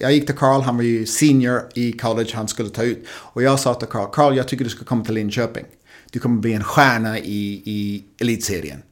[0.00, 3.06] jag gick till Carl, han var ju senior i college, han skulle ta ut.
[3.08, 5.64] Och jag sa till Carl, Carl jag tycker du ska komma till Linköping.
[6.10, 8.82] Du kommer bli en stjärna i, i elitserien.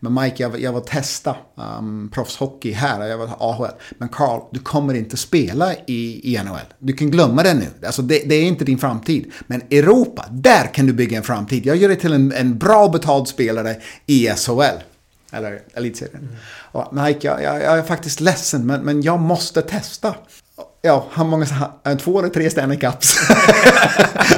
[0.00, 3.70] Men Mike, jag, jag vill testa um, proffshockey här, jag vill AHL.
[3.98, 6.74] Men Carl, du kommer inte spela i, i NHL.
[6.78, 7.66] Du kan glömma det nu.
[7.86, 9.32] Alltså, det, det, är inte din framtid.
[9.46, 11.66] Men Europa, där kan du bygga en framtid.
[11.66, 14.82] Jag gör dig till en, en bra betald spelare i SHL.
[15.32, 16.16] Eller elitserien.
[16.22, 16.34] Mm.
[16.72, 20.14] Och Mike, jag, jag, jag, är faktiskt ledsen, men, men jag måste testa.
[20.82, 21.46] Ja, han många
[21.84, 23.18] han, två eller tre Stanley Cups.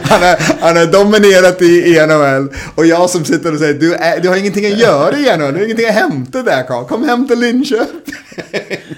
[0.03, 2.55] han, är, han är dominerat i, i NHL.
[2.75, 5.53] Och jag som sitter och säger, du, är, du har ingenting att göra i NHL,
[5.53, 6.85] du har ingenting att hämta där Karl.
[6.85, 8.15] Kom hem till Linköping.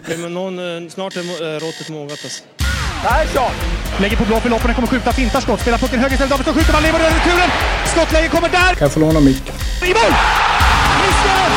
[0.23, 2.43] men någon, eh, snart är eh, råttet mogat alltså.
[3.03, 3.53] Persson!
[4.01, 6.73] Lägger på blå för loppen, kommer skjuta, fintar skott, spelar pucken höger istället, Davidsson skjuter,
[6.73, 7.51] man lever över returen!
[7.87, 8.75] Skottläge kommer där!
[8.75, 9.55] Kan jag få låna micken?
[9.83, 10.13] I mål!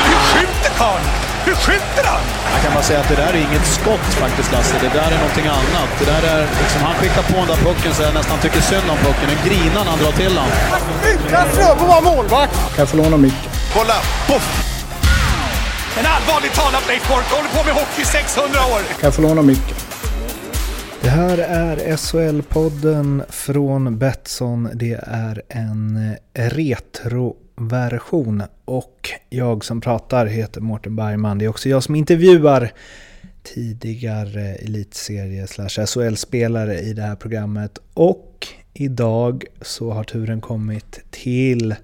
[0.05, 1.24] Hur skjuter karln?
[1.47, 2.23] Hur skjuter han?
[2.53, 4.75] Jag kan bara säga att det där är inget skott faktiskt, Lasse.
[4.81, 5.89] Det där är någonting annat.
[5.99, 8.87] Det där är liksom, han skickar på den där pucken så jag nästan tycker synd
[8.93, 9.27] om pucken.
[9.33, 10.49] Den grinar när han drar till den.
[11.11, 12.53] Utan Fröbo var målvakt!
[12.53, 13.51] Kan jag få låna micken?
[13.75, 13.97] Kolla!
[14.27, 14.47] Poff!
[15.99, 18.79] En allvarligt talad Leif Boork håller på med hockey 600 år!
[18.99, 19.77] Kan jag få låna micken?
[21.01, 24.69] Det här är SHL-podden från Betsson.
[24.73, 28.43] Det är en retro version.
[28.65, 31.37] Och jag som pratar heter Mårten Bergman.
[31.37, 32.71] Det är också jag som intervjuar
[33.43, 37.79] tidigare elitserie slash SHL-spelare i det här programmet.
[37.93, 41.75] Och idag så har turen kommit till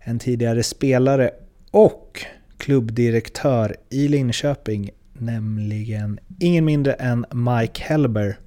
[0.00, 1.30] en tidigare spelare
[1.70, 2.24] och
[2.58, 8.38] klubbdirektör i Linköping, nämligen ingen mindre än Mike Helber.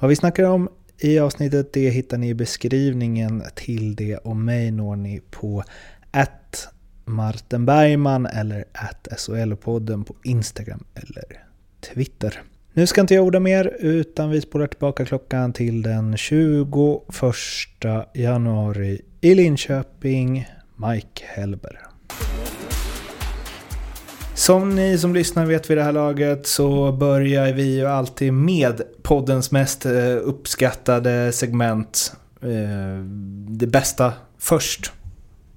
[0.00, 4.70] Vad vi snackar om i avsnittet det hittar ni i beskrivningen till det och mig
[4.70, 5.64] når ni på
[6.12, 6.68] att
[7.04, 11.24] Martin Bergman eller att SHL-podden på Instagram eller
[11.80, 12.42] Twitter.
[12.72, 16.44] Nu ska inte jag orda mer utan vi spolar tillbaka klockan till den 21
[18.14, 20.48] januari i Linköping.
[20.76, 21.80] Mike Helber.
[24.34, 28.82] Som ni som lyssnar vet vid det här laget så börjar vi ju alltid med
[29.02, 32.12] poddens mest eh, uppskattade segment.
[32.42, 33.04] Eh,
[33.48, 34.92] det bästa först.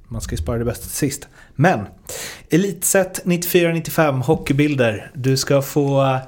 [0.08, 1.28] Man ska ju spara det bästa till sist.
[1.56, 1.86] Men
[2.50, 5.12] Elitset 94-95 hockeybilder.
[5.14, 6.20] Du ska få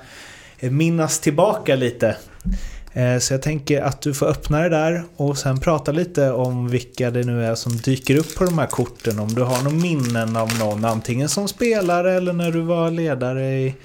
[0.59, 2.17] eh, minnas tillbaka lite.
[2.93, 6.69] Eh, så jag tänker att du får öppna det där och sen prata lite om
[6.69, 9.19] vilka det nu är som dyker upp på de här korten.
[9.19, 13.59] Om du har några minnen av någon, antingen som spelare eller när du var ledare
[13.59, 13.75] i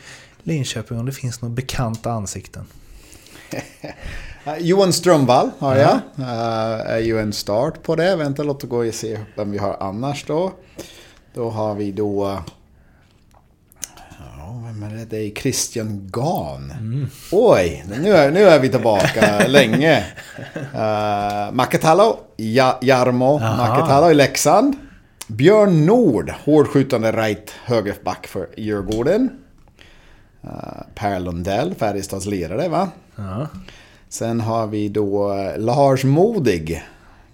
[0.43, 0.99] Linköping.
[0.99, 2.65] Om det finns några bekanta ansikten.
[4.59, 5.95] Johan Strömvall har jag.
[6.19, 8.17] Uh, är ju en start på det.
[8.17, 10.53] Vänta, låt oss gå och se vem vi har annars då.
[11.35, 12.43] Då har vi då...
[14.39, 15.05] Ja, vem är det?
[15.05, 16.71] Det är Christian Gahn.
[16.71, 17.09] Mm.
[17.33, 20.05] Oj, nu är, nu är vi tillbaka länge.
[20.57, 24.77] Uh, Makatalo, ja, Jarmo Makatalo i Leksand.
[25.27, 29.31] Björn Nord, hårdskjutande right högerback för Djurgården.
[30.45, 30.51] Uh,
[30.95, 32.89] per Lundell, Färjestads ledare va?
[33.17, 33.47] Ja.
[34.13, 36.83] Sen har vi då Lars Modig.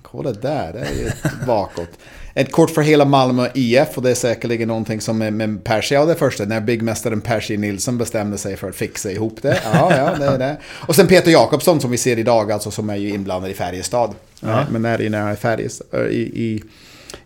[0.03, 1.11] Kolla där, det är ju
[1.47, 1.89] bakåt.
[2.34, 5.94] Ett kort för hela Malmö IF och det är säkerligen någonting som med, med Percy,
[5.94, 9.61] ja det första, när byggmästaren Percy Nilsson bestämde sig för att fixa ihop det.
[9.65, 10.56] Ja, ja, det är det.
[10.87, 14.15] Och sen Peter Jakobsson som vi ser idag, alltså som är ju inblandad i Färjestad.
[14.41, 14.66] Ja.
[14.71, 16.62] Men är ju nära Färjestad, i, i,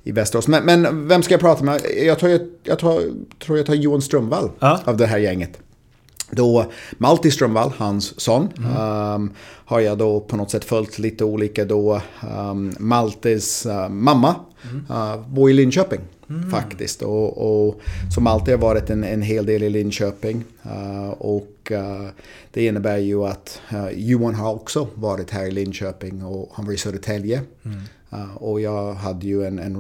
[0.05, 0.49] i Västerås.
[0.49, 1.81] Men, men, vem ska jag prata med?
[2.03, 3.03] Jag, tar, jag, jag tar,
[3.45, 4.81] tror jag tar Johan Strömvall ja.
[4.85, 5.62] av det här gänget.
[6.37, 6.67] Då
[6.99, 8.77] Malti Strömvall, hans son, mm.
[8.77, 12.01] um, har jag då på något sätt följt lite olika då.
[12.37, 14.35] Um, Maltes uh, mamma
[14.71, 14.85] mm.
[14.91, 16.01] uh, bor i Linköping
[16.31, 16.51] mm.
[16.51, 17.03] faktiskt.
[17.03, 17.81] Och, och
[18.15, 20.45] som alltid har varit en, en hel del i Linköping.
[20.67, 21.73] Uh, och
[22.53, 23.61] det innebär ju att
[23.93, 27.41] Johan har också varit här i Linköping och han var i Södertälje.
[28.15, 29.77] Uh, och jag hade ju en, en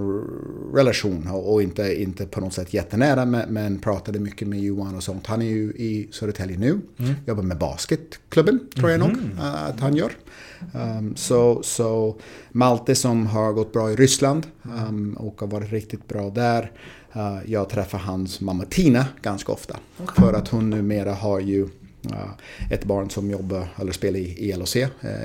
[0.75, 5.03] relation och, inte, inte på något sätt jättenära men, men, pratade mycket med Johan och
[5.03, 5.27] sånt.
[5.27, 6.81] Han är ju i Södertälje nu.
[6.99, 7.15] Mm.
[7.27, 9.13] Jobbar med basketklubben tror jag mm.
[9.13, 10.13] nog uh, att han gör.
[10.73, 12.17] Um, så, så
[12.53, 14.47] Malte som har gått bra i Ryssland
[14.89, 16.73] um, och har varit riktigt bra där.
[17.17, 19.77] Uh, jag träffar hans mamma Tina ganska ofta.
[20.03, 20.25] Okay.
[20.25, 21.69] För att hon numera har ju
[22.71, 24.77] ett barn som jobbar eller spelar i LHC,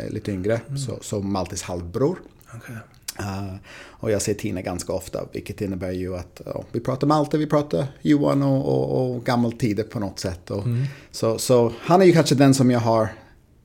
[0.10, 0.62] lite yngre.
[0.68, 0.78] Mm.
[0.78, 2.20] Så, så Maltes halvbror.
[2.58, 2.76] Okay.
[3.20, 3.56] Uh,
[4.00, 7.48] och jag ser Tina ganska ofta, vilket innebär ju att uh, vi pratar Malte, vi
[7.48, 10.52] pratar Johan och, och, och gammeltider på något sätt.
[10.52, 10.86] Och, mm.
[11.12, 13.10] så, så han är ju kanske den som jag har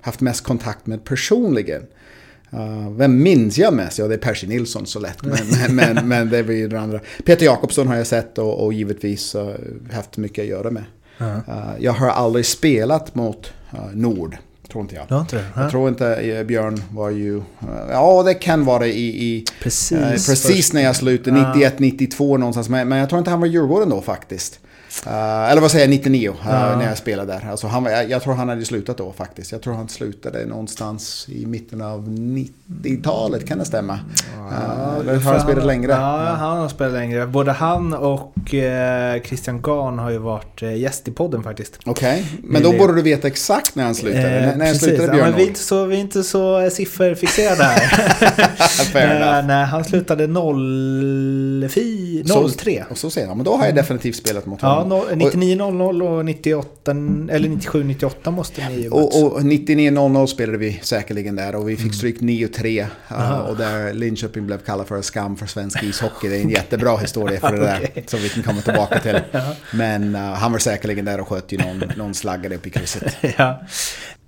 [0.00, 1.82] haft mest kontakt med personligen.
[2.54, 3.98] Uh, vem minns jag mest?
[3.98, 5.22] Ja, det är Percy Nilsson så lätt.
[5.22, 5.36] Men,
[5.76, 7.00] men, men, men, det var ju den andra.
[7.24, 9.36] Peter Jakobsson har jag sett och, och givetvis
[9.92, 10.84] haft mycket att göra med.
[11.18, 11.76] -huh.
[11.78, 13.52] jag har aldrig spelat mot
[13.92, 14.36] Nord
[14.72, 15.04] tror inte jag.
[15.08, 15.44] Du har inte det?
[15.56, 17.36] Jag tror inte eh, Björn var ju...
[17.36, 17.42] eh,
[17.90, 18.90] Ja, det kan vara i...
[19.00, 19.92] i Precis.
[19.98, 22.68] eh, precis när jag slutade, 91, 92 någonstans.
[22.68, 24.58] Men, men jag tror inte han var i Djurgården då faktiskt.
[25.06, 27.50] Eh, eller vad säger jag, 99 eh, när jag spelade där.
[27.50, 29.52] Alltså han, jag, jag tror han hade slutat då faktiskt.
[29.52, 33.92] Jag tror han slutade någonstans i mitten av 90-talet, kan det stämma?
[33.92, 35.92] Uh, eller har han spelat längre?
[35.92, 37.26] Ja, han har spelat längre.
[37.26, 41.78] Både han och eh, Christian Gahn har ju varit eh, gäst i podden faktiskt.
[41.84, 44.38] Okej, men då borde du veta exakt när han slutade.
[44.38, 44.82] Eh, när när precis.
[44.82, 47.82] slutade ja, Björn men vi, är inte så, vi är inte så sifferfixerade här.
[48.96, 49.46] Enough.
[49.46, 51.68] nej, han slutade 04,
[52.58, 52.84] 03.
[52.90, 54.88] Och så ser jag, men då har jag definitivt spelat mot Ja, honom.
[54.88, 56.90] no, Och- 99 00 och 98,
[57.30, 58.90] eller 97 98 måste ni ju.
[58.90, 61.84] Och, och 99-00 spelade vi säkerligen där och vi Mm.
[61.84, 62.86] fick stryk 9-3.
[63.10, 66.28] uh, och där Linköping blev kallad för skam för svensk ishockey.
[66.28, 67.80] Det är en jättebra historia för det där.
[67.90, 68.04] Okej.
[68.06, 69.20] Som vi kan komma tillbaka till.
[69.74, 73.16] Men uh, han var säkerligen där och sköt ju någon, någon slaggare upp i krysset.
[73.38, 73.60] Ja.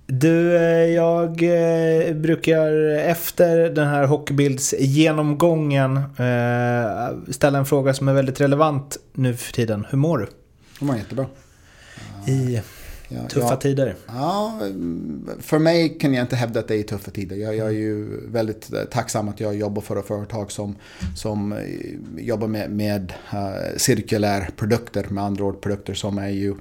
[0.07, 8.13] Du, eh, jag eh, brukar efter den här hockeybildsgenomgången eh, ställa en fråga som är
[8.13, 9.85] väldigt relevant nu för tiden.
[9.89, 10.27] Hur mår du?
[10.79, 11.25] Det var jättebra.
[12.27, 12.61] I
[13.07, 13.95] Ja, tuffa ja, tider?
[14.07, 14.59] Ja,
[15.39, 17.35] för mig kan jag inte hävda att det är tuffa tider.
[17.35, 20.75] Jag, jag är ju väldigt tacksam att jag jobbar för ett företag som,
[21.15, 21.55] som
[22.17, 26.55] jobbar med, med uh, cirkulär produkter, med andra ord produkter som är ju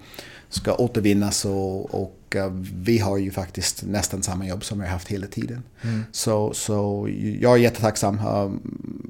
[0.48, 2.16] ska återvinnas och, och
[2.72, 5.62] vi har ju faktiskt nästan samma jobb som vi har haft hela tiden.
[6.12, 7.08] Så, så
[7.40, 8.18] jag är jättetacksam.
[8.18, 8.52] Uh,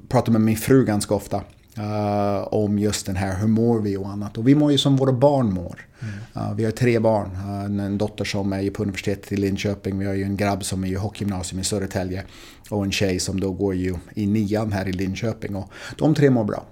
[0.09, 1.43] pratar med min fru ganska ofta.
[1.77, 4.39] Eh, om just den här hur mår vi och annat.
[4.39, 5.81] Och vi mår ju som våra barn mår.
[6.37, 7.31] Uh, vi har tre barn.
[7.31, 9.99] Uh, en, dotter som är på universitetet i Linköping.
[9.99, 12.23] Vi har ju en grabb som är i hockeygymnasium i Södertälje.
[12.71, 15.57] Och en tjej som då går ju i nian här i Linköping.
[15.57, 16.65] Och de tre mår bra.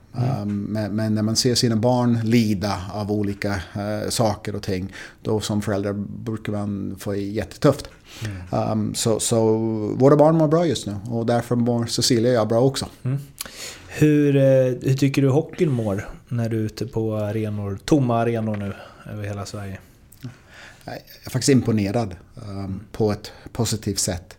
[0.42, 4.92] Um, men, men när man ser sina barn lida av olika uh, saker och ting.
[5.22, 5.92] Då som förälder
[6.24, 7.88] brukar man få jättetufft.
[8.50, 9.56] Um, så, så
[9.98, 10.96] våra barn mår bra just nu.
[11.10, 12.86] Och därför mår Cecilia och jag bra också.
[13.94, 14.42] Hur, eh,
[14.82, 18.72] hur tycker du hockeyn mår när du är ute på arenor, tomma arenor nu
[19.12, 19.78] över hela Sverige?
[20.84, 24.36] Jag är faktiskt imponerad um, på ett positivt sätt.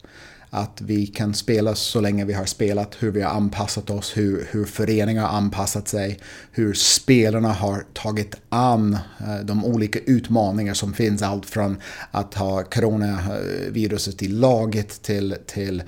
[0.56, 4.48] Att vi kan spela så länge vi har spelat, hur vi har anpassat oss, hur,
[4.52, 6.20] hur föreningar har anpassat sig,
[6.52, 11.22] hur spelarna har tagit an eh, de olika utmaningar som finns.
[11.22, 11.78] Allt från
[12.12, 15.84] att ha coronaviruset i laget till, till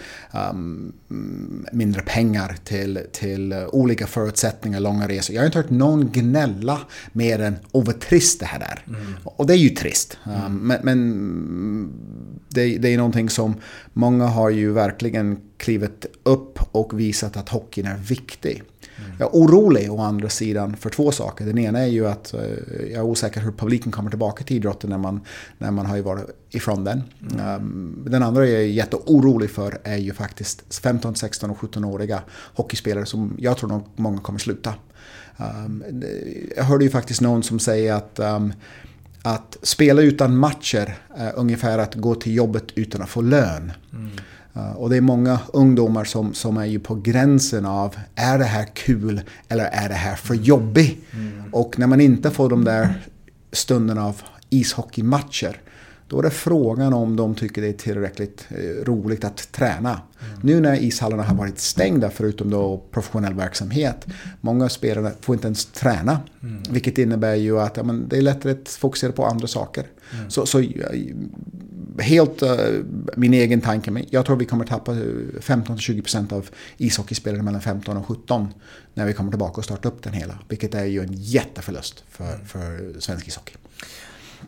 [0.52, 0.94] um,
[1.72, 5.36] mindre pengar, till, till olika förutsättningar, långa resor.
[5.36, 6.80] Jag har inte hört någon gnälla
[7.12, 8.86] mer än åh vad trist det här är.
[9.24, 10.18] Och det är ju trist.
[10.48, 11.90] Um, men men
[12.50, 13.56] det, det är någonting som
[13.94, 18.64] många har ju verkligen klivit upp och visat att hockeyn är viktig.
[19.20, 21.46] Jag är orolig å andra sidan för två saker.
[21.46, 22.42] Den ena är ju att eh,
[22.80, 25.22] jag är osäker hur publiken kommer tillbaka till idrotten när man,
[25.58, 27.04] när man har ju varit ifrån den.
[27.40, 32.22] Um, den andra jag är jätteorolig för är ju faktiskt 15, 16 och 17-åriga
[32.54, 34.74] hockeyspelare som jag tror nog många kommer sluta.
[35.38, 36.04] Um,
[36.56, 38.54] jag hörde ju faktiskt någon som säger att um,
[39.22, 43.72] att spela utan matcher är ungefär att gå till jobbet utan att få lön.
[43.94, 44.08] Uh,
[44.76, 48.66] och det är många ungdomar som, som är ju på gränsen av är det här
[48.74, 51.06] kul eller är det här för jobbigt?
[51.52, 53.08] Och när man inte får de där
[53.52, 55.62] stunderna av ishockeymatcher
[56.08, 60.02] då är det frågan om de tycker det är tillräckligt eh, roligt att träna.
[60.42, 64.08] Nu när ishallarna har varit stängda förutom då professionell verksamhet.
[64.42, 66.20] Många spelare får inte ens träna.
[66.70, 69.86] Vilket innebär ju att ja, men det är lättare att fokusera på andra saker.
[70.28, 70.66] Så, så eh,
[72.00, 72.56] helt eh,
[73.16, 74.98] min egen tanke, men jag tror vi kommer tappa eh,
[75.40, 78.54] 15-20% av ishockeyspelare mellan 15 och 17
[78.94, 80.40] när vi kommer tillbaka och startar upp den hela.
[80.50, 83.56] Vilket är ju en jätteförlust för, för svensk ishockey.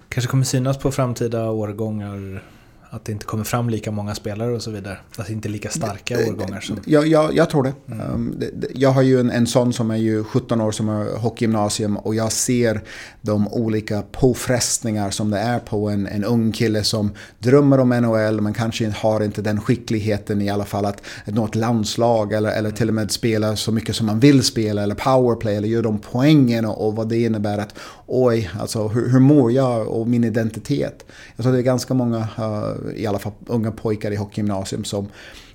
[0.10, 2.44] Kanske kommer synas på framtida årgångar
[2.90, 4.98] att det inte kommer fram lika många spelare och så vidare.
[5.18, 6.78] Att det inte är lika starka årgångar som...
[6.86, 7.74] Jag, jag, jag tror det.
[7.86, 8.68] Um, det, det.
[8.74, 12.16] Jag har ju en, en son som är ju 17 år som har hockeygymnasium och
[12.16, 12.82] jag ser
[13.22, 18.42] de olika påfrestningar som det är på en, en ung kille som drömmer om NHL
[18.42, 22.52] men kanske har inte den skickligheten i alla fall att, att nå ett landslag eller,
[22.52, 25.82] eller till och med spela så mycket som man vill spela eller powerplay eller göra
[25.82, 27.76] de poängen och, och vad det innebär att
[28.08, 31.06] oj, alltså hur, hur mår jag och min identitet?
[31.36, 35.08] Jag tror det är ganska många, uh, i alla fall unga pojkar i hockeygymnasium som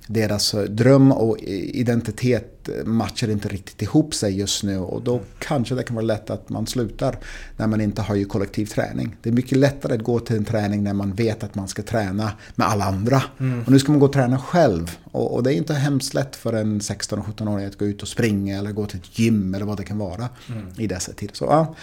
[0.07, 2.49] deras eh, dröm och identitet
[2.85, 4.77] matchar inte riktigt ihop sig just nu.
[4.77, 7.17] Och då kanske det kan vara lätt att man slutar
[7.57, 9.15] när man inte har ju kollektiv träning.
[9.21, 11.81] Det är mycket lättare att gå till en träning när man vet att man ska
[11.81, 13.23] träna med alla andra.
[13.65, 14.97] Och nu ska man gå och träna själv.
[15.11, 18.07] Och, och det är inte hemskt lätt för en 16 17-åring att gå ut och
[18.07, 20.29] springa eller gå till ett gym eller vad det kan vara
[20.77, 21.35] i dessa tider.
[21.35, 21.75] Så, ja,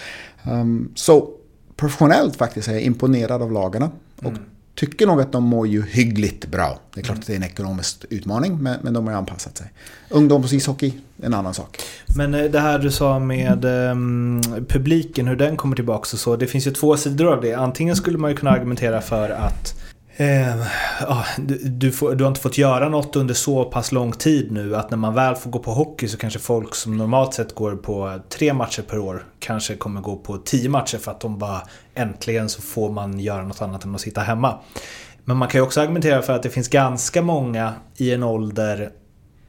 [0.52, 1.30] um, så
[1.76, 3.90] professionellt faktiskt är jag imponerad av lagarna.
[4.16, 4.32] Och
[4.80, 6.78] tycker nog att de mår ju hyggligt bra.
[6.94, 9.58] Det är klart att det är en ekonomisk utmaning, men, men de har ju anpassat
[9.58, 9.66] sig.
[10.08, 11.78] Ungdomsishockey, en annan sak.
[12.16, 16.36] Men eh, det här du sa med um, publiken, hur den kommer tillbaka och så.
[16.36, 17.54] Det finns ju två sidor av det.
[17.54, 19.80] Antingen skulle man ju kunna argumentera för att
[20.20, 20.60] Eh,
[21.08, 24.52] ah, du, du, får, du, har inte fått göra något under så pass lång tid
[24.52, 27.54] nu att när man väl får gå på hockey så kanske folk som normalt sett
[27.54, 31.38] går på tre matcher per år kanske kommer gå på tio matcher för att de
[31.38, 31.62] bara
[31.94, 34.58] äntligen så får man göra något annat än att sitta hemma.
[35.24, 38.90] Men man kan ju också argumentera för att det finns ganska många i en ålder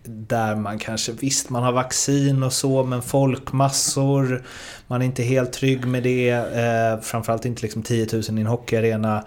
[0.03, 4.43] där man kanske, visst man har vaccin och så, men folkmassor,
[4.87, 6.29] man är inte helt trygg med det.
[6.29, 9.23] Eh, framförallt inte liksom 10 000 i en hockeyarena.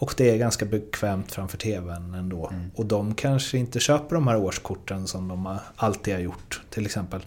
[0.00, 2.48] Och det är ganska bekvämt framför TVn ändå.
[2.48, 2.70] Mm.
[2.74, 7.20] Och de kanske inte köper de här årskorten som de alltid har gjort till exempel.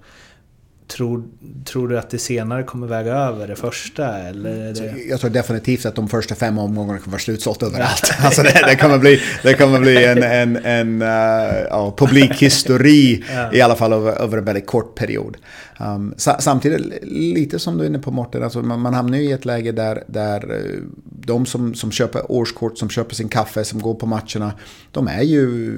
[0.91, 1.23] Tror,
[1.65, 4.17] tror du att det senare kommer väga över det första?
[4.17, 5.03] Eller det...
[5.09, 8.11] Jag tror definitivt att de första fem omgångarna kommer vara slutsålt överallt.
[8.19, 11.07] alltså det, det, kommer bli, det kommer bli en, en, en uh,
[11.69, 13.53] ja, publikhysteri ja.
[13.53, 15.37] i alla fall över, över en väldigt kort period.
[15.79, 19.31] Um, samtidigt, lite som du är inne på Morten, alltså man, man hamnar ju i
[19.31, 23.81] ett läge där, där uh, de som, som köper årskort, som köper sin kaffe, som
[23.81, 24.53] går på matcherna,
[24.91, 25.75] de är ju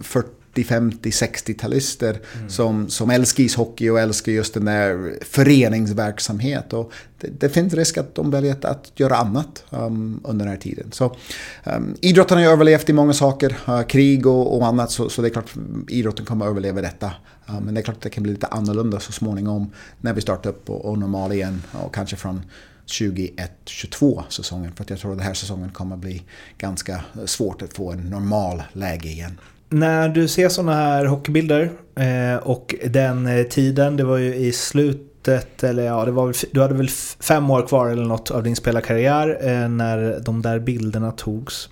[0.00, 0.28] 40
[0.62, 2.48] 50, 60-talister mm.
[2.48, 6.72] som, som älskar ishockey och älskar just den där föreningsverksamhet.
[6.72, 10.54] Och det, det finns risk att de väljer att, att göra annat um, under den
[10.54, 10.92] här tiden.
[10.92, 11.16] Så,
[11.64, 15.22] um, idrotten har ju överlevt i många saker, uh, krig och, och, annat, så, så
[15.22, 15.54] det är klart
[15.88, 17.06] idrotten kommer att överleva detta.
[17.48, 20.20] Uh, men det är klart att det kan bli lite annorlunda så småningom när vi
[20.20, 21.62] startar upp och, och normal igen.
[21.72, 22.42] Och kanske från
[22.86, 24.72] 21-22 säsongen.
[24.72, 26.22] För jag tror att den här säsongen kommer att bli
[26.58, 29.38] ganska svårt att få en normal läge igen.
[29.74, 34.52] När du ser sådana här hockeybilder eh, och den eh, tiden, det var ju i
[34.52, 36.88] slutet, eller ja, det var väl, du hade väl
[37.20, 41.68] fem år kvar eller något av din spelarkarriär eh, när de där bilderna togs.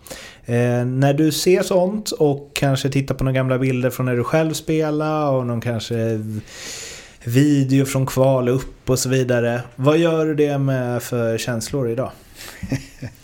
[0.86, 4.52] När du ser sånt och kanske tittar på några gamla bilder från när du själv
[4.52, 6.20] spelade och någon kanske
[7.24, 9.62] video från kval upp och så vidare.
[9.76, 12.10] Vad gör du det med för känslor idag?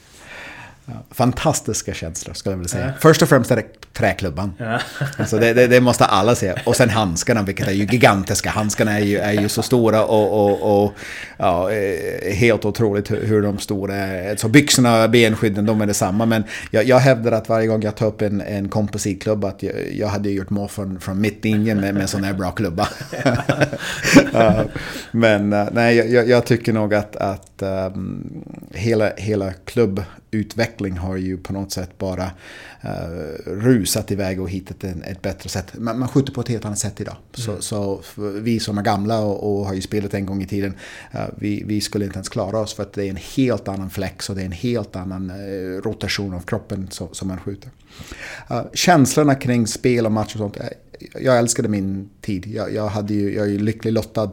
[1.11, 2.87] Fantastiska känslor skulle jag vilja säga.
[2.87, 2.92] Ja.
[3.00, 4.52] Först och främst är det träklubban.
[4.59, 4.80] Ja.
[5.18, 6.54] Alltså det, det, det, måste alla se.
[6.66, 8.50] Och sen handskarna, vilket är ju gigantiska.
[8.50, 10.92] Handskarna är ju, är ju så stora och, och, och
[11.37, 14.37] ja, eh, helt otroligt hur de stora är.
[14.37, 16.26] Så byxorna och benskydden, de är detsamma.
[16.26, 19.75] Men jag, jag hävdar att varje gång jag tar upp en, en kompositklubb att jag,
[19.92, 22.88] jag hade gjort mål från, från mittlinjen med, med en sån här bra klubba.
[24.33, 24.64] Ja.
[25.11, 29.52] Men eh, nej, jag, jag, tycker nog att, att um, hela, hela
[30.31, 32.31] klubbutveckling har ju på något sätt bara
[32.85, 32.91] uh,
[33.47, 35.73] rusat iväg och hittat en, ett bättre sätt.
[35.79, 37.17] Man, man skjuter på ett helt annat sätt idag.
[37.17, 37.61] Mm.
[37.61, 38.01] Så, så
[38.41, 40.75] vi som är gamla och, och, har ju spelat en gång i tiden,
[41.15, 43.91] uh, vi, vi, skulle inte ens klara oss för att det är en helt annan
[43.91, 47.71] flex och det är en helt annan uh, rotation av kroppen som, som man skjuter.
[48.75, 50.57] känslorna kring spel och match och sånt,
[51.21, 52.47] jag älskade min tid.
[52.47, 54.31] Jag, jag, hade ju, jag är ju lycklig lottad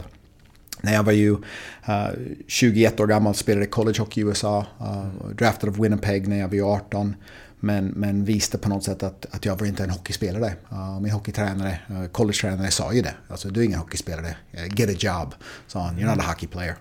[0.81, 2.09] när jag var ju uh,
[2.47, 6.75] 21 år gammal, spelade college hockey i USA, uh, draftad av Winnipeg när jag var
[6.75, 7.15] 18.
[7.59, 10.53] Men, men visste på något sätt att, att jag var inte en hockeyspelare.
[10.71, 13.13] Uh, min hockeytränare, uh, collegetränare sa ju det.
[13.27, 14.35] Alltså du är ingen hockeyspelare,
[14.75, 15.35] get a job,
[15.67, 15.97] sa han.
[15.97, 16.75] You're not a hockey player.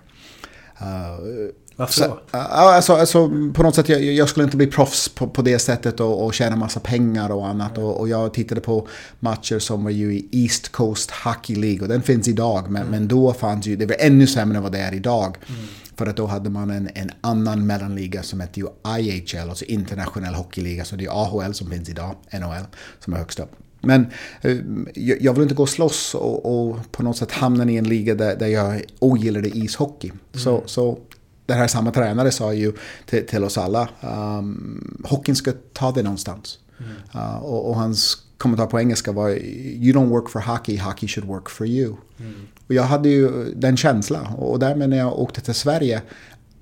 [0.81, 2.37] Uh, varför då?
[2.37, 5.99] alltså, alltså, på något sätt, jag, jag, skulle inte bli proffs på, på det sättet
[5.99, 7.77] och, och tjäna massa pengar och annat.
[7.77, 7.89] Mm.
[7.89, 8.87] Och, och, jag tittade på
[9.19, 12.63] matcher som var ju i East Coast Hockey League och den finns idag.
[12.69, 12.91] Men, mm.
[12.91, 15.37] men då fanns ju, det var ännu sämre än vad det är idag.
[15.47, 15.61] Mm.
[15.97, 18.67] För att då hade man en, en annan mellanliga som hette ju
[18.99, 20.85] IHL, alltså internationell hockeyliga.
[20.85, 22.65] Så det är AHL som finns idag, NHL
[22.99, 23.51] som är högst upp.
[23.81, 24.07] Men
[24.41, 24.57] eh,
[24.93, 28.15] jag vill inte gå och slåss och, och, på något sätt hamna i en liga
[28.15, 30.07] där, där jag ogillade ishockey.
[30.07, 30.19] Mm.
[30.33, 30.99] Så, så
[31.45, 32.73] det här samma tränare sa ju
[33.05, 36.59] till, till oss alla, um, hockeyn ska ta dig någonstans.
[36.79, 36.91] Mm.
[37.15, 41.27] Uh, och, och, hans kommentar på engelska var You don't work for hockey, hockey should
[41.27, 41.95] work for you.
[42.19, 42.47] Mm.
[42.67, 44.25] Och jag hade ju den känslan.
[44.33, 46.01] Och därmed när jag åkte till Sverige,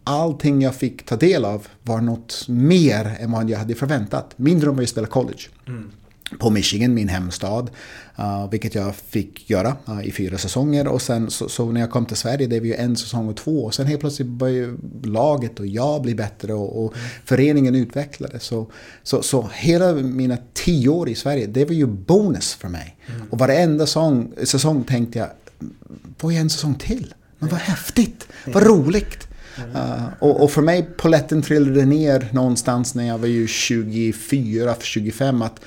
[0.04, 4.34] allting jag fick ta del av var något mer än vad jag hade förväntat.
[4.36, 5.42] Min dröm var ju att spela college.
[5.68, 5.92] Mm
[6.40, 7.70] på Michigan, min hemstad.
[8.20, 10.88] Uh, vilket jag fick göra uh, i fyra säsonger.
[10.88, 13.38] Och sen så, så, när jag kom till Sverige, det var ju en säsong och
[13.38, 13.66] två.
[13.66, 17.08] Och sen helt plötsligt började laget och jag bli bättre och, och mm.
[17.25, 18.44] föreningen utvecklades.
[18.44, 18.72] Så,
[19.04, 22.98] så, så hela mina tio år i Sverige, det var ju bonus för mig.
[23.08, 23.28] Mm.
[23.30, 25.30] Och varenda sång, säsong tänkte jag,
[26.18, 27.13] får jag en säsong till?
[27.40, 29.28] Men vad häftigt, vad roligt.
[29.75, 35.42] Uh, och, och, för mig, poletten trillade ner någonstans när jag var ju 24, 25.
[35.42, 35.60] Att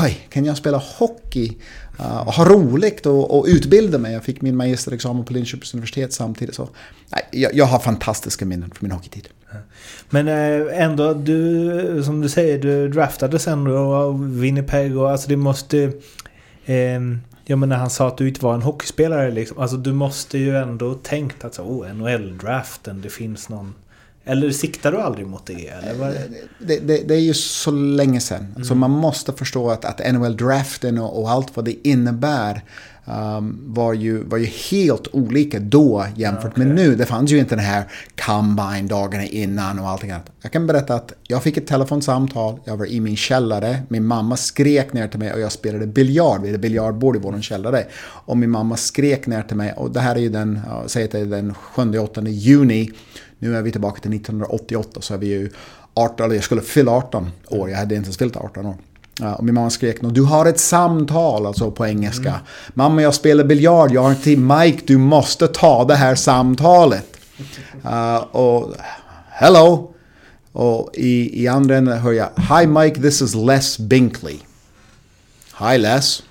[0.00, 1.56] oj, kan jag spela hockey
[2.00, 4.12] uh, och ha roligt och, och, utbilda mig?
[4.12, 6.54] Jag fick min magisterexamen på Linköpings universitet samtidigt.
[6.54, 6.68] Så,
[7.08, 9.28] nej, jag, jag har fantastiska minnen från min hockeytid.
[10.10, 15.36] Men eh, ändå, du, som du säger, du draftades ändå av Winnipeg och alltså det
[15.36, 15.92] måste...
[16.64, 17.00] Eh,
[17.44, 19.58] jag menar han sa att du inte var en hockeyspelare liksom.
[19.58, 23.74] Alltså du måste ju ändå tänkt att så, oh, NHL-draften, det finns någon...
[24.28, 25.68] Eller siktar du aldrig mot det?
[25.68, 26.28] Eller?
[26.58, 28.46] Det, det, det är ju så länge sedan.
[28.50, 28.64] Mm.
[28.64, 32.64] Så man måste förstå att, att NHL-draften och, och, allt vad det innebär
[33.04, 36.64] um, var, ju, var ju helt olika då jämfört okay.
[36.64, 36.94] med nu.
[36.94, 37.84] Det fanns ju inte den här
[38.26, 40.30] combine dagarna innan och allting annat.
[40.42, 44.36] Jag kan berätta att jag fick ett telefonsamtal, jag var i min källare, min mamma
[44.36, 47.84] skrek ner till mig och jag spelade biljard vid ett biljardbord i vår källare.
[48.00, 51.10] Och min mamma skrek ner till mig och det här är ju den, säg att
[51.10, 52.90] det är den 7-8 juni.
[53.38, 55.50] Nu är vi tillbaka till 1988 så är vi ju
[55.94, 58.76] 18, eller jag skulle fylla 18 år, jag hade inte ens fyllt 18 år.
[59.38, 62.28] Och min mamma skrek nog, du har ett samtal, alltså på engelska.
[62.28, 62.40] Mm.
[62.74, 67.06] Mamma, jag spelar biljard, jag har till Mike, du måste ta det här samtalet.
[67.84, 68.74] Uh, och
[69.30, 69.94] hello.
[70.52, 74.36] Och i, i andra änden hör jag, Hi Mike, this is Les Binkley.
[75.58, 76.22] Hi Les.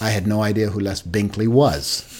[0.00, 2.04] I had no idea who Les Binkley was.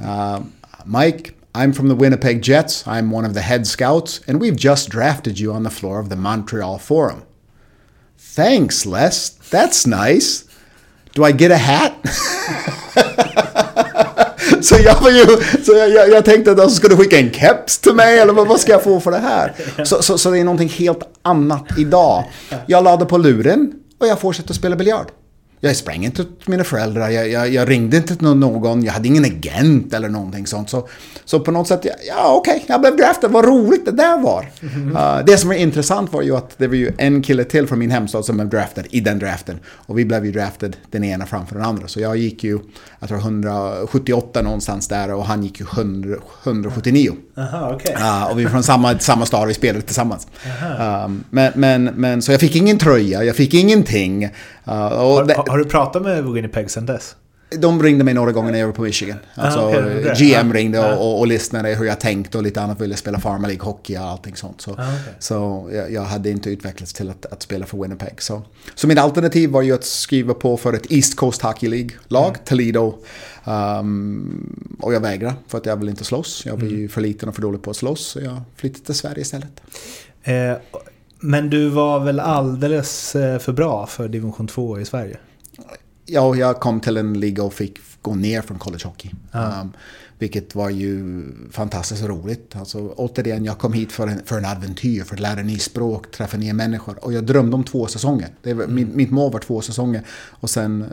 [0.00, 0.40] Uh,
[0.84, 2.86] Mike, I'm from the Winnipeg Jets.
[2.86, 6.08] I'm one of the head scouts, and we've just drafted you on the floor of
[6.08, 7.24] the Montreal Forum.
[8.16, 9.30] Thanks, Les.
[9.50, 10.46] That's nice.
[11.14, 11.92] Do I get a hat?
[14.64, 15.26] så jag, var ju,
[15.64, 18.48] så jag, jag, jag tänkte att de skulle skicka en keps till mig eller vad,
[18.48, 19.54] vad ska jag få för det här?
[19.84, 22.24] Så, så, så det är någonting helt annat idag.
[22.66, 25.06] Jag lade på luren och jag fortsätter att spela biljard.
[25.64, 29.08] Jag sprang inte till mina föräldrar, jag, jag, jag, ringde inte till någon, jag hade
[29.08, 30.70] ingen agent eller någonting sånt.
[30.70, 30.88] Så,
[31.24, 34.50] så på något sätt, ja, okej, okay, jag blev draftad, vad roligt det där var.
[34.60, 34.96] Mm.
[34.96, 37.78] Uh, det som var intressant var ju att det var ju en kille till från
[37.78, 39.58] min hemstad som blev draftad i den draften.
[39.66, 41.88] Och vi blev ju draftad den ena framför den andra.
[41.88, 42.58] Så jag gick ju,
[43.00, 47.12] jag tror 178 någonstans där och han gick ju 100, 179.
[47.36, 47.94] Aha, okay.
[47.94, 50.26] uh, och vi var från samma, samma stad, vi spelade tillsammans.
[50.80, 54.24] Um, men, men, men, så jag fick ingen tröja, jag fick ingenting.
[54.24, 54.30] Uh,
[54.64, 57.16] har, har, du pratat med Winnipeg sen dess?
[57.58, 59.18] De ringde mig några gånger när jag var på Michigan.
[59.34, 62.44] Ah, alltså, ah, okay, GM ah, ringde och, och, och lyssnade hur jag tänkte och
[62.44, 62.80] lite annat.
[62.80, 64.60] Ville spela Farmer League Hockey och allting sånt.
[64.60, 65.12] Så, ah, okay.
[65.18, 68.22] så jag, jag, hade inte utvecklats till att, att, spela för Winnipeg.
[68.22, 68.42] Så,
[68.74, 72.40] så mitt alternativ var ju att skriva på för ett East Coast Hockey League-lag, mm.
[72.44, 72.94] Toledo.
[73.44, 76.42] Um, och jag vägrade för att jag vill inte slåss.
[76.46, 76.88] Jag var ju mm.
[76.88, 78.06] för liten och för dålig på att slåss.
[78.06, 79.62] Så jag flyttade till Sverige istället.
[80.22, 80.52] Eh,
[81.20, 85.16] men du var väl alldeles eh, för bra för division 2 i Sverige?
[86.12, 89.10] Ja, jag kom till en liga och fick gå ner från college hockey.
[89.32, 89.60] Ja.
[89.60, 89.72] Um,
[90.18, 92.56] vilket var ju fantastiskt roligt.
[92.56, 96.10] Alltså, återigen, jag kom hit för en, för en adventyr, för att lära ny språk,
[96.10, 97.04] träffa nya människor.
[97.04, 98.28] Och jag drömde om två säsonger.
[98.42, 98.74] Det var, mm.
[98.74, 100.02] min, mitt mål var två säsonger.
[100.12, 100.88] Och sen uh,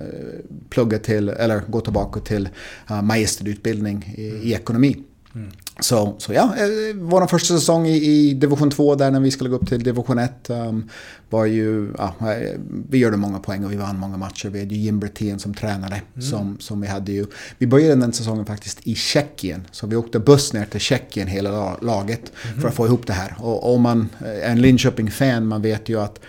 [0.70, 2.50] plugga till, eller gå tillbaka till
[2.92, 5.04] uh, magisterutbildning i, i ekonomi.
[5.36, 5.52] Mm.
[5.80, 9.50] Så, så ja, eh, vår första säsong i, i, division 2 där när vi skulle
[9.50, 10.90] gå upp till division 1 um,
[11.30, 14.50] var ju, ja, eh, vi gjorde många poäng och vi vann många matcher.
[14.50, 16.02] Vi hade ju Jim Brithén som tränare.
[16.16, 16.28] Mm.
[16.28, 17.26] Som, som vi hade ju,
[17.58, 19.68] vi började den säsongen faktiskt i Tjeckien.
[19.72, 22.62] Så vi åkte buss ner till Tjeckien hela laget mm.
[22.62, 23.36] för att få ihop det här.
[23.40, 26.20] Och om man är en Linköping-fan, man vet ju att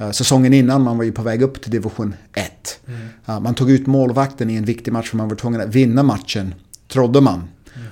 [0.00, 2.80] uh, säsongen innan man var ju på väg upp till division 1.
[2.86, 3.00] Mm.
[3.28, 6.02] Uh, man tog ut målvakten i en viktig match för man var tvungen att vinna
[6.02, 6.54] matchen,
[6.88, 7.42] trodde man.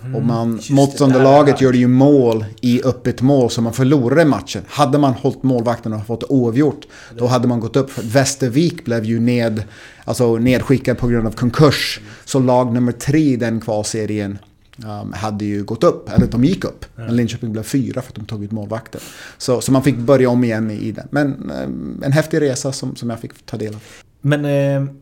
[0.02, 4.62] Mm, och man, motståndarlaget gör ju mål i öppet mål så man förlorade matchen.
[4.68, 6.86] Hade man hållit målvakten och fått oavgjort
[7.18, 7.90] då hade man gått upp.
[7.90, 9.62] För Västervik blev ju ned,
[10.04, 12.00] alltså nedskickad på grund av konkurs.
[12.24, 14.38] Så lag nummer tre i den kvalserien
[14.84, 16.84] um, hade ju gått upp, eller de gick upp.
[16.94, 19.00] Men Linköping blev fyra för att de tog ut målvakten.
[19.38, 21.08] Så, så man fick börja om igen i den.
[21.10, 23.80] Men um, en häftig resa som, som jag fick ta del av.
[24.20, 24.92] Men eh,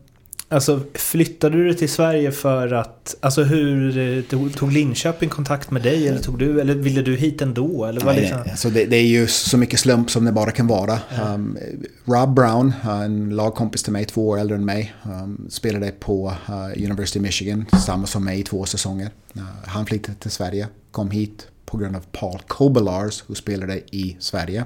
[0.49, 3.15] Alltså flyttade du till Sverige för att...
[3.19, 3.97] Alltså hur...
[3.97, 6.61] Eh, tog Linköping kontakt med dig eller tog du...
[6.61, 7.85] Eller ville du hit ändå?
[7.85, 8.41] Eller vad Nej, liksom?
[8.51, 10.99] alltså det, det, är ju så mycket slump som det bara kan vara.
[11.17, 11.33] Ja.
[11.33, 11.57] Um,
[12.05, 16.83] Rob Brown, en lagkompis till mig, två år äldre än mig, um, spelade på uh,
[16.83, 19.09] University of Michigan, samma som mig i två säsonger.
[19.37, 24.17] Uh, han flyttade till Sverige, kom hit på grund av Paul Kobelars, som spelade i
[24.19, 24.65] Sverige.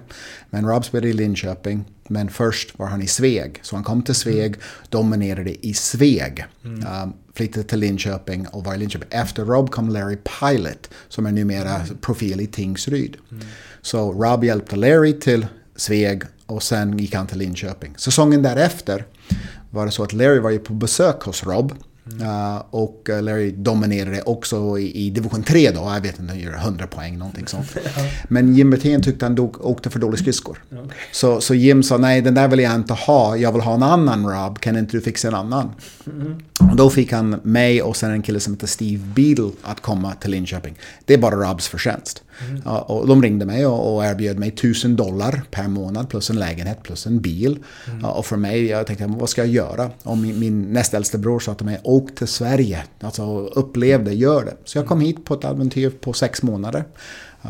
[0.49, 3.59] Men Rob spelade i Linköping, men först var han i Sveg.
[3.61, 4.55] Så han kom till Sveg,
[4.89, 6.45] dominerade i Sveg.
[6.65, 7.03] Mm.
[7.03, 9.09] Um, flyttade till Linköping och var i Linköping.
[9.11, 11.97] Efter Rob kom Larry Pilot som är numera mm.
[11.97, 13.17] profil i Tingsryd.
[13.31, 13.45] Mm.
[13.81, 17.93] Så Rob hjälpte Larry till Sveg och sen gick han till Linköping.
[17.97, 19.05] Säsongen därefter
[19.69, 21.73] var det så att Larry var ju på besök hos Rob
[22.21, 25.91] Uh, och eh, Larry dominerade också i, i division 3 då.
[25.93, 27.77] Jag vet inte, han gör 100 poäng någonting sånt.
[28.27, 30.63] Men Jim Berthén tyckte han dog, åkte för dålig skridskor.
[30.71, 30.97] Okay.
[31.11, 33.37] Så, så Jim sa nej, den där vill jag inte ha.
[33.37, 34.59] Jag vill ha en annan Rob.
[34.59, 35.71] Kan inte du fixa en annan?
[36.05, 36.39] Mm.
[36.59, 40.13] Och då fick han mig och sen en kille som heter Steve Beadle att komma
[40.13, 40.75] till Linköping.
[41.05, 42.23] Det är bara Robs förtjänst.
[42.47, 42.61] Mm.
[42.65, 46.39] Ja, och de ringde mig och, och erbjöd mig 1000 dollar per månad plus en
[46.39, 47.59] lägenhet plus en bil.
[47.87, 47.99] Mm.
[48.01, 49.91] Ja, och för mig, jag tänkte, vad ska jag göra?
[50.03, 52.83] Och min, min näst äldste bror sa till mig, åk till Sverige.
[52.99, 54.53] Alltså upplev det, gör det.
[54.65, 56.83] Så jag kom hit på ett äventyr på sex månader.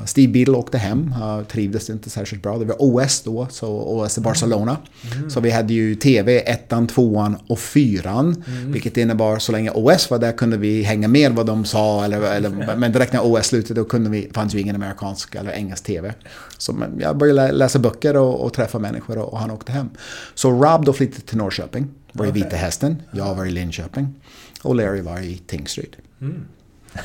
[0.05, 1.13] Steve Beadle åkte hem,
[1.51, 2.57] trivdes inte särskilt bra.
[2.57, 4.77] Det var OS då, så OS i Barcelona.
[5.15, 5.29] Mm.
[5.29, 8.43] Så vi hade ju TV, ettan, tvåan och fyran.
[8.47, 8.71] Mm.
[8.71, 12.05] Vilket innebar så länge OS var där kunde vi hänga med vad de sa.
[12.05, 15.51] Eller, eller, men direkt när OS slutade då kunde vi, fanns ju ingen amerikansk eller
[15.51, 16.13] engelsk TV.
[16.57, 19.89] Så jag började läsa böcker och, och träffa människor och, och, han åkte hem.
[20.35, 22.43] Så Rob då flyttade till Norrköping, var i okay.
[22.43, 23.01] Vita Hästen.
[23.11, 24.15] Jag var i Linköping.
[24.61, 25.95] Och Larry var i Tingsryd.
[26.21, 26.45] Mm.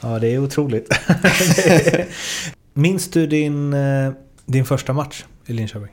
[0.00, 0.88] Ja, det är otroligt.
[2.74, 4.12] Minns du din, eh,
[4.46, 5.90] din första match i Linköping?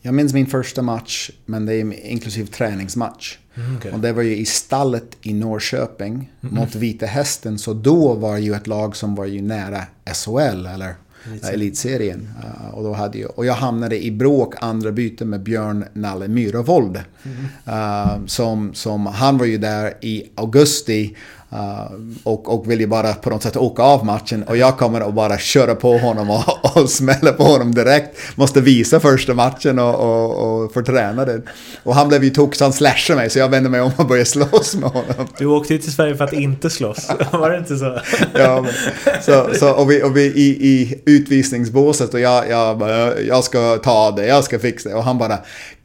[0.00, 3.38] Jag minns min första match, men det är inklusive träningsmatch.
[3.54, 3.92] Mm, okay.
[3.92, 6.54] Och det var ju i stallet i Norrköping mm.
[6.54, 7.58] mot Vita Hästen.
[7.58, 10.94] Så då var ju ett lag som var ju nära SHL, eller
[11.30, 11.54] Elitserien.
[11.54, 12.28] elitserien.
[12.72, 17.00] Och, då hade jag, och jag hamnade i bråk andra byte med Björn Nalle Myhrvold.
[17.22, 18.28] Mm.
[18.28, 21.16] Som, som, han var ju där i augusti
[21.52, 21.92] Uh,
[22.24, 25.14] och, och vill ju bara på något sätt åka av matchen och jag kommer att
[25.14, 28.18] bara köra på honom och, och smälla på honom direkt.
[28.36, 31.42] Måste visa första matchen och, och, och få träna den.
[31.82, 34.06] Och han blev ju tokig så han slashade mig så jag vände mig om och
[34.06, 35.28] började slåss med honom.
[35.38, 37.98] Du åkte ju till Sverige för att inte slåss, var det inte så?
[38.34, 38.72] ja, men,
[39.22, 42.82] så, så, och vi, och vi i, i utvisningsbåset och jag, jag,
[43.26, 44.94] jag ska ta det, jag ska fixa det.
[44.94, 45.38] Och han bara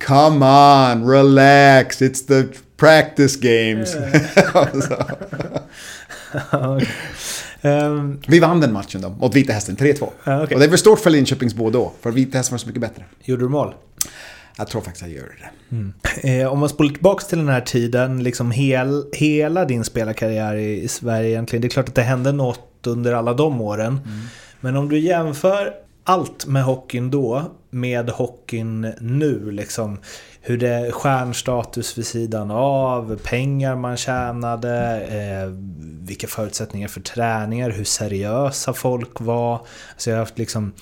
[0.07, 2.43] Come on, relax, it's the
[2.83, 3.95] practice games.
[7.61, 10.01] um, vi vann den matchen då, mot Vita Hästen, 3-2.
[10.01, 10.09] Uh,
[10.43, 10.55] okay.
[10.55, 13.03] Och det var stort för Linköpings båda då, för Vita Hästen var så mycket bättre.
[13.23, 13.73] Gjorde du mål?
[14.57, 15.75] Jag tror faktiskt jag gör det.
[15.75, 15.93] Mm.
[16.23, 20.83] Eh, om man spolar tillbaka till den här tiden, liksom hel, hela din spelarkarriär i,
[20.83, 21.61] i Sverige egentligen.
[21.61, 23.99] Det är klart att det hände något under alla de åren.
[24.05, 24.19] Mm.
[24.59, 29.97] Men om du jämför allt med hockeyn då med hockeyn nu, liksom
[30.45, 35.49] hur det är stjärnstatus vid sidan av, pengar man tjänade, eh,
[36.07, 39.53] vilka förutsättningar för träningar, hur seriösa folk var.
[39.93, 40.73] Alltså jag har haft liksom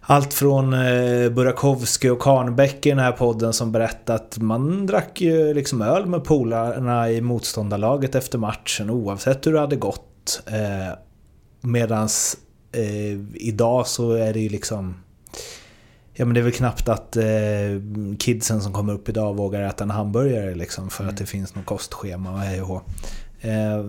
[0.00, 5.20] allt från eh, Burakovsky och Karnbäck i den här podden som berättat att man drack
[5.20, 10.42] ju liksom öl med polarna i motståndarlaget efter matchen oavsett hur det hade gått.
[10.46, 10.98] Eh,
[11.60, 12.36] medans
[12.72, 14.94] eh, idag så är det ju liksom
[16.18, 17.24] Ja men det är väl knappt att eh,
[18.18, 21.14] kidsen som kommer upp idag vågar äta en hamburgare liksom för mm.
[21.14, 22.82] att det finns något kostschema och hej och
[23.40, 23.84] eh,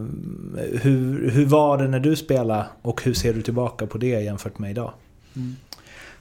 [0.82, 4.60] hur, hur var det när du spelade och hur ser du tillbaka på det jämfört
[4.60, 4.94] med idag?
[5.36, 5.56] Mm.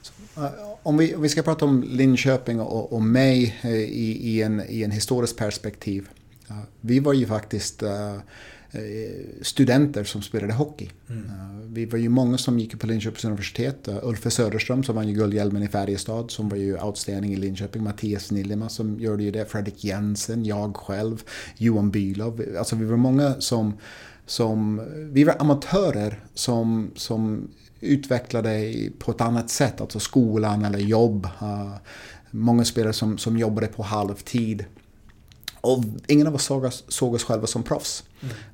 [0.01, 0.47] Så, uh,
[0.83, 4.63] om, vi, om vi ska prata om Linköping och, och mig uh, i, i, en,
[4.69, 6.09] i en historisk perspektiv.
[6.49, 8.15] Uh, vi var ju faktiskt Eh,
[9.41, 10.89] studenter som spelade hockey.
[11.09, 11.25] Mm.
[11.25, 13.87] Eh, vi var ju många som gick på Linköpings universitet.
[13.87, 17.83] Uh, Ulfe Söderström som vann ju Guldhjälmen i Färjestad som var ju outstanding i Linköping.
[17.83, 19.45] Mattias Nilima som gjorde ju det.
[19.45, 21.23] Fredrik Jensen, jag själv,
[21.57, 22.43] Johan Bylov.
[22.59, 23.73] Alltså vi var många som,
[24.25, 27.47] som vi var amatörer som, som
[27.81, 29.81] utvecklade på ett annat sätt.
[29.81, 31.27] Alltså skolan eller jobb.
[32.31, 34.65] Många spelare som, som jobbade på halvtid.
[35.61, 38.03] Och ingen av oss såg oss, såg oss själva som proffs.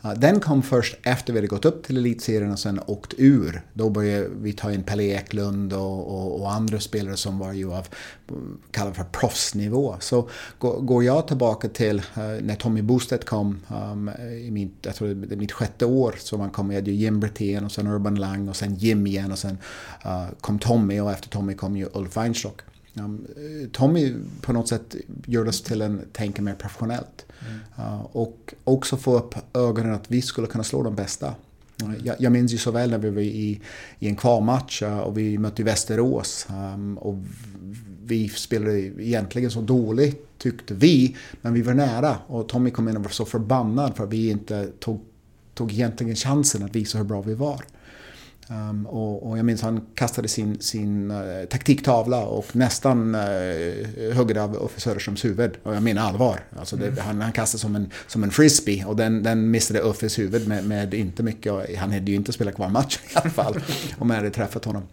[0.02, 0.20] Mm.
[0.20, 3.62] Den kom först efter vi hade gått upp till elitserien och sen åkt ur.
[3.74, 7.74] Då började vi ta in Pelle Eklund och, och, och andra spelare som var ju
[7.74, 7.88] av,
[8.72, 9.96] kallade för proffsnivå.
[10.00, 13.60] Så går jag tillbaka till uh, när Tommy Bostedt kom,
[13.92, 17.66] um, i mitt, jag tror det mitt sjätte år, så man kom, med Jim Brithén
[17.66, 19.58] och sen Urban Lang och sen Jim igen och sen
[20.06, 22.62] uh, kom Tommy och efter Tommy kom ju Ulf Weinstock.
[23.71, 24.95] Tommy på något sätt
[25.47, 27.25] oss till en tänka mer professionellt.
[27.47, 27.60] Mm.
[27.79, 31.36] Uh, och också få upp ögonen att vi skulle kunna slå de bästa.
[31.84, 33.62] Uh, jag, jag minns ju så väl när vi var i,
[33.99, 36.47] i en kvalmatch och vi mötte Västerås.
[36.49, 37.17] Um, och
[38.06, 42.17] vi spelade egentligen så dåligt tyckte vi, men vi var nära.
[42.27, 45.01] Och Tommy kom in och var så förbannad för att vi inte tog,
[45.53, 47.63] tog egentligen chansen att visa hur bra vi var.
[48.49, 54.38] Um, och, och, jag minns han kastade sin, sin uh, taktiktavla och nästan uh, högg
[54.38, 55.51] av Uffe Söderströms huvud.
[55.63, 56.39] Och jag menar allvar.
[56.60, 56.99] Alltså det, mm.
[56.99, 60.65] han, han kastade som en, som en frisbee och den, den missade Uffes huvud med,
[60.65, 61.77] med inte mycket.
[61.77, 63.60] han hade ju inte spelat kvar matchen i alla fall.
[63.97, 64.84] om jag hade träffat honom.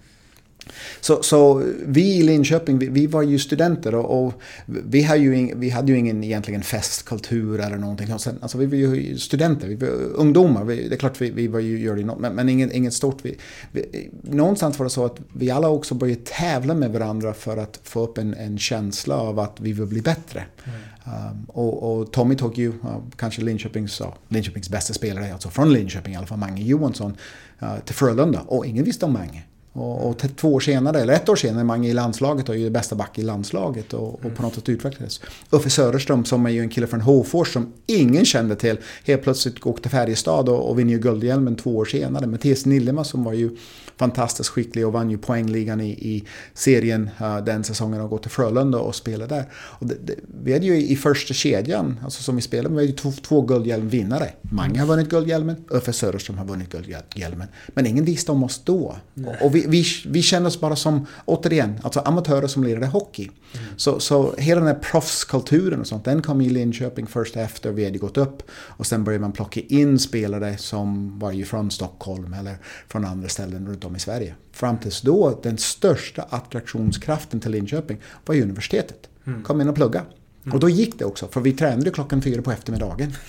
[1.00, 4.34] Så, så vi i Linköping, vi, vi var ju studenter och, och
[4.66, 8.10] vi, hade ju ing, vi hade ju ingen egentligen festkultur eller någonting.
[8.10, 10.64] Alltså vi var ju studenter, vi var ungdomar.
[10.64, 12.94] Vi, det är klart vi, vi var ju, gör det något, men, men inget, inget
[12.94, 13.18] stort.
[13.22, 13.36] Vi,
[13.72, 17.80] vi, någonstans var det så att vi alla också började tävla med varandra för att
[17.82, 20.44] få upp en, en känsla av att vi vill bli bättre.
[20.64, 20.80] Mm.
[21.04, 25.72] Um, och, och, Tommy tog ju uh, kanske Linköpings, uh, Linköpings bästa spelare, alltså från
[25.72, 27.16] Linköping i alla fall, Mange Johansson,
[27.62, 28.40] uh, till Frölunda.
[28.40, 29.44] Och ingen visste om Mange.
[29.72, 32.70] Och, och två år senare, eller ett år senare, Mange i landslaget och är ju
[32.70, 35.20] bästa back i landslaget och, och på något sätt utvecklades.
[35.50, 38.76] Uffe Söderström som är ju en kille från Hofors som ingen kände till.
[39.04, 42.26] Helt plötsligt åkte till Färjestad och, och vinner ju Guldhjälmen två år senare.
[42.26, 43.56] Mattias Nillema som var ju
[44.00, 48.30] fantastiskt skicklig och vann ju poängligan i, i serien uh, den säsongen och gått till
[48.30, 49.44] Frölunda och spelade där.
[49.52, 52.82] Och det, det, vi hade ju i första kedjan, alltså som vi spelade med, vi
[52.82, 54.30] hade ju två, två Guldhjälmvinnare.
[54.42, 57.48] Mange har vunnit Guldhjälmen, Uffe Söderström har vunnit Guldhjälmen.
[57.68, 58.96] Men ingen visste om oss då.
[59.26, 63.30] Och, och vi, vi, vi kände oss bara som, återigen, alltså amatörer som lirade hockey.
[63.52, 63.66] Mm.
[63.76, 67.84] Så, så hela den här proffskulturen och sånt, den kom i Linköping först efter vi
[67.84, 68.42] hade gått upp.
[68.50, 72.58] Och sen började man plocka in spelare som var ju från Stockholm eller
[72.88, 74.34] från andra ställen runt om i Sverige.
[74.52, 79.08] Fram tills då, den största attraktionskraften till Linköping var universitetet.
[79.26, 79.42] Mm.
[79.42, 80.04] Kom in och plugga.
[80.44, 80.54] Mm.
[80.54, 83.12] Och då gick det också, för vi tränade klockan fyra på eftermiddagen.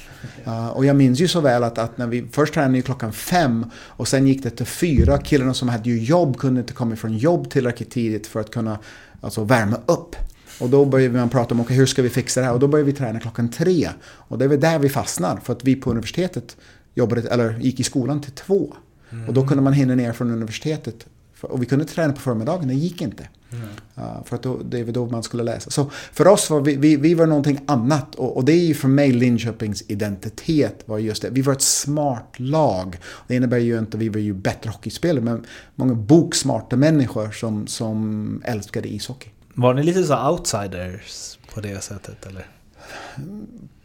[0.47, 3.65] Uh, och jag minns ju så väl att, att när vi först tränade klockan fem
[3.75, 5.17] och sen gick det till fyra.
[5.17, 8.79] Killarna som hade ju jobb kunde inte komma från jobb tillräckligt tidigt för att kunna
[9.21, 10.15] alltså, värma upp.
[10.59, 12.67] Och då började man prata om okay, hur ska vi fixa det här och då
[12.67, 13.89] började vi träna klockan tre.
[14.03, 16.57] Och det var där vi fastnade för att vi på universitetet
[16.93, 18.73] jobbade, eller gick i skolan till två.
[19.11, 19.27] Mm.
[19.27, 21.05] Och då kunde man hinna ner från universitetet.
[21.41, 23.27] Och vi kunde träna på förmiddagen, det gick inte.
[23.51, 23.67] Mm.
[23.97, 25.69] Uh, för att då, det var då man skulle läsa.
[25.69, 28.15] Så för oss var vi, vi, vi var någonting annat.
[28.15, 31.29] Och, och, det är ju för mig Linköpings identitet var just det.
[31.29, 32.97] Vi var ett smart lag.
[33.27, 35.45] Det innebär ju inte att vi var ju bättre hockeyspelare, men
[35.75, 39.29] många boksmarta människor som, som älskade ishockey.
[39.53, 42.47] Var ni lite så outsiders på det sättet eller?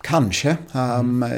[0.00, 0.56] Kanske.
[0.72, 1.32] Um, mm.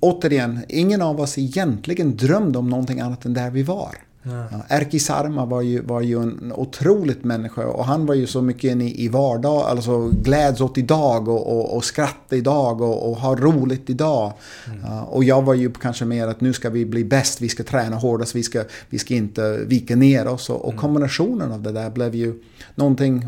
[0.00, 3.96] återigen, ingen av oss egentligen drömde om någonting annat än där vi var.
[4.22, 4.46] Ja.
[4.68, 8.76] Erki Sarma var ju, var ju en otroligt människa och han var ju så mycket
[8.76, 13.36] i, i vardag, alltså gläds åt idag och, och, och skratta idag och, och ha
[13.36, 14.32] roligt idag.
[14.66, 14.84] Mm.
[14.84, 17.62] Uh, och jag var ju kanske mer att nu ska vi bli bäst, vi ska
[17.62, 20.50] träna hårdast, vi ska, vi ska inte vika ner oss.
[20.50, 20.80] Och, och mm.
[20.80, 22.34] kombinationen av det där blev ju
[22.74, 23.26] någonting,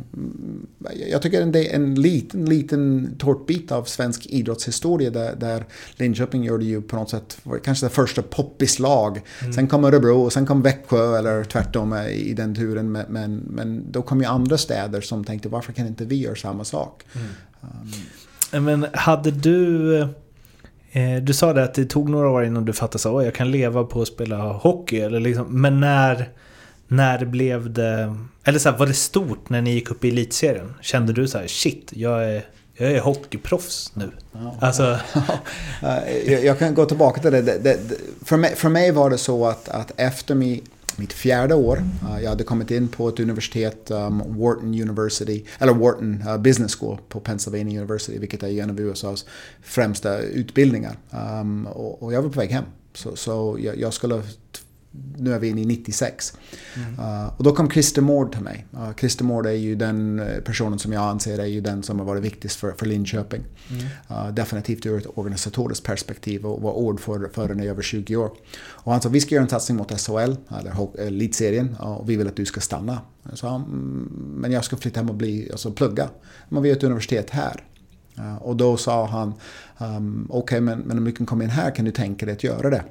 [1.11, 5.65] jag tycker det är en liten, liten tårtbit av svensk idrottshistoria där, där
[5.97, 9.21] Linköping gör det ju på något sätt, kanske det första poppislag.
[9.41, 9.53] Mm.
[9.53, 12.93] Sen kom Örebro och sen kom Växjö Växjö eller tvärtom i den turen.
[12.93, 16.65] Men, men då kom ju andra städer som tänkte varför kan inte vi göra samma
[16.65, 17.03] sak?
[17.15, 17.29] Mm.
[17.61, 18.65] Um.
[18.65, 20.01] Men hade du...
[20.95, 23.51] Eh, du sa det att det tog några år innan du fattade att jag kan
[23.51, 25.01] leva på att spela hockey.
[25.01, 26.29] Eller liksom, men när,
[26.89, 28.17] när blev det...
[28.45, 30.75] Eller så här, var det stort när ni gick upp i elitserien?
[30.81, 32.45] Kände du så här, shit, jag är,
[32.77, 34.11] jag är hockeyproffs nu?
[34.33, 34.57] Ja.
[34.61, 34.99] Alltså...
[36.45, 37.79] jag, kan gå tillbaka till det.
[38.25, 40.63] för, mig, för mig var det så att, att efter mi,
[40.97, 41.77] mitt fjärde år.
[41.77, 46.75] Uh, jag hade kommit in på ett universitet, um, Wharton University, eller Wharton uh, Business
[46.75, 49.27] School på Pennsylvania University, vilket är en av USAs
[49.63, 50.97] främsta utbildningar.
[51.11, 52.65] Um, och, och, jag var på väg hem.
[52.95, 54.23] Så, så jag, jag skulle
[55.17, 56.33] nu är vi inne i 96.
[56.77, 56.99] Mm.
[56.99, 58.67] Uh, och då kom Christer Mård till mig.
[58.75, 61.99] Uh, Christer Mård är ju den eh, personen som jag anser är ju den som
[61.99, 63.43] har varit viktigast för, för Linköping.
[63.71, 63.85] Mm.
[64.11, 68.31] Uh, definitivt ur ett organisatoriskt perspektiv och var ordförande i över 20 år.
[68.69, 72.29] Och han sa vi ska göra en satsning mot SHL, eller elitserien, och vi vill
[72.29, 73.01] att du ska stanna.
[73.29, 76.09] Jag sa, mm, men jag ska flytta hem och bli, alltså plugga.
[76.49, 77.65] Men vi har ett universitet här.
[78.41, 79.35] och då sa han,
[79.79, 82.33] um, okej okay, men, men om du kan komma in här kan du tänka dig
[82.33, 82.85] att göra det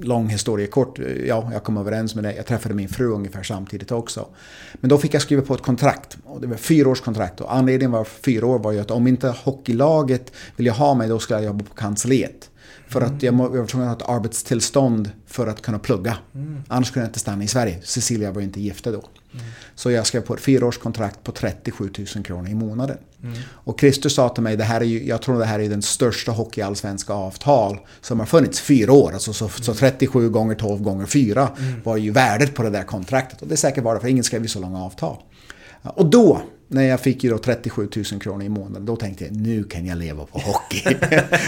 [0.00, 2.34] lång historia kort, eh, ja, jag kom överens med det.
[2.34, 4.26] Jag träffade min fru ungefär samtidigt också.
[4.74, 6.16] Men då fick jag skriva på ett kontrakt.
[6.24, 7.40] Och det var fyra års kontrakt.
[7.40, 11.18] Och anledningen var fyra år var ju att om inte hockeylaget ville ha mig, då
[11.18, 12.50] skulle jag jobba på kansliet.
[12.88, 16.16] För att jag var tvungen att ha ett arbetstillstånd för att kunna plugga.
[16.34, 16.62] Mm.
[16.68, 17.80] Annars kunde jag inte stanna i Sverige.
[17.84, 18.98] Cecilia var inte gifta då.
[18.98, 19.44] Mm.
[19.74, 22.98] Så jag skrev på ett fyraårskontrakt på 37 000 kronor i månaden.
[23.22, 23.38] Mm.
[23.50, 25.82] Och Christer sa till mig, det här är ju, jag tror det här är den
[25.82, 29.12] största hockeyallsvenska avtal som har funnits fyra år.
[29.12, 31.82] Alltså så, så 37 gånger 12 gånger 4 mm.
[31.84, 33.42] var ju värdet på det där kontraktet.
[33.42, 35.16] Och det är säkert bara för ingen skrev ju så långa avtal.
[35.82, 39.36] Och då när jag fick ju då 37 000 kronor i månaden, då tänkte jag
[39.36, 40.82] nu kan jag leva på hockey.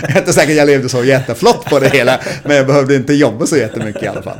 [0.03, 3.15] jag är inte säker jag levde så jätteflott på det hela, men jag behövde inte
[3.15, 4.39] jobba så jättemycket i alla fall.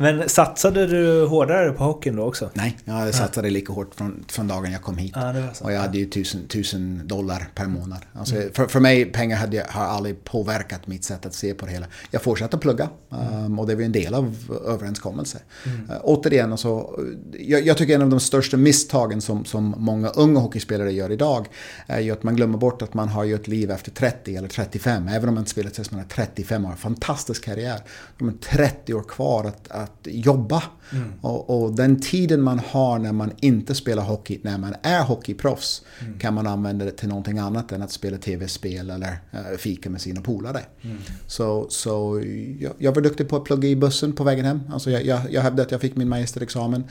[0.00, 2.50] Men satsade du hårdare på hockeyn då också?
[2.54, 5.12] Nej, jag satsade lika hårt från, från dagen jag kom hit.
[5.14, 7.98] Ja, och jag hade ju tusen, tusen dollar per månad.
[8.12, 11.72] Alltså, för, för mig, pengar hade, har aldrig påverkat mitt sätt att se på det
[11.72, 11.86] hela.
[12.10, 15.40] Jag fortsatte plugga um, och det var en del av överenskommelsen.
[15.66, 17.00] Uh, återigen, alltså,
[17.38, 21.48] jag, jag tycker en av de största misstagen som, som många unga hockeyspelare gör idag
[21.86, 24.48] är ju att man glömmer bort att man har ju ett liv efter 30 eller
[24.48, 25.08] 35.
[25.08, 26.74] Även om man inte spelat tills man är 35 år.
[26.76, 27.80] Fantastisk karriär.
[28.18, 30.62] De är 30 år kvar att, att jobba.
[30.92, 31.12] Mm.
[31.20, 35.82] Och, och, den tiden man har när man inte spelar hockey, när man är hockeyproffs,
[36.00, 36.18] Mm.
[36.18, 40.00] kan man använda det till någonting annat än att spela tv-spel eller uh, fika med
[40.00, 40.60] sina polare.
[40.82, 40.98] Mm.
[41.26, 42.22] Så, så
[42.58, 44.60] jag, jag var duktig på att plugga i bussen på vägen hem.
[44.72, 46.84] Alltså jag, jag, jag hävdade att jag fick min magisterexamen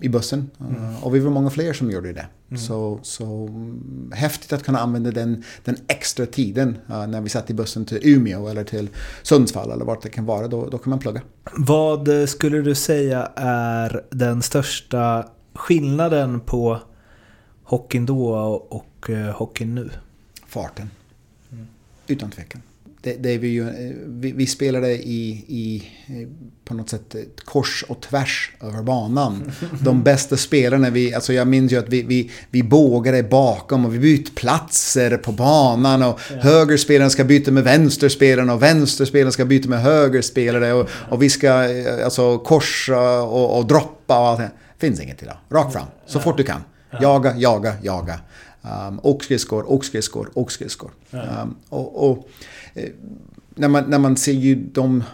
[0.00, 0.50] i bussen.
[0.60, 2.26] Uh, och vi var många fler som gjorde det.
[2.56, 7.50] Så, så mm, häftigt att kunna använda den, den extra tiden uh, när vi satt
[7.50, 8.88] i bussen till Umeå eller till
[9.22, 10.48] Sundsvall eller vart det kan vara.
[10.48, 11.20] Då, då kan man plugga.
[11.56, 16.80] Vad eh, skulle du säga är den största skillnaden på
[17.62, 18.34] hockeyn då
[18.70, 19.90] och, eh, hockeyn nu?
[20.54, 20.90] farten.
[22.06, 22.62] Utan tvekan.
[23.04, 23.66] Det, det är vi, ju,
[24.06, 25.82] vi, vi spelade i, i
[26.64, 29.52] på något sätt kors och tvärs över banan.
[29.80, 33.94] De bästa spelarna, vi, alltså jag minns ju att vi, vi, vi bågade bakom och
[33.94, 39.68] vi bytte platser på banan och högerspelaren ska byta med vänsterspelaren och vänsterspelaren ska byta
[39.68, 41.52] med högerspelare och, och vi ska
[42.04, 44.50] alltså korsa och, och droppa och allt det.
[44.78, 45.36] Finns inget idag.
[45.50, 46.60] Rakt fram, så fort du kan.
[47.00, 48.20] Jaga, jaga, jaga.
[48.88, 50.90] Um, och skridskor, och skridskor, och skridskor.
[51.10, 52.28] Um, och, och,
[53.56, 55.04] när, man, när man ser ju de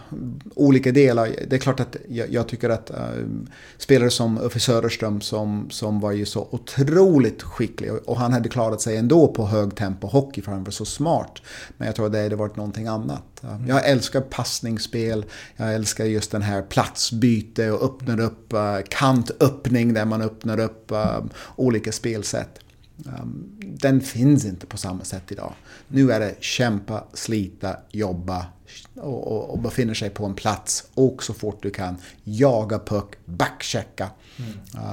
[0.55, 3.47] olika delar, det är klart att jag, jag tycker att um,
[3.77, 8.49] spelare som Uffe Söderström som, som var ju så otroligt skicklig och, och han hade
[8.49, 11.41] klarat sig ändå på hög tempo hockey för han var så smart.
[11.77, 13.23] Men jag tror att det hade varit någonting annat.
[13.41, 19.93] Um, Jag älskar passningsspel, jag älskar just den här platsbyte och öppnar upp uh, kantöppning
[19.93, 21.19] där man öppnar upp uh,
[21.55, 22.59] olika spelsätt.
[23.05, 25.53] Um, den finns inte på samma sätt idag.
[25.87, 28.45] Nu är det kämpa, slita, jobba
[28.95, 33.15] och, och, och befinner sig på en plats och så fort du kan jaga puck,
[33.25, 34.09] backchecka.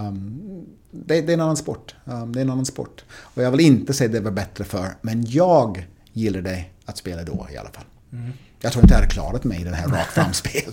[0.08, 1.94] Um, det, det är en annan sport.
[2.04, 3.04] Um, det är en annan sport.
[3.10, 7.22] Och jag vill inte säga det var bättre för, men jag gillar det att spela
[7.22, 7.84] då i alla fall.
[8.60, 10.72] Jag tror inte jag hade klarat mig i den här rakt framspel.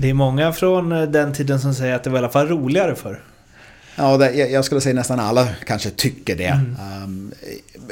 [0.00, 2.48] Det är många från eh, den tiden som säger att det var i alla fall
[2.48, 3.22] roligare för.
[3.96, 6.60] Ja, det, jag skulle säga nästan alla kanske tycker det.
[7.04, 7.32] Um,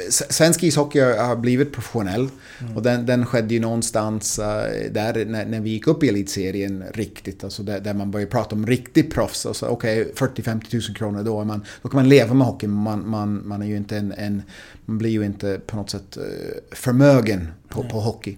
[0.07, 2.29] s- svensk ishockey har blivit professionell.
[2.75, 4.45] Och den, den skedde ju någonstans uh,
[4.91, 7.43] där när, när vi gick upp i elitserien riktigt.
[7.43, 9.45] Alltså där, där man började prata om riktig proffs.
[9.45, 11.41] Alltså, Okej, 40-50 000 kronor då.
[11.41, 12.67] är Man, då kan man leva med hockey.
[12.67, 14.41] Man, man, man, är ju inte en, en,
[14.85, 16.23] man blir ju inte på något sätt uh,
[16.71, 18.37] förmögen på, på hockey.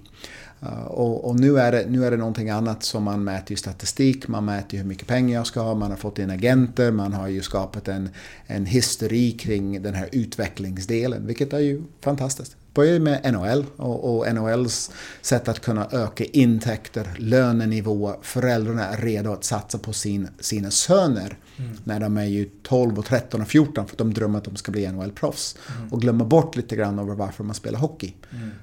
[0.65, 3.58] Eh, och, och nu, är det, nu är det någonting annat som man mäter i
[3.58, 7.13] statistik, man mäter hur mycket pengar jag ska ha, man har fått in agenter, man
[7.13, 8.10] har ju skapat en,
[8.47, 12.56] en historik kring den här utvecklingsdelen, vilket är ju fantastiskt.
[12.74, 19.34] Börjar med NHL och, och NHLs sätt att kunna öka intäkter, lönenivåer, föräldrarna är redo
[19.34, 21.38] att satsa på sin, sina söner
[21.84, 24.56] när de är ju 12, och 13 och 14 för att de drömmer att de
[24.56, 25.58] ska bli NHL-proffs.
[25.92, 28.14] Och glömmer bort lite grann över varför man spelar hockey.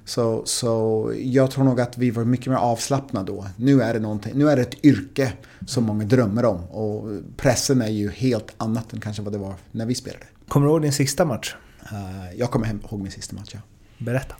[0.04, 3.46] Så, så jag tror nog att vi var mycket mer avslappnade då.
[3.56, 5.32] Nu är det, någonting, nu är det ett yrke
[5.66, 6.64] som många drömmer om.
[6.64, 10.24] Och pressen är ju helt annat än kanske vad det var när vi spelade.
[10.48, 11.54] Kommer du ihåg din sista match?
[11.82, 13.50] Eh, jag kommer hem, ihåg min sista match.
[13.54, 13.60] Ja.
[14.00, 14.34] Berätta.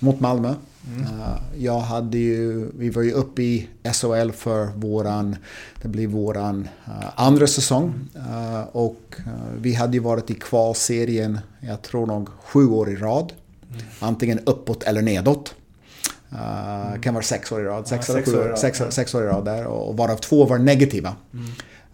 [0.00, 0.54] Mot Malmö.
[0.98, 5.36] Eh, jag hade ju, vi var ju uppe i SHL för våran,
[5.82, 7.94] det blir våran eh, andra säsong.
[8.16, 9.16] Eh, och
[9.60, 13.32] vi hade ju varit i kvalserien, jag tror nog sju år i rad.
[14.00, 15.54] Antingen uppåt eller nedåt.
[16.32, 18.58] Uh, Kan vara sex år i rad, sex, Ja, eller sex år i år, rad,
[18.58, 19.66] sex, sex år i rad där.
[19.66, 21.16] Och varav två var negativa.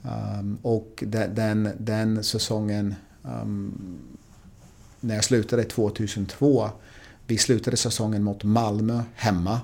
[0.03, 3.99] Um, och den, den, den säsongen um,
[5.07, 6.71] när jag slutade 2002.
[7.27, 9.61] Vi slutade säsongen mot Malmö hemma.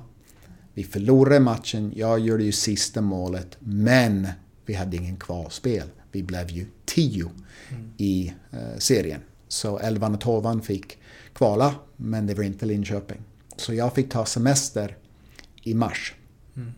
[0.74, 1.92] Vi förlorade matchen.
[1.96, 3.56] Jag gjorde ju sista målet.
[3.58, 4.28] Men
[4.66, 5.88] vi hade ingen kvalspel.
[6.12, 7.30] Vi blev ju tio
[7.96, 9.20] i eh, serien.
[9.48, 10.98] Så 11 och 12 fick
[11.32, 11.74] kvala.
[11.96, 13.20] Men det var inte Linköping.
[13.56, 14.96] Så jag fick ta semester
[15.62, 16.14] i mars.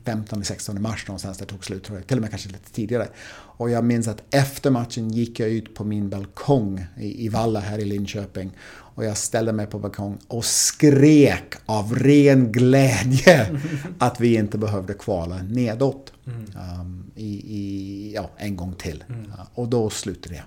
[0.05, 2.07] 15-16 mars någonstans det tog slut tror jag.
[2.07, 3.09] Till och med kanske lite tidigare.
[3.57, 7.61] Och jag minns att efter matchen gick jag ut på min balkong i, i Valla
[7.61, 8.51] här i Linköping.
[8.67, 13.61] Och jag ställde mig på balkong och skrek av ren glädje
[13.99, 16.13] att vi inte behövde kvala nedåt.
[16.27, 19.05] Um, i, i, ja, en gång till.
[19.09, 20.45] Ja, och då slutade jag.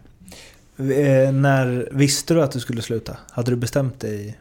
[0.79, 3.17] Eh, när visste du att du skulle sluta?
[3.31, 4.39] Hade du bestämt dig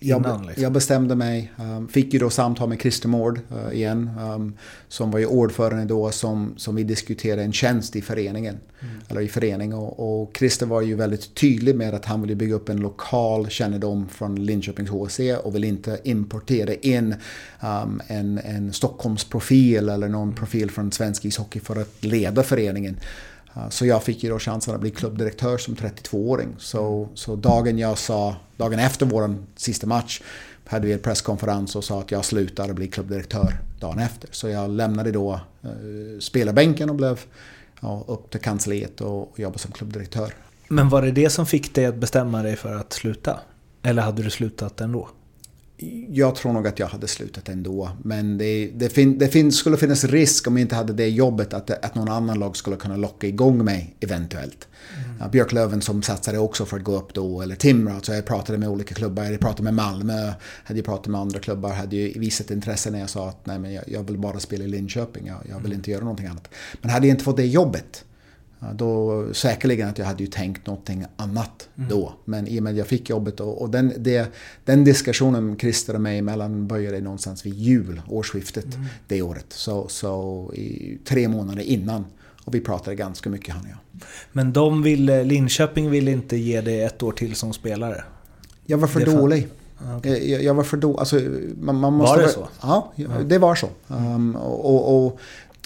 [0.00, 0.22] innan?
[0.22, 0.62] Jag, liksom?
[0.62, 4.56] jag bestämde mig, um, fick ju då samtal med Christer Mård uh, igen, um,
[4.88, 8.58] som var ju ordförande då, som, som vi diskuterade en tjänst i föreningen.
[9.08, 9.74] Eller i förening.
[9.74, 13.48] Och, och Christer var ju väldigt tydlig med att han ville bygga upp en lokal
[13.48, 17.14] kännedom från Linköpings HC och vill inte importera in
[17.60, 22.96] um, en, en Stockholmsprofil eller någon profil från svensk ishockey för att leda föreningen.
[23.70, 26.54] Så jag fick ju då chansen att bli klubbdirektör som 32-åring.
[26.58, 30.20] Så, så dagen jag sa, dagen efter vår sista match
[30.64, 34.28] hade vi en presskonferens och sa att jag slutar och blir klubbdirektör dagen efter.
[34.32, 35.70] Så jag lämnade då eh,
[36.20, 37.20] spelarbänken och blev
[37.80, 40.34] ja, upp till kansliet och, och jobbade som klubbdirektör.
[40.68, 43.40] Men var det det som fick dig att bestämma dig för att sluta?
[43.82, 45.08] Eller hade du slutat ändå?
[46.08, 47.90] Jag tror nog att jag hade slutat ändå.
[48.02, 51.54] Men det, det, fin, det fin, skulle finnas risk om jag inte hade det jobbet
[51.54, 54.68] att, att någon annan lag skulle kunna locka igång mig eventuellt.
[55.18, 55.30] Mm.
[55.30, 57.94] Björklöven som satsade också för att gå upp då, eller Timrå.
[57.94, 60.32] Alltså jag pratade med olika klubbar, jag pratade med Malmö,
[60.64, 63.58] hade jag pratat med andra klubbar, hade ju visat intresse när jag sa att nej,
[63.58, 66.48] men jag, jag vill bara spela i Linköping, jag, jag vill inte göra någonting annat.
[66.80, 68.04] Men hade jag inte fått det jobbet,
[68.74, 72.12] då säkerligen att jag hade ju tänkt någonting annat då.
[72.24, 74.32] Men i och med att jag fick jobbet och, och den, det,
[74.64, 78.66] den diskussionen Christer och mig emellan började någonstans vid jul, årsskiftet
[79.08, 79.46] det året.
[79.48, 82.04] Så, så i tre månader innan.
[82.44, 84.02] Och vi pratade ganska mycket han och jag.
[84.32, 88.04] Men de ville, Linköping ville inte ge dig ett år till som spelare?
[88.66, 89.48] Jag var för dålig.
[89.78, 90.30] Ah, okej.
[90.32, 90.98] Jag, jag var för dålig.
[90.98, 91.20] Alltså,
[91.60, 92.48] man, man måste det vara- så?
[92.62, 92.92] Ja,
[93.26, 93.68] det var så.
[93.88, 95.20] Um, och, och, och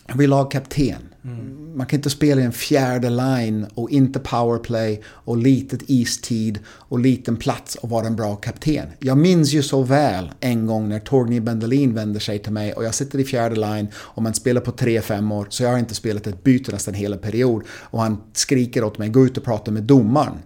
[0.07, 1.09] jag var lagkapten.
[1.25, 1.77] Mm.
[1.77, 6.99] Man kan inte spela i en fjärde line och inte powerplay och litet istid och
[6.99, 8.87] liten plats och vara en bra kapten.
[8.99, 12.85] Jag minns ju så väl en gång när Torgny Bendelin vänder sig till mig och
[12.85, 15.95] jag sitter i fjärde line och man spelar på 3-5 år så jag har inte
[15.95, 19.71] spelat ett byte nästan hela period och han skriker åt mig gå ut och prata
[19.71, 20.39] med domaren.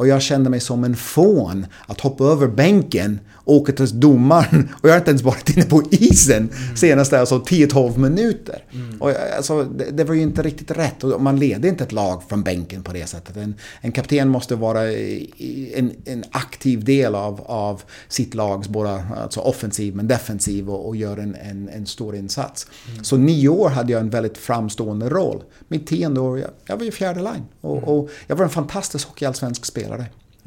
[0.00, 3.20] Och jag kände mig som en fån att hoppa över bänken,
[3.50, 7.98] åka till domaren och jag har inte ens varit inne på isen senaste alltså 10-12
[7.98, 8.64] minuter.
[9.00, 11.92] Och jag- alltså, det, det var ju inte riktigt rätt och man leder inte ett
[11.92, 13.36] lag från bänken på det sättet.
[13.36, 19.40] En, en kapten måste vara en, en aktiv del av, av sitt lags både alltså
[19.40, 22.66] offensiv men defensiv och, och gör en, en, en stor insats.
[23.02, 25.42] Så nio år hade jag en väldigt framstående roll.
[25.68, 27.44] Mitt tionde år, jag, jag var ju fjärde line.
[27.60, 30.04] Och, och jag var en fantastisk hockeyallsvensk spelare.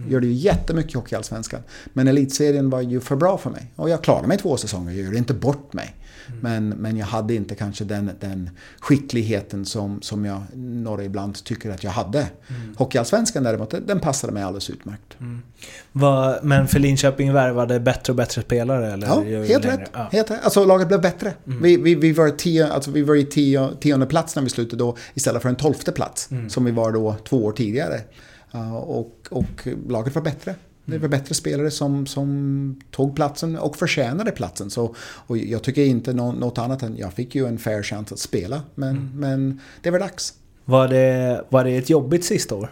[0.10, 1.60] Gjorde ju jättemycket i Hockeyallsvenskan.
[1.94, 3.72] Men elitserien var ju för bra för mig.
[3.76, 5.96] Och jag klarade mig två säsonger, jag gjorde inte bort mig.
[6.42, 11.70] Men, men jag hade inte kanske den, den skickligheten som, som jag några ibland tycker
[11.72, 12.28] att jag hade.
[12.76, 15.18] Hockeyallsvenskan däremot, den passade mig alldeles utmärkt.
[15.92, 18.94] Vad- men för Linköping värvade bättre och bättre spelare?
[18.94, 19.90] Eller Ja, helt rätt.
[19.94, 20.10] Ja.
[20.12, 20.40] helt rätt.
[20.44, 21.34] Alltså laget blev bättre.
[21.44, 24.84] Vi, vi, vi var, tio, alltså, vi var i tio, tionde plats när vi slutade
[24.84, 28.02] då istället för en tolfte plats som vi var då två år tidigare.
[28.84, 30.56] Och, och laget var bättre.
[30.86, 34.70] Det var bättre spelare som, som tog platsen och förtjänade platsen.
[34.70, 38.12] Så, och jag tycker inte nå, något annat än jag fick ju en fair chans
[38.12, 38.62] att spela.
[38.76, 40.34] Men, men det var dags.
[40.66, 42.70] Var, det, var det ett jobbigt sista år?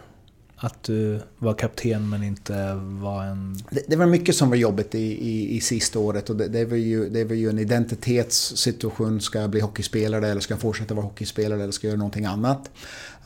[0.64, 3.58] Att du var kapten men inte var en...
[3.70, 6.66] Det, det var mycket som var jobbigt i, i, i sista året och det, det,
[6.66, 9.22] var ju, det var ju en identitetssituation.
[9.22, 12.26] Ska jag bli hockeyspelare eller ska jag fortsätta vara hockeyspelare eller ska jag göra någonting
[12.26, 12.72] annat?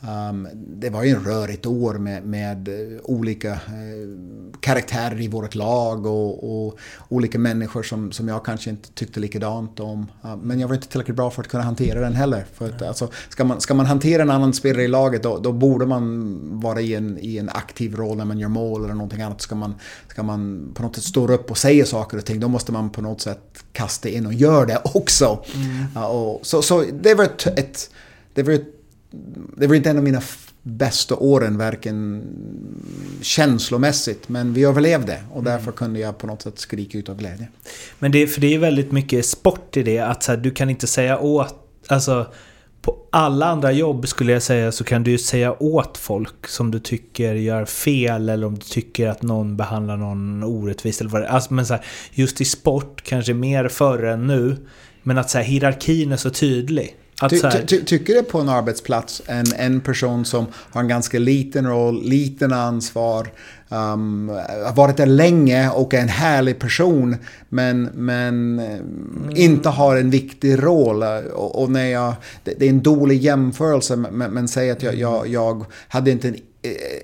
[0.00, 3.58] Um, det var ju en rörigt år med, med eh, olika eh,
[4.60, 6.78] karaktärer i vårt lag och, och
[7.08, 10.10] olika människor som, som jag kanske inte tyckte likadant om.
[10.24, 12.46] Uh, men jag var inte tillräckligt bra för att kunna hantera den heller.
[12.54, 15.52] För att, alltså, ska, man, ska man hantera en annan spelare i laget då, då
[15.52, 19.22] borde man vara i en, i en aktiv roll när man gör mål eller någonting
[19.22, 19.40] annat.
[19.40, 19.74] Ska man,
[20.08, 22.90] ska man på något sätt stå upp och säga saker och ting då måste man
[22.90, 25.44] på något sätt kasta in och göra det också.
[25.94, 27.90] Ja, och, så, så det var ett, ett
[28.34, 28.75] det var ett
[29.56, 30.22] det var inte en av mina
[30.62, 32.22] bästa åren, varken
[33.20, 37.48] känslomässigt, men vi överlevde och därför kunde jag på något sätt skrika ut av glädje.
[37.98, 39.98] Men det, för det är väldigt mycket sport i det.
[39.98, 41.54] Att så här, du kan inte säga åt...
[41.88, 42.26] Alltså,
[42.82, 46.70] på alla andra jobb skulle jag säga så kan du ju säga åt folk som
[46.70, 51.22] du tycker gör fel eller om du tycker att någon behandlar någon orättvist eller vad
[51.22, 51.30] det är.
[51.30, 54.56] Alltså, men så här, just i sport, kanske mer förr än nu,
[55.02, 56.96] men att så här, hierarkin är så tydlig.
[57.20, 61.18] Ty, ty, ty, tycker det på en arbetsplats en, en person som har en ganska
[61.18, 63.28] liten roll, liten ansvar,
[63.68, 64.28] um,
[64.64, 67.16] har varit där länge och är en härlig person
[67.48, 71.02] men, men eh, inte har en viktig roll.
[71.34, 72.14] Och, och när jag,
[72.44, 76.28] det, det är en dålig jämförelse men, men säg att jag, jag, jag hade inte
[76.28, 76.36] en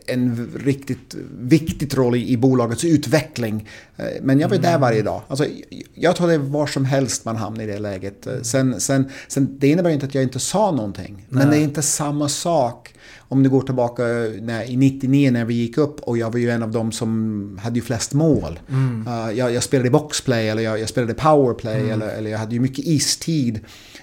[0.06, 3.68] en riktigt viktig roll i, bolagets utveckling.
[3.96, 5.22] Eh, Men jag var där varje dag.
[5.28, 5.46] Alltså,
[5.94, 8.26] jag- tror det är var som helst man hamnar i det läget.
[8.26, 11.26] Eh, Sen, sen, sen, det innebär inte att jag inte sa någonting.
[11.28, 14.02] Men det är inte samma sak om du går tillbaka
[14.40, 17.58] när, i 99 när vi gick upp och jag var ju en av dem som
[17.62, 18.60] hade ju flest mål.
[18.68, 19.06] Mm.
[19.06, 21.90] Uh, jag, jag, spelade boxplay eller jag, jag spelade powerplay mm.
[21.90, 23.60] eller, eller jag hade ju mycket istid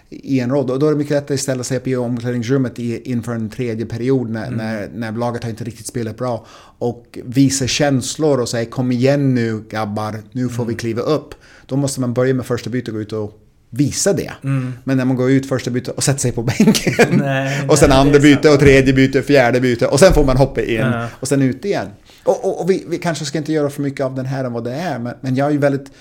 [0.10, 0.72] i en roll.
[0.72, 3.86] Och då är det mycket lättare att ställa sig upp i omklädningsrummet inför en tredje
[3.86, 4.57] period när, mm.
[4.57, 6.45] när, när laget har inte riktigt spelat bra.
[6.78, 10.68] Och visa känslor och säga kom igen nu grabbar, nu får mm.
[10.68, 11.36] vi kliva upp.
[11.66, 14.32] Då måste man börja med första bytet och gå ut och visa det.
[14.43, 14.74] Mm.
[14.84, 17.07] Men när man går ut första bytet och sätter sig på bänken.
[17.12, 20.38] Nej, och sen nej, andra byte och tredje byte, fjärde byte och sen får man
[20.38, 21.07] hoppa in ja.
[21.20, 21.88] och sen ut igen.
[22.24, 24.53] Och, och, och vi, vi, kanske ska inte göra för mycket av den här än
[24.53, 24.99] vad det är.
[24.99, 25.91] Men, men jag är ju väldigt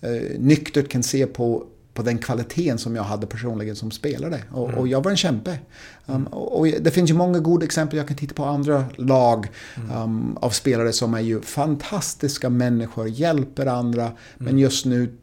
[0.00, 4.42] eh, nyktert kan se på på den kvaliteten som jag hade personligen som spelare.
[4.50, 4.80] Och, mm.
[4.80, 5.58] och jag var en kämpe.
[6.06, 7.96] Um, och, och, det finns ju många goda exempel.
[7.96, 10.02] Jag kan titta på andra lag mm.
[10.02, 14.02] um, av spelare som är ju fantastiska människor, hjälper andra.
[14.02, 14.14] Mm.
[14.38, 15.16] Men just nu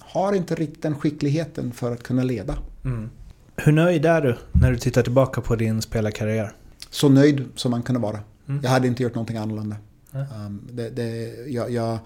[0.00, 2.58] har inte riktigt den skickligheten för att kunna leda.
[2.84, 3.10] Mm.
[3.56, 6.52] Hur nöjd är du när du tittar tillbaka på din spelarkarriär?
[6.90, 8.20] Så nöjd som man kunde vara.
[8.48, 8.60] Mm.
[8.62, 9.76] Jag hade inte gjort någonting annorlunda.
[10.12, 11.98] Um, det, det, jag, jag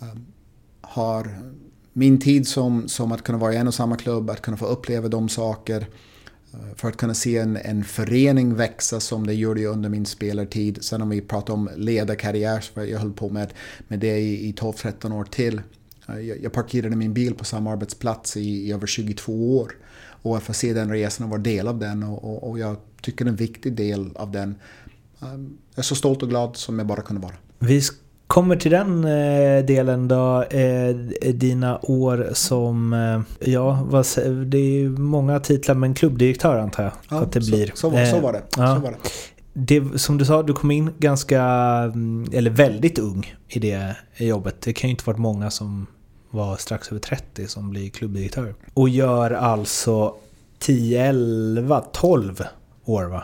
[0.00, 0.26] um,
[0.80, 1.38] har
[1.92, 4.66] min tid som, som att kunna vara i en och samma klubb, att kunna få
[4.66, 5.86] uppleva de saker.
[6.52, 10.84] Eh, för att kunna se en, en förening växa som det gjorde under min spelartid.
[10.84, 13.52] Sen om vi pratar om ledarkarriär, så jag höll på med,
[13.88, 15.60] med det i, i 12-13 år till.
[16.08, 19.72] Eh, jag parkerade min bil på samma arbetsplats i, i över 22 år.
[20.22, 22.02] Och att få se den resan och vara del av den.
[22.02, 24.54] Och, och, och jag tycker en viktig del av den.
[25.22, 25.28] Eh,
[25.74, 27.34] jag är så stolt och glad som jag bara kunde vara.
[27.58, 27.82] Vi
[28.30, 30.42] kommer till den eh, delen då.
[30.42, 30.94] Eh,
[31.34, 33.88] dina år som, eh, ja,
[34.46, 37.66] det är många titlar men klubbdirektör antar jag ja, att det blir.
[37.66, 38.42] Så, så, så, var det.
[38.56, 38.74] Ja.
[38.74, 38.96] så var det
[39.52, 44.60] det, som du sa, du kom in ganska, mm, eller väldigt ung i det jobbet.
[44.60, 45.86] Det kan ju inte varit många som
[46.30, 48.54] var strax över 30 som blir klubbdirektör.
[48.74, 50.14] Och gör alltså
[50.58, 52.42] 10, 11, 12
[52.84, 53.22] år va?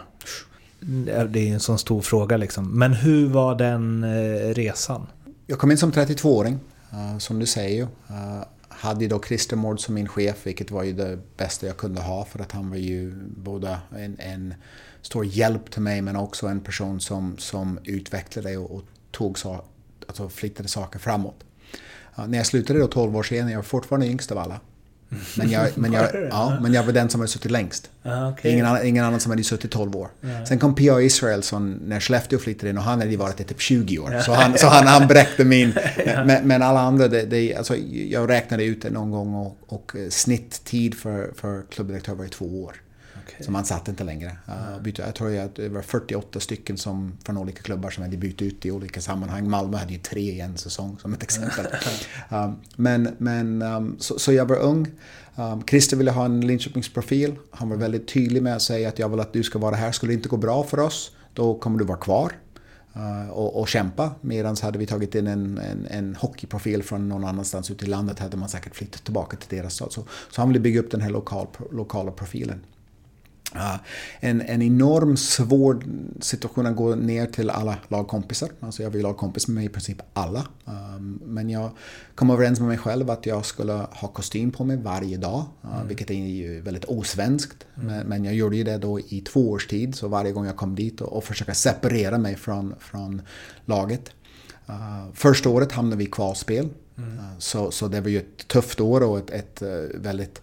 [0.86, 2.78] Det är en sån stor fråga liksom.
[2.78, 5.06] Men hur var den eh, resan?
[5.46, 6.58] Jag kom in som 32-åring,
[6.92, 7.82] eh, som du säger.
[7.82, 12.00] Uh, hade då Christer Mård som min chef, vilket var ju det bästa jag kunde
[12.00, 14.54] ha för att han var ju både en, en
[15.02, 19.64] stor hjälp till mig men också en person som, som utvecklade och, och tog så,
[20.06, 21.44] alltså flyttade saker framåt.
[22.26, 24.60] När jag slutade då 12 år senare, jag var fortfarande yngst av alla.
[25.36, 27.90] Men jag, men, jag, ja, men jag var den som hade suttit längst.
[28.02, 28.52] Ah, okay.
[28.52, 30.08] ingen, annan, ingen annan som hade suttit 12 år.
[30.20, 30.46] Ja.
[30.46, 31.00] Sen kom P.A.
[31.00, 34.20] Israelsson när Skellefteå flyttade in och han hade varit i typ 20 år.
[34.20, 35.74] Så han, så han, han bräckte min.
[36.26, 37.76] Men, men, alla andra, det, det, alltså,
[38.08, 42.62] jag räknade ut det någon gång och, och snitttid för, för klubbdirektör var ju två
[42.62, 42.76] år.
[43.40, 44.36] Så man satt inte längre.
[44.82, 48.42] Bytte, jag tror att det var 48 stycken som, från olika klubbar som hade bytt
[48.42, 49.50] ut i olika sammanhang.
[49.50, 51.66] Malmö hade ju tre i en säsong som ett exempel.
[52.76, 54.90] men men um, så, så, jag var ung.
[55.36, 57.34] Um, Christer ville ha en Linköpingsprofil.
[57.50, 59.92] Han var väldigt tydlig med att säga att jag vill att du ska vara här.
[59.92, 62.32] Skulle det inte gå bra för oss, då kommer du vara kvar.
[62.96, 64.10] Uh, och, och, kämpa.
[64.20, 68.18] Medan hade vi tagit in en, en, en hockeyprofil från någon annanstans ute i landet
[68.18, 69.92] hade man säkert flyttat tillbaka till deras stad.
[69.92, 72.60] Så, så han ville bygga upp den här lokal, lokala profilen
[74.20, 75.82] en, en enorm svår
[76.20, 78.48] situation att gå ner till alla lagkompisar.
[78.60, 80.46] Alltså jag var ju lagkompis med i princip alla.
[80.64, 81.70] Um, men jag
[82.14, 85.44] kom överens med mig själv att jag skulle ha kostym på mig varje dag.
[85.64, 85.88] Mm.
[85.88, 87.66] Vilket är ju väldigt osvenskt.
[87.82, 88.06] Mm.
[88.06, 89.94] Men, jag gjorde ju det då i två års tid.
[89.94, 93.22] Så varje gång jag kom dit och, och försöka separera mig från, från
[93.64, 94.10] laget.
[94.68, 96.68] Uh, första året hamnade vi i kvalspel.
[96.98, 97.18] Mm.
[97.18, 100.42] Uh, så, så det var ju ett tufft år och ett, ett uh, väldigt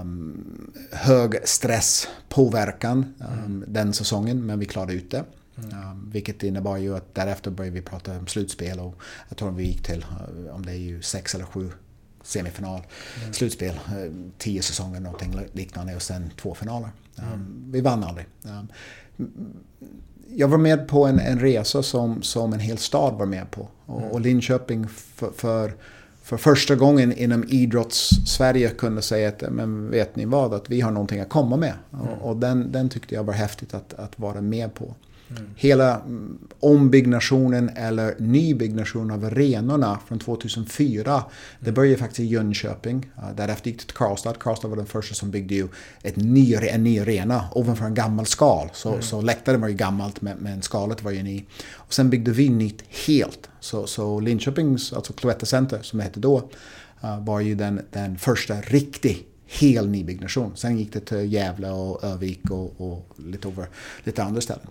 [0.00, 3.64] um, hög stresspåverkan um, mm.
[3.68, 5.24] den säsongen, men vi klarade ut det.
[5.56, 5.90] Mm.
[5.90, 8.94] Um, vilket innebar ju att därefter började vi prata om slutspel och
[9.28, 10.06] jag tror vi gick till,
[10.44, 11.70] uh, om det är ju sex eller sju
[12.22, 12.82] semifinal,
[13.20, 13.32] mm.
[13.32, 13.80] slutspel,
[14.38, 16.90] tio säsonger någonting liknande och sen två finaler.
[17.16, 18.26] Um, vi vann aldrig.
[20.28, 23.68] Jag var med på en, en resa som, som en hel stad var med på.
[23.86, 25.74] Och, och Linköping för, för
[26.22, 30.90] för första gången inom idrotts-Sverige kunde säga att men vet ni vad, att vi har
[30.90, 31.74] någonting att komma med.
[31.92, 32.06] Mm.
[32.06, 34.94] Och, och, den, den tyckte jag var häftigt att, att vara med på.
[35.30, 35.50] Mm.
[35.56, 41.12] Hela mm, ombyggnationen eller nybyggnationen av arenorna från 2004.
[41.12, 41.22] Mm.
[41.60, 43.10] Det började faktiskt i Jönköping.
[43.36, 44.34] Därefter gick det till Karlstad.
[44.34, 45.68] Karlstad var den första som byggde ju
[46.02, 48.68] ett ny, en ny arena ovanför en gammal skal.
[48.72, 49.02] Så, mm.
[49.02, 51.44] så läktaren var ju gammalt men, men skalet var ju ny.
[51.74, 53.48] Och sen byggde vi nytt helt.
[53.60, 56.50] Så, så Linköpings, alltså Cloetta Center som det hette då,
[57.20, 60.52] var ju den, den första riktig hel nybyggnation.
[60.56, 63.68] Sen gick det till Gävle och Övik och, och lite, over,
[64.04, 64.66] lite andra ställen.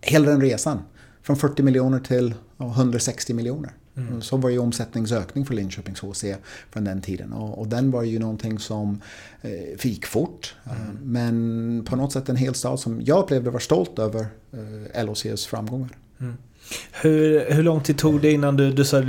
[0.00, 0.82] Hela den resan,
[1.22, 3.72] från 40 miljoner till 160 miljoner.
[3.96, 4.22] Mm.
[4.22, 6.24] Så var ju omsättningsökning för Linköpings HC
[6.70, 7.32] från den tiden.
[7.32, 9.02] Och, och den var ju någonting som
[9.42, 10.54] eh, fick fort.
[10.64, 10.98] Mm.
[11.02, 15.46] men på något sätt en hel stad som jag upplevde var stolt över eh, LHCs
[15.46, 15.90] framgångar.
[16.20, 16.36] Mm.
[16.92, 19.02] Hur, hur lång tid tog det innan du, du sa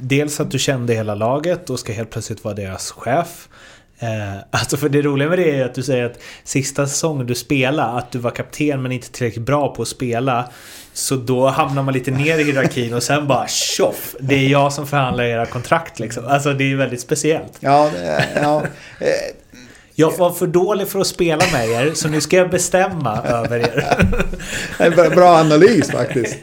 [0.00, 3.48] dels att du kände hela laget och ska helt plötsligt vara deras chef.
[4.00, 7.34] Eh, alltså för det roliga med det är att du säger att sista säsongen du
[7.34, 10.48] spelade, att du var kapten men inte tillräckligt bra på att spela.
[10.92, 14.16] Så då hamnar man lite ner i hierarkin och sen bara tjoff!
[14.20, 16.26] Det är jag som förhandlar era kontrakt liksom.
[16.26, 17.52] Alltså det är väldigt speciellt.
[17.60, 17.90] Ja,
[18.34, 18.62] ja.
[18.98, 19.06] Eh,
[19.94, 23.58] jag var för dålig för att spela med er, så nu ska jag bestämma över
[23.58, 24.06] er.
[24.78, 26.36] En bra analys faktiskt.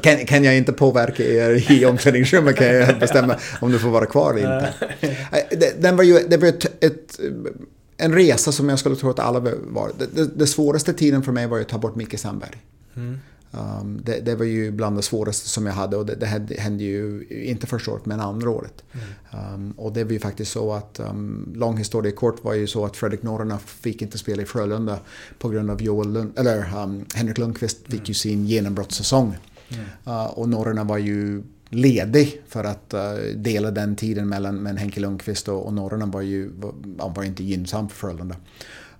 [0.00, 4.06] Kan, kan jag inte påverka er i omklädningsrummet kan jag bestämma om du får vara
[4.06, 5.72] kvar eller inte.
[5.78, 7.20] Den var ju det var ett, ett,
[7.96, 9.90] en resa som jag skulle tro att alla var.
[9.98, 12.62] Det, det, det svåraste tiden för mig var att ta bort Micke Sandberg.
[12.96, 13.18] Mm.
[13.54, 16.84] Um, det, det, var ju bland det svåraste som jag hade och det, det hände
[16.84, 18.84] ju inte första året men andra året.
[18.92, 19.54] Mm.
[19.54, 22.84] Um, och det var ju faktiskt så att, um, lång historia kort var ju så
[22.84, 24.98] att Fredrik Norrena fick inte spela i Frölunda
[25.38, 28.04] på grund av Joel Lund, eller um, Henrik Lundqvist fick mm.
[28.04, 29.36] ju sin genombrottssäsong.
[29.74, 30.16] Mm.
[30.16, 35.00] Uh, och Norrena var ju ledig för att uh, dela den tiden mellan men Henke
[35.00, 38.36] Lundqvist och, och Norrena var ju var, var inte gynnsam för Frölunda.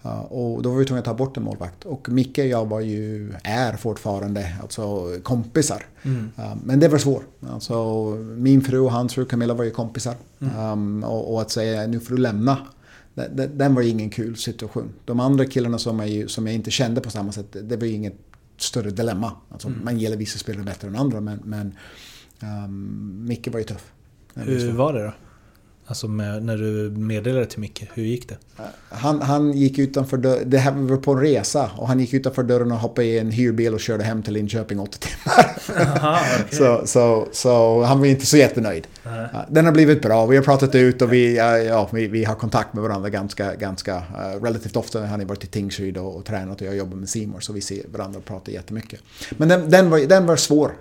[0.04, 1.84] Uh, och då var vi tvungna att ta bort en målvakt.
[1.84, 5.86] Och Micke och jag var ju, är fortfarande alltså, kompisar.
[6.02, 6.30] Mm.
[6.38, 7.24] Uh, men det var svårt.
[7.50, 8.04] Alltså,
[8.36, 10.14] min fru och hans fru Camilla var ju kompisar.
[10.40, 10.58] Mm.
[10.58, 12.58] Um, och, och, att säga nu får du lämna.
[13.14, 14.92] Den, den var ingen kul situation.
[15.04, 17.92] De andra killarna som jag, som jag inte kände på samma sätt, det var ju
[17.92, 18.31] inget
[18.62, 19.32] större dilemma.
[19.48, 19.84] Alltså, mm.
[19.84, 21.74] Man gillar vissa spelare bättre än andra men, men
[22.42, 23.92] um, Micke var ju tuff.
[24.34, 25.12] Hur var det då?
[25.92, 28.36] Alltså med, när du meddelade till Micke, hur gick det?
[28.88, 32.42] Han, han gick utanför dörren, det här var på en resa och han gick utanför
[32.42, 35.56] dörren och hoppade i en hyrbil och körde hem till Linköping åtta timmar.
[35.96, 36.58] Aha, okay.
[36.58, 38.86] så, så, så han var inte så jättenöjd.
[39.04, 39.44] Uh-huh.
[39.48, 42.74] Den har blivit bra, vi har pratat ut och vi, ja, vi, vi har kontakt
[42.74, 45.06] med varandra ganska, ganska uh, relativt ofta.
[45.06, 47.60] Han har varit i Tingsryd och, och tränat och jag jobbar med Simor så vi
[47.60, 49.00] ser varandra och pratar jättemycket.
[49.30, 50.72] Men den, den, var, den var svår.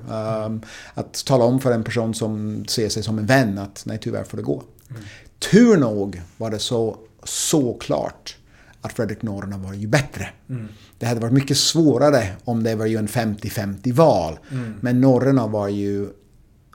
[0.46, 0.62] Um,
[0.94, 4.24] att tala om för en person som ser sig som en vän att nej tyvärr
[4.24, 4.64] får det gå.
[4.92, 5.04] Mm.
[5.52, 8.38] Tur nog var det så såklart
[8.82, 10.30] att Fredrik Norrena var ju bättre.
[10.50, 10.68] Mm.
[11.00, 14.40] Det hade varit mycket svårare om det var ju en 50-50 val.
[14.52, 14.74] Mm.
[14.82, 16.10] Men Norrena var ju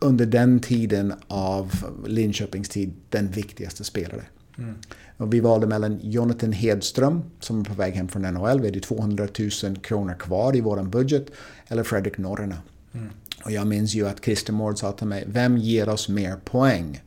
[0.01, 1.73] under den tiden av
[2.07, 4.23] Linköpings tid den viktigaste spelare.
[4.59, 4.75] Mm.
[5.17, 8.61] Och vi valde mellan Jonathan Hedström som är på väg hem från NHL.
[8.61, 9.29] Vi hade 200
[9.63, 11.27] 000 kronor kvar i vår budget.
[11.69, 12.57] Eller Fredrik Norrena.
[12.93, 13.09] Mm.
[13.45, 17.01] Och jag minns ju att Christer Mård sa till mig, vem ger oss mer poäng?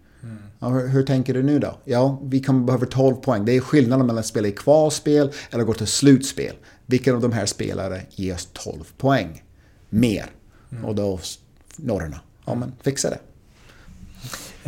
[0.60, 1.78] Ja, hur, hur, tänker du nu då?
[1.86, 3.46] Ja, vi kommer behöva 12 poäng.
[3.46, 6.56] Det är skillnaden mellan att spela i kvalspel eller gå till slutspel.
[6.86, 9.44] Vilken av de här spelare ger oss 12 poäng?
[9.90, 10.26] Mer.
[10.72, 10.86] Mm.
[10.86, 11.20] Och då
[11.76, 12.20] norrarna.
[12.46, 13.20] Ja, men fixa det.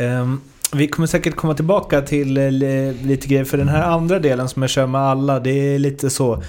[0.05, 0.41] Um,
[0.73, 3.45] vi kommer säkert komma tillbaka till uh, lite grejer.
[3.45, 6.43] För den här andra delen som jag kör med alla, det är lite så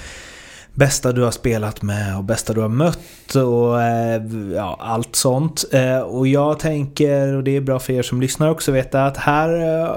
[0.75, 4.23] bästa du har spelat med och bästa du har mött och eh,
[4.55, 5.65] ja, allt sånt.
[5.73, 9.17] Eh, och jag tänker, och det är bra för er som lyssnar också, veta att
[9.17, 9.97] här eh,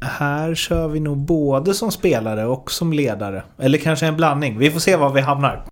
[0.00, 3.42] här kör vi nog både som spelare och som ledare.
[3.58, 4.58] Eller kanske en blandning.
[4.58, 5.64] Vi får se var vi hamnar.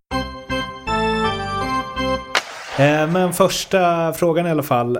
[3.13, 4.99] Men första frågan i alla fall.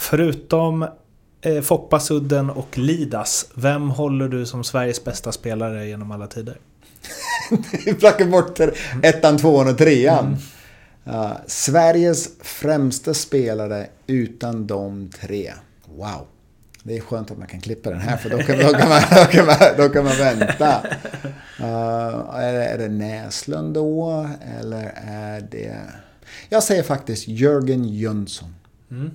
[0.00, 0.86] Förutom
[1.62, 6.56] Foppasudden och Lidas, vem håller du som Sveriges bästa spelare genom alla tider?
[7.98, 8.60] Plockar bort
[9.02, 10.26] ettan, tvåan och trean.
[10.26, 10.38] Mm.
[11.06, 15.52] Uh, Sveriges främsta spelare utan de tre.
[15.96, 16.26] Wow.
[16.82, 19.02] Det är skönt att man kan klippa den här för då kan, då kan, man,
[19.10, 20.82] då kan, man, då kan man vänta.
[21.60, 24.28] Uh, är, det, är det Näslund då?
[24.60, 25.80] Eller är det...
[26.48, 28.54] Jag säger faktiskt Jörgen Jönsson.
[28.90, 29.10] Mm.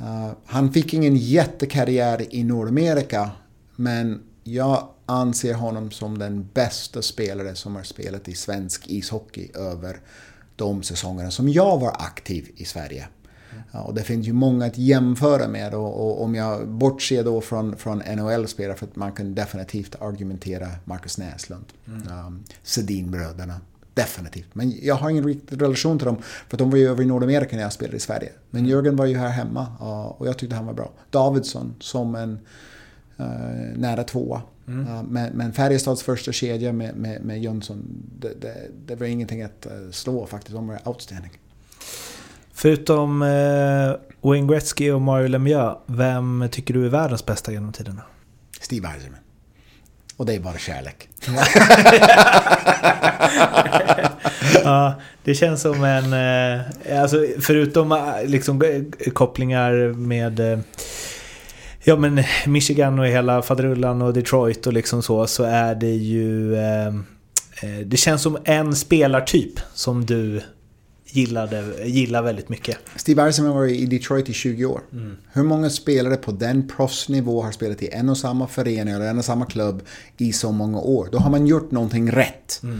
[0.00, 3.30] Uh, han fick ingen jättekarriär i Nordamerika.
[3.76, 10.00] Men jag anser honom som den bästa spelare som har spelat i svensk ishockey över
[10.56, 13.08] de säsongerna som jag var aktiv i Sverige.
[13.72, 17.40] Ja, och det finns ju många att jämföra med och, och om jag bortser då
[17.40, 22.26] från, från NHL-spelare för att man kan definitivt argumentera Marcus Näslund, mm.
[22.26, 23.60] um, Sedin-bröderna.
[23.94, 24.54] Definitivt.
[24.54, 26.16] Men jag har ingen riktig relation till dem
[26.48, 28.32] för de var ju över i Nordamerika när jag spelade i Sverige.
[28.50, 28.70] Men mm.
[28.70, 29.66] Jörgen var ju här hemma
[30.18, 30.92] och jag tyckte han var bra.
[31.10, 32.38] Davidsson som en
[33.76, 35.06] nära tvåa Mm.
[35.06, 37.82] Men, men Färjestads första kedja med, med, med Jönsson,
[38.18, 38.54] det, det,
[38.86, 40.54] det, var ingenting att eh, slå faktiskt.
[40.54, 41.30] De var outstanding.
[42.52, 48.02] Förutom eh, Wayne Gretzky och Mario Lemieux, vem tycker du är världens bästa genom tiderna?
[48.60, 49.20] Steve Eiserman.
[50.16, 51.08] Och det är bara kärlek.
[54.64, 54.94] ja,
[55.24, 56.12] det känns som en...
[56.12, 60.40] eh, Alltså förutom eh, liksom eh, kopplingar med...
[60.40, 60.58] eh,
[61.88, 66.54] Ja men Michigan och hela faderullan och Detroit och liksom så, så är det ju...
[66.54, 70.40] eh, eh, Det känns som en spelartyp som du
[71.06, 72.76] gillade, gillar väldigt mycket.
[72.96, 74.80] Steve Eisenman var i Detroit i 20 år.
[75.32, 79.18] Hur många spelare på den proffsnivå har spelat i en och samma förening eller en
[79.18, 79.82] och samma klubb
[80.16, 81.08] i så många år?
[81.12, 82.60] Då har man gjort någonting rätt.
[82.64, 82.78] Uh,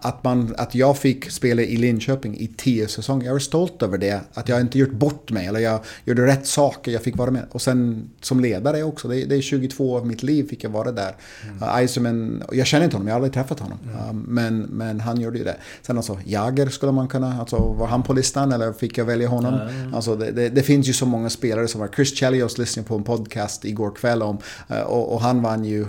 [0.00, 3.26] att, man, att jag fick spela i Linköping i tio säsonger.
[3.26, 4.20] Jag är stolt över det.
[4.34, 5.46] Att jag inte gjort bort mig.
[5.46, 6.92] Eller jag gjorde rätt saker.
[6.92, 7.46] Jag fick vara med.
[7.50, 9.08] Och sen som ledare också.
[9.08, 11.16] Det, är 22 av mitt liv fick jag vara där.
[11.62, 13.08] Uh, Eisenman, jag känner inte honom.
[13.08, 13.78] Jag har aldrig träffat honom.
[13.94, 15.56] Uh, men, men han gjorde ju det.
[15.82, 17.40] Sen alltså, Jager skulle man kunna...
[17.40, 19.60] Alltså, var han på listan eller fick jag välja honom?
[19.94, 21.88] Alltså, det, det, det finns ju så många spelare som var...
[21.88, 24.38] Chris Chelios lyssnade på en podcast igår kväll om...
[24.86, 25.88] och, och han vann ju uh,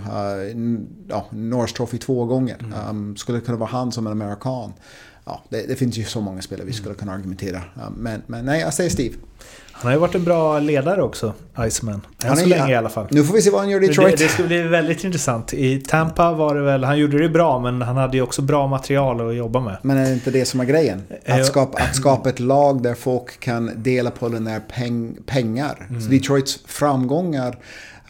[1.08, 2.56] ja, Norris Trophy två gånger.
[2.90, 4.72] Um, skulle det vara han som en amerikan?
[5.24, 7.56] Ja, det, det finns ju så många spelare vi skulle kunna argumentera.
[7.86, 9.14] Um, men, men nej, jag säger Steve.
[9.72, 11.34] Han har ju varit en bra ledare också,
[11.68, 11.94] Iceman.
[11.94, 13.06] Än Han så är- länge i alla fall.
[13.10, 14.18] Nu får vi se vad han gör i Det, Detroit.
[14.18, 15.54] det ska bli väldigt intressant.
[15.54, 18.66] I Tampa var det väl, han gjorde det bra men han hade ju också bra
[18.66, 19.76] material att jobba med.
[19.82, 21.02] Men är det inte det som är grejen?
[21.24, 25.16] Eh, Att skapa, att skapa ett lag där folk kan dela på den där peng,
[25.26, 25.86] pengar.
[25.90, 26.00] Mm.
[26.00, 27.54] Så Detroits framgångar eh,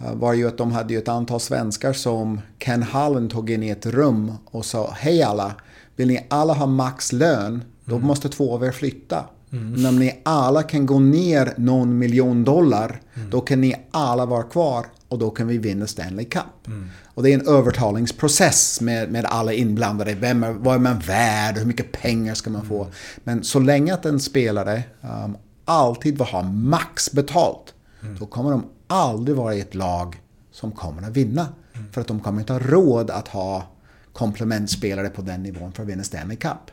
[0.00, 3.68] var ju att de hade ju ett antal svenskar som Ken Hallen tog in i
[3.70, 5.54] ett rum och sa Hej alla,
[5.96, 8.06] vill ni alla ha maxlön, då Mm.
[8.06, 9.24] måste två av er flytta.
[9.50, 13.30] Men om ni alla kan gå ner någon miljon dollar, Mm.
[13.30, 16.66] då kan ni alla vara kvar och då kan vi vinna Stanley Cup.
[16.66, 16.88] Mm.
[17.14, 20.14] Och det är en övertalningsprocess med, med alla inblandade.
[20.14, 21.58] Vem är, vad är man värd?
[21.58, 22.86] Hur mycket pengar ska man få?
[23.24, 24.82] Men så länge att en spelare
[25.24, 27.74] um, alltid vill ha max betalt,
[28.20, 30.20] då kommer de aldrig vara i ett lag
[30.52, 31.48] som kommer att vinna.
[31.92, 33.66] För att de kommer inte ha råd att ha
[34.12, 36.70] komplementspelare på den nivån för att vinna Stanley Cup.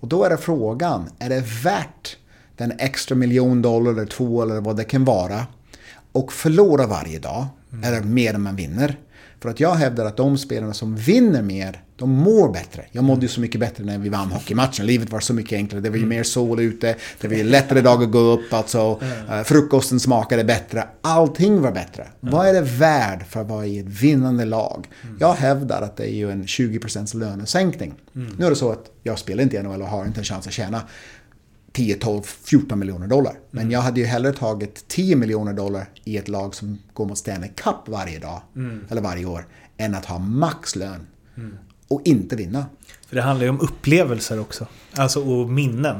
[0.00, 2.16] Och då är det frågan, är det värt
[2.56, 5.46] den extra miljon dollar eller två eller vad det kan vara
[6.12, 7.46] och förlora varje dag,
[7.84, 8.98] eller mer än man vinner.
[9.40, 12.84] För att jag hävdar att de spelarna som vinner mer, de mår bättre.
[12.92, 14.86] Jag mådde ju så mycket bättre när vi vann hockeymatchen.
[14.86, 15.82] Livet var så mycket enklare.
[15.82, 16.96] Det var ju mer sol ute.
[17.20, 18.52] Det var ju lättare dag att gå upp.
[18.52, 20.88] Alltså, eh, frukosten smakade bättre.
[21.00, 22.06] Allting var bättre.
[22.20, 24.88] Vad är det värd för att vara i ett vinnande lag?
[25.20, 27.94] Jag hävdar att det är ju en 20% lönesänkning.
[28.38, 30.46] Nu är det så att jag spelar inte i NHL och har inte en chans
[30.46, 30.82] att tjäna
[31.72, 33.38] 10, 12, 14 miljoner dollar.
[33.50, 37.18] Men jag hade ju hellre tagit 10 miljoner dollar i ett lag som går mot
[37.18, 38.40] Stanley Cup varje dag,
[38.90, 41.06] eller varje år, än att ha maxlön
[41.88, 42.66] och inte vinna.
[43.08, 44.66] För det handlar ju om upplevelser också.
[44.94, 45.96] Alltså och minnen.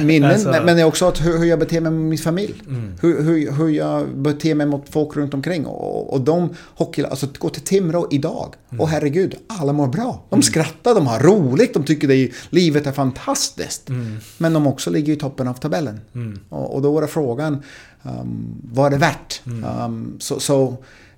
[0.00, 2.18] Minnen, Alltså- men, men det är också att hur, hur jag beter mig med min
[2.18, 2.54] familj.
[3.00, 5.66] Hur, hur, hur jag beter mig mot folk runt omkring.
[5.66, 8.54] Och, och de hockey, alltså gå till Timrå idag.
[8.78, 10.24] Och herregud, alla mår bra.
[10.30, 13.88] De skrattar, de har roligt, de tycker det är, livet är fantastiskt.
[14.38, 16.00] Men de också ligger i toppen av tabellen.
[16.48, 17.62] Och, och då är frågan,
[18.02, 19.42] um, vad är det värt?
[19.44, 20.76] Um, så, så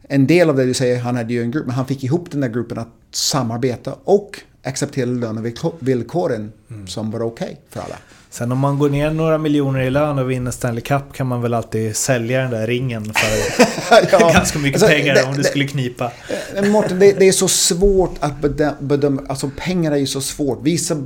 [0.09, 2.31] en del av det du säger, han hade ju en grupp, men han fick ihop
[2.31, 6.53] den där gruppen att samarbeta och acceptera lönevillkoren
[6.87, 7.97] som var okej för alla.
[8.31, 11.43] Sen om man går ner några miljoner i lön och vinner Stanley Cup kan man
[11.43, 13.65] väl alltid sälja den där ringen för
[14.13, 16.13] Ja, ganska mycket alltså, pengar det- om det, det- skulle knipa.
[16.55, 20.21] Men Mårten, det, det är så svårt att bedöma, bedöma, alltså pengar är ju så
[20.21, 20.59] svårt.
[20.63, 20.97] Vissa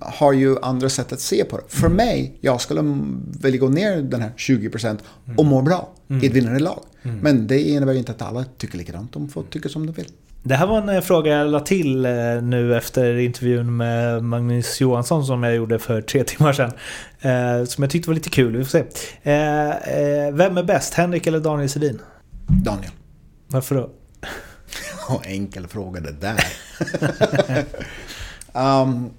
[0.00, 1.62] har ju andra sätt att se på det.
[1.68, 2.82] För mig, jag skulle
[3.40, 4.98] vilja gå ner den här 20%
[5.36, 5.88] och må bra
[6.22, 6.80] i ett vinnande lag.
[7.22, 9.12] Men det innebär ju inte att alla tycker likadant.
[9.12, 10.08] De får tycka som de vill.
[10.42, 14.80] Det här var en eh, fråga jag la till eh, nu efter intervjun med Magnus
[14.80, 16.72] Johansson som jag gjorde för tre timmar sedan.
[17.20, 18.84] Eh, Som jag tyckte var lite kul, vi får se.
[20.32, 22.00] Vem är bäst, Henrik eller Daniel Sedin?
[22.48, 22.92] Daniel.
[23.48, 23.90] Varför då?
[25.24, 26.44] Enkel fråga det där.
[28.52, 29.10] um,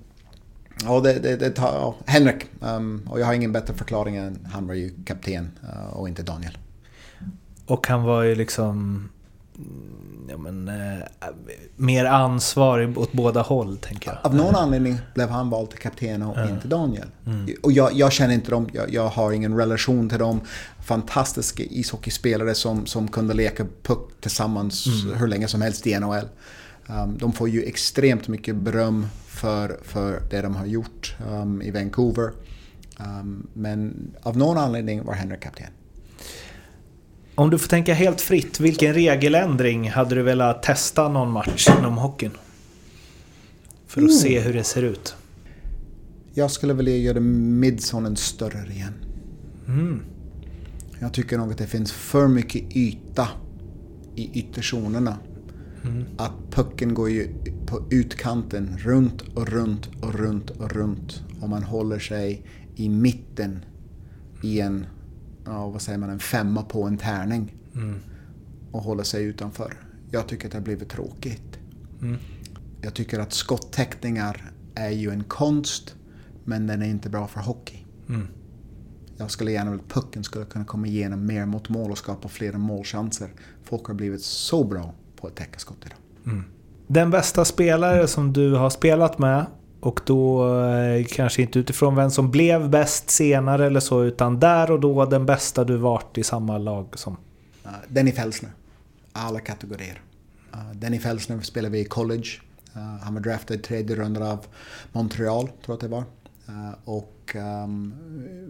[0.84, 2.46] ja, det, det, det tar, ja, Henrik.
[2.60, 6.24] Um, och jag har ingen bättre förklaring än han var ju kapten uh, och inte
[6.24, 6.58] Daniel.
[7.68, 9.09] Och han var ju liksom...
[9.57, 9.97] mm,
[10.30, 11.03] Ja, men, eh,
[11.76, 14.20] mer ansvarig åt båda håll, tänker jag.
[14.24, 17.07] Av någon anledning blev han vald till kapten och inte Daniel.
[17.63, 20.41] Och jag, jag känner inte dem, jag, jag har ingen relation till dem.
[20.86, 26.28] Fantastiska ishockeyspelare som, som kunde leka puck tillsammans hur länge som helst i NHL.
[26.88, 31.72] Um, de får ju extremt mycket beröm för, för det de har gjort um, i
[31.72, 32.32] Vancouver.
[32.99, 35.68] Um, men av någon anledning var Henrik kapten.
[37.38, 41.98] Om du får tänka helt fritt, vilken regeländring hade du velat testa någon match inom
[41.98, 42.32] hockeyn?
[43.88, 45.16] För att se hur det ser ut.
[46.34, 48.94] Jag skulle vilja göra midzonen större igen.
[51.00, 53.28] Jag tycker nog att det finns för mycket yta
[54.16, 55.18] i ytterzonerna.
[56.18, 57.28] Att pucken går ju
[57.66, 61.24] på utkanten runt och runt och runt och runt.
[61.42, 63.66] Och man håller sig i mitten
[64.44, 64.86] i en,
[65.48, 67.56] ja, vad säger man, en femma på en tärning.
[68.72, 69.74] Och håller sig utanför.
[70.12, 71.60] Jag tycker att det har blivit tråkigt.
[72.82, 75.95] Jag tycker att skottäckningar är ju en konst,
[76.45, 77.78] men den är inte bra för hockey.
[79.18, 82.28] Jag skulle gärna vilja att pucken skulle kunna komma igenom mer mot mål och skapa
[82.28, 83.30] fler målchanser.
[83.64, 85.98] Folk har blivit så bra på att täcka skott idag.
[86.88, 89.45] Den bästa spelare som du har spelat med
[89.80, 94.72] och då eh, kanske inte utifrån vem som blev bäst senare eller så utan där
[94.72, 97.18] och då den bästa du varit i samma lag som.
[97.64, 98.52] Ah, Denny Felsner.
[99.14, 100.02] Alla kategorier.
[100.52, 102.28] Ah, Denny Felsner spelade vi i college.
[102.74, 104.46] Ah, han var draftad i tredje rundan av
[104.92, 106.04] Montreal, tror jag att det var.
[106.50, 107.93] Uh, och um,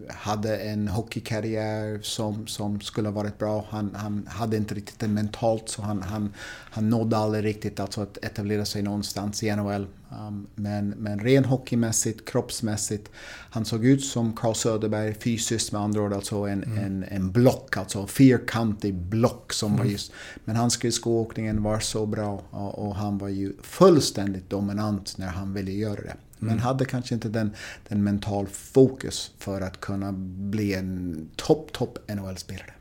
[0.09, 3.65] hade en hockeykarriär som, som skulle ha varit bra.
[3.69, 6.33] Han, han hade inte riktigt det mentalt så han, han,
[6.71, 9.87] han nådde aldrig riktigt alltså att etablera sig någonstans i NHL.
[10.09, 13.11] Um, men, men ren hockeymässigt, kroppsmässigt.
[13.49, 16.13] Han såg ut som Carl Söderberg fysiskt med andra ord.
[16.13, 20.11] Alltså en, en, en block, alltså fyrkantig block som var just...
[20.45, 25.53] Men hans skridskoåkningen var så bra och, och han var ju fullständigt dominant när han
[25.53, 26.15] ville göra det.
[26.39, 27.51] Men hade kanske inte den,
[27.87, 30.11] den mental fokus för att kunna
[30.51, 32.73] bli en topp, topp NHL-spelare.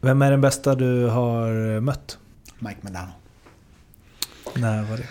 [0.00, 2.18] Vem är den bästa du har mött?
[2.58, 3.12] Mike Medano.
[4.56, 5.08] När var det?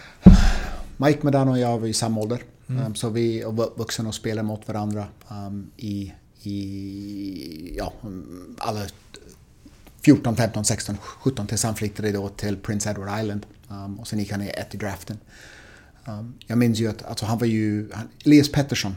[0.97, 2.41] Mike Medano och jag var i samma ålder.
[2.68, 7.93] Um, så vi var vuxna och spelade mot varandra um, i, i ja,
[8.58, 8.82] alla
[10.01, 13.45] 14, 15, 16, 17 tills han flyttade då till Prince Edward Island.
[13.70, 15.18] Um, och sen gick han i ett i draften.
[16.47, 17.89] Jag minns ju att alltså, han var ju...
[17.93, 18.95] Han, Elias Pettersson.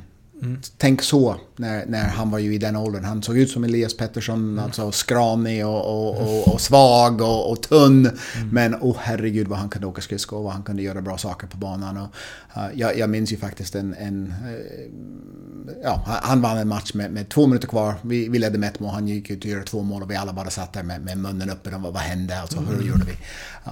[0.76, 3.04] Tänk så, när, när han var ju i den åldern.
[3.04, 7.62] Han såg ut som Elias Pettersson, alltså skramig och, och, och, och svag och, och
[7.62, 8.10] tunn.
[8.52, 11.46] Men oh herregud vad han kunde åka skridskor och vad han kunde göra bra saker
[11.46, 11.96] på banan.
[11.96, 12.08] Och,
[12.56, 13.94] uh, jag, jag minns ju faktiskt en...
[13.94, 17.94] en eh, ja, han- vann en match med, med två minuter kvar.
[18.02, 20.16] Vi, vi ledde med ett mål, han gick ut och gjorde två mål och vi
[20.16, 21.74] alla bara satt där med, med munnen uppe.
[21.74, 22.40] Och vad, vad hände?
[22.40, 23.12] Alltså, hur gjorde vi?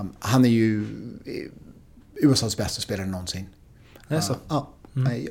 [0.01, 0.83] Um, han är ju
[1.25, 1.53] eh,
[2.23, 3.47] USAs bästa spelare någonsin.
[4.09, 4.37] Det är så?
[4.49, 4.69] Ja.
[4.93, 5.29] Nej,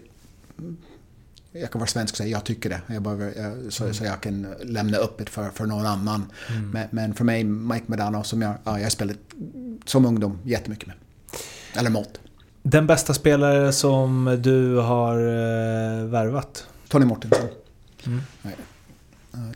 [1.51, 2.81] jag kan vara svensk och säga jag tycker det.
[2.87, 6.31] Jag bara, jag, så, så jag kan lämna öppet för, för någon annan.
[6.73, 9.17] Men, men för mig, Mike Medano, som jag, ja, jag spelat
[9.85, 10.95] som ungdom jättemycket med.
[11.75, 12.19] Eller mot.
[12.63, 16.67] Den bästa spelare som du har eh, värvat?
[16.87, 17.47] Tony Mortensson.
[18.41, 18.55] Nej.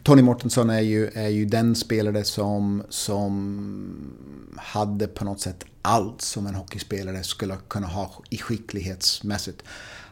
[0.03, 4.13] Tony Mortensson är ju, är ju den spelare som, som
[4.57, 9.63] hade på något sätt allt som en hockeyspelare skulle kunna ha i skicklighetsmässigt.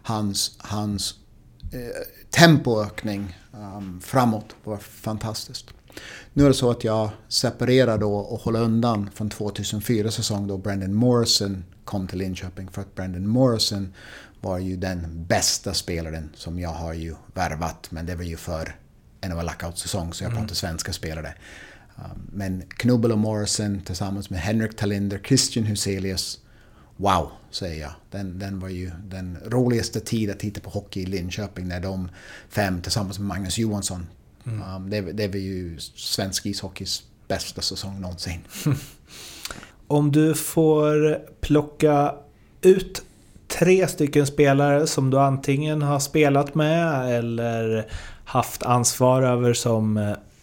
[0.03, 1.15] Hans, hans
[1.71, 1.79] eh,
[2.29, 5.65] tempoökning um, framåt var fantastiskt.
[6.33, 10.57] Nu är det så att jag separerar då och håller undan från 2004 säsong då
[10.57, 12.69] Brandon Morrison kom till Linköping.
[12.71, 13.93] För att Brandon Morrison
[14.41, 17.87] var ju den bästa spelaren som jag har ju värvat.
[17.91, 18.75] Men det var ju för
[19.27, 21.33] NHL lockout-säsong så jag pratar svenska spelare.
[21.95, 22.03] Um,
[22.33, 26.39] Men Knubbel och Morrison tillsammans med Henrik Talinder, Christian Huselius.
[26.97, 27.91] Wow, säger jag.
[28.11, 32.09] Den, den var ju den roligaste tid att titta på hockey i Linköping när de
[32.49, 34.07] fem tillsammans med Magnus Johansson.
[34.43, 38.39] Um, det, det var ju svensk ishockeys bästa säsong någonsin.
[39.87, 42.15] Om du får plocka
[42.61, 43.01] ut
[43.47, 47.87] tre stycken spelare som du antingen har spelat med eller
[48.29, 49.97] haft ansvar över som,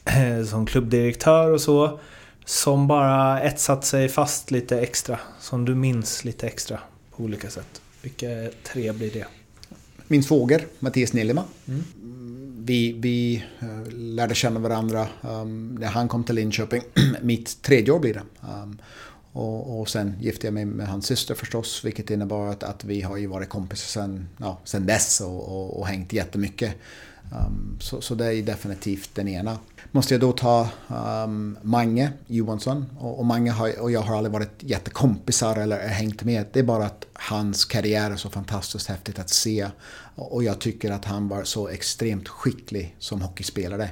[0.05, 2.01] eh, som klubbdirektör och så.
[2.45, 5.19] Som bara etsat sig fast lite extra.
[5.41, 6.79] Som du minns lite extra
[7.17, 7.81] på olika sätt.
[8.03, 8.27] Vilka
[8.63, 9.27] tre blir det?
[10.09, 11.45] Min svåger, Mattias Nillema.
[12.59, 16.83] Vi, vi eh, lärde känna varandra um, när han kom till Linköping.
[17.23, 18.23] Mitt tredje år blir det.
[18.63, 18.79] Um,
[19.33, 23.01] och, och sen gifte jag mig med hans syster förstås, vilket innebar att, att vi
[23.01, 26.75] har ju varit kompisar sen, ja, sen dess och, och, och hängt jättemycket.
[27.33, 29.59] Um, så, så det är definitivt den ena.
[29.91, 30.69] Måste jag då ta
[31.25, 32.87] um, Mange Johansson.
[32.99, 36.47] Och, och Mange har, och jag har aldrig varit jättekompisar eller hängt med.
[36.53, 39.69] Det är bara att hans karriär är så fantastiskt häftigt att se.
[40.15, 43.91] Och, och jag tycker att han var så extremt skicklig som hockeyspelare.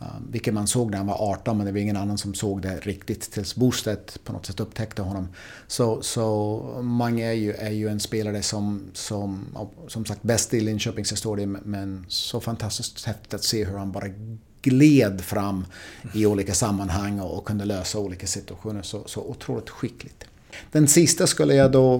[0.00, 2.62] Eh, vilket man såg när han var 18 men det var ingen annan som såg
[2.62, 5.28] det riktigt tills Bostedt på något sätt upptäckte honom.
[5.66, 9.44] Så, så Mange är ju, är ju en spelare som, som,
[9.88, 14.08] som sagt bäst i Linköpings historia men så fantastiskt häftigt att se hur han bara
[14.62, 15.64] gled fram
[16.14, 18.82] i olika sammanhang och, och kunde lösa olika situationer.
[18.82, 20.24] Så, så otroligt skickligt.
[20.72, 21.96] Den sista skulle jag då,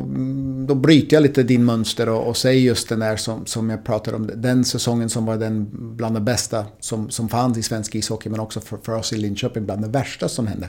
[0.69, 3.85] då bryter jag lite din mönster och, och säger just den där som, som jag
[3.85, 4.31] pratade om.
[4.35, 8.41] Den säsongen som var den bland de bästa som, som fanns i svensk ishockey men
[8.41, 10.69] också för, för oss i Linköping bland det värsta som hände.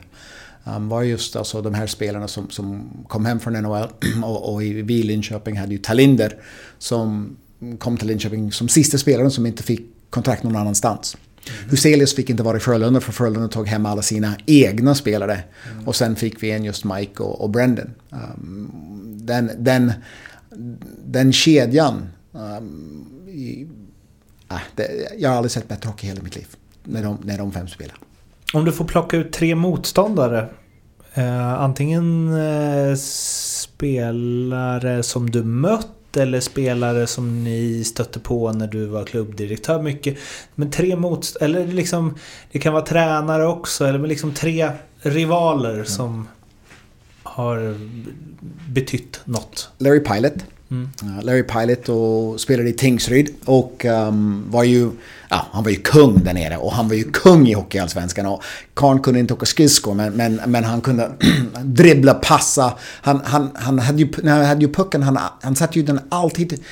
[0.63, 3.87] um, var just alltså de här spelarna som, som kom hem från NHL
[4.23, 6.37] och, och i, vi i Linköping hade ju Talinder
[6.77, 7.37] som
[7.79, 11.17] kom till Linköping som sista spelaren som inte fick kontrakt någon annanstans.
[11.57, 11.69] Mm.
[11.69, 15.43] Huselius fick inte vara i Frölunda för Frölunda tog hem alla sina egna spelare.
[15.71, 15.87] Mm.
[15.87, 17.89] Och sen fick vi en just Mike och, och Brendan.
[18.09, 18.71] Um,
[19.21, 19.93] den, den,
[21.05, 22.09] den kedjan.
[22.31, 23.67] Um, i,
[24.47, 24.87] ah, det,
[25.17, 26.47] jag har aldrig sett bättre hockey i hela mitt liv.
[26.83, 27.95] När de, när de fem spelar.
[28.53, 30.49] Om du får plocka ut tre motståndare.
[31.13, 35.87] Eh, antingen eh, spelare som du mött
[36.17, 40.17] eller spelare som ni stötte på när du var klubbdirektör mycket.
[40.55, 41.35] Men tre mot...
[41.41, 42.15] Eller liksom...
[42.51, 43.85] Det kan vara tränare också.
[43.85, 45.85] Eller liksom tre rivaler mm.
[45.85, 46.27] som
[47.23, 47.75] har
[48.69, 49.69] betytt något.
[49.77, 50.33] Larry Pilot.
[50.71, 50.89] Mm.
[51.21, 54.91] Larry Pilot och spelade i Tingsryd och um, var ju,
[55.29, 58.43] ja, han var ju kung där nere och han var ju kung i Hockeyallsvenskan och
[58.73, 61.11] Karn kunde inte åka skridskor men, men, men han kunde
[61.63, 62.73] dribbla, passa.
[63.01, 65.99] Han, han, han hade ju, när han hade ju pucken, han, han satte ju den
[66.09, 66.63] alltid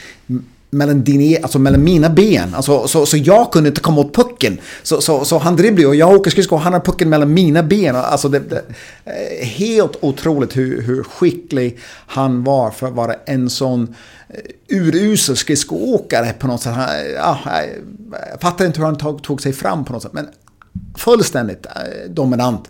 [0.69, 2.55] mellan, din, e- alltså mellan mina ben.
[2.55, 4.57] Alltså, så, så jag kunde inte komma åt pucken.
[4.83, 7.63] Så, så, så han dribblar och jag åker skridskor och han har pucken mellan mina
[7.63, 7.95] ben.
[7.95, 8.63] Alltså det, det,
[9.05, 13.95] eh, helt otroligt hur, hur skicklig han var för att vara en sån
[14.29, 16.73] eh, urusel skridskoåkare på något sätt.
[16.73, 17.39] Han, ja,
[18.31, 20.13] jag fattar inte hur han tog, tog sig fram på något sätt.
[20.13, 20.27] Men
[20.95, 22.69] fullständigt eh, dominant.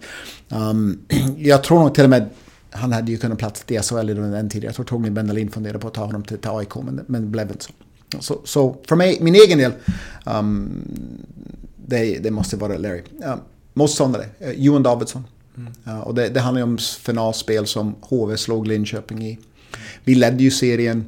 [0.50, 1.00] Um,
[1.38, 2.30] jag tror nog till och med
[2.72, 4.66] han hade ju kunnat platsa i SHL i den tiden.
[4.66, 7.28] Jag tror Tony Bendelin funderade på att ta honom till, till AIK, men, men det
[7.28, 7.72] blev inte så.
[8.20, 9.72] Så, så för mig, min egen del,
[10.26, 10.82] um,
[11.86, 13.02] det, det, måste vara Larry.
[13.26, 13.36] Uh,
[13.74, 15.24] motståndare, uh, Johan Davidsson.
[15.58, 15.74] Mm.
[15.88, 19.40] Uh, och det, det handlar ju om finalspel som HV slog Linköping i.
[20.04, 21.06] Vi ledde ju serien.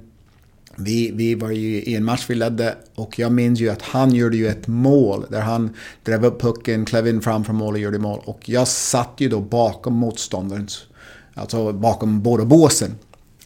[0.75, 4.13] Vi, vi var ju i en match vi ledde och jag minns ju att han
[4.13, 7.99] gjorde ju ett mål där han drev upp pucken, klev in framför mål och gjorde
[7.99, 8.21] mål.
[8.25, 10.81] Och jag satt ju då bakom motståndarens,
[11.33, 12.95] alltså bakom båda båsen.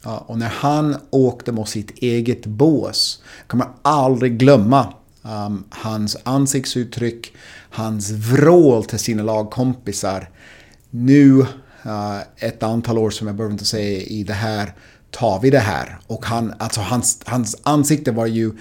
[0.04, 4.92] Ja, och när han åkte mot sitt eget bås kommer aldrig glömma
[5.22, 7.32] um, hans ansiktsuttryck,
[7.70, 10.28] hans vrål till sina lagkompisar.
[10.90, 11.38] Nu,
[11.86, 14.74] uh, ett antal år som jag behöver inte säga i det här,
[15.10, 15.98] tar vi det här.
[16.06, 18.54] Och han, alltså hans, hans ansikte var ju uh,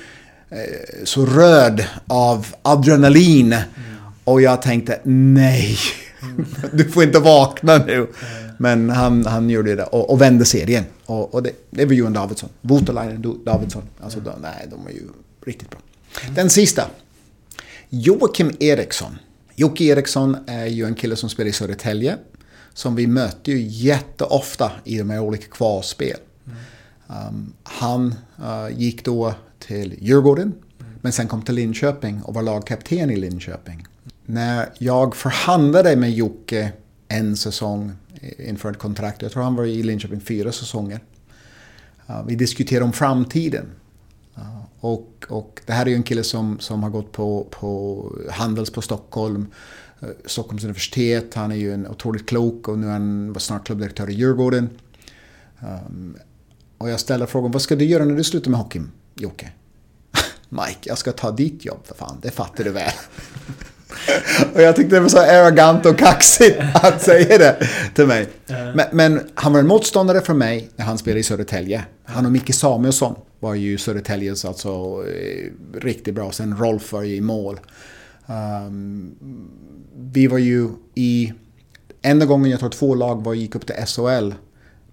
[1.03, 3.53] så röd av adrenalin.
[3.53, 3.65] Mm.
[4.23, 5.77] Och jag tänkte, nej,
[6.21, 6.45] mm.
[6.73, 8.07] du får inte vakna nu.
[8.64, 10.84] Men han, han gjorde det och, och vände serien.
[11.05, 12.49] Och, och det, det var Johan Davidsson.
[12.61, 13.84] Voutalainen Davidsson.
[14.01, 15.07] Alltså, de, nej, de var ju
[15.45, 15.80] riktigt bra.
[16.36, 16.88] Den sista.
[17.89, 19.18] Joakim Eriksson.
[19.55, 22.18] Jocke Eriksson är ju en kille som spelar i Södertälje.
[22.74, 26.18] Som vi möter ju jätteofta i de här olika kvalspel.
[27.07, 30.53] Um, han uh, gick då till Djurgården.
[31.01, 33.86] Men sen kom till Linköping och var lagkapten i Linköping.
[34.26, 36.72] När jag förhandlade med Jocke
[37.07, 37.91] en säsong
[38.37, 39.21] inför ett kontrakt.
[39.21, 40.99] Jag tror han var i Linköping fyra säsonger.
[42.27, 43.65] Vi diskuterar om framtiden.
[44.83, 48.71] Och, och det här är ju en kille som, som har gått på, på Handels
[48.71, 49.47] på Stockholm,
[49.99, 51.33] eh, Stockholms universitet.
[51.33, 54.69] Han är ju en otroligt klok och nu är han snart klubbdirektör i Djurgården.
[55.59, 56.17] Ehm,
[56.77, 59.51] och jag ställer frågan, vad ska du göra när du slutar med hockeyn, Jocke?
[60.49, 62.91] Mike, jag ska ta ditt jobb för fan, det fattar du väl.
[64.53, 68.29] och jag tyckte det var så arrogant och kaxigt att säga det till mig.
[68.47, 71.85] Men, men, han var en motståndare för mig när han spelade i Södertälje.
[72.05, 74.69] Han och Micke Samuelsson var ju Södertäljes alltså
[75.07, 76.31] eh, riktigt bra.
[76.31, 77.59] Sen Rolf var ju i mål.
[78.25, 79.15] Um,
[79.95, 81.33] vi var ju i...
[82.01, 84.33] Enda gången jag tror två lag var gick upp till SHL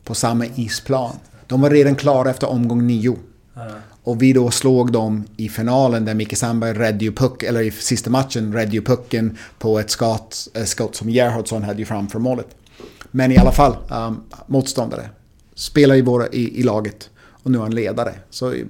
[0.04, 1.16] på samma isplan.
[1.46, 3.18] De var redan klara efter omgång nio.
[4.10, 7.70] Och vi då slog dem i finalen där Micke Sandberg räddade ju puck, eller i
[7.70, 12.18] sista matchen räddade ju pucken på ett skott, ett skott som Gerhardsson hade ju framför
[12.18, 12.46] målet.
[13.10, 15.08] Men i alla fall, um, motståndare.
[15.54, 17.10] Spelar i, våra, i, i laget
[17.42, 18.14] och nu är han ledare.
[18.30, 18.68] Så mm,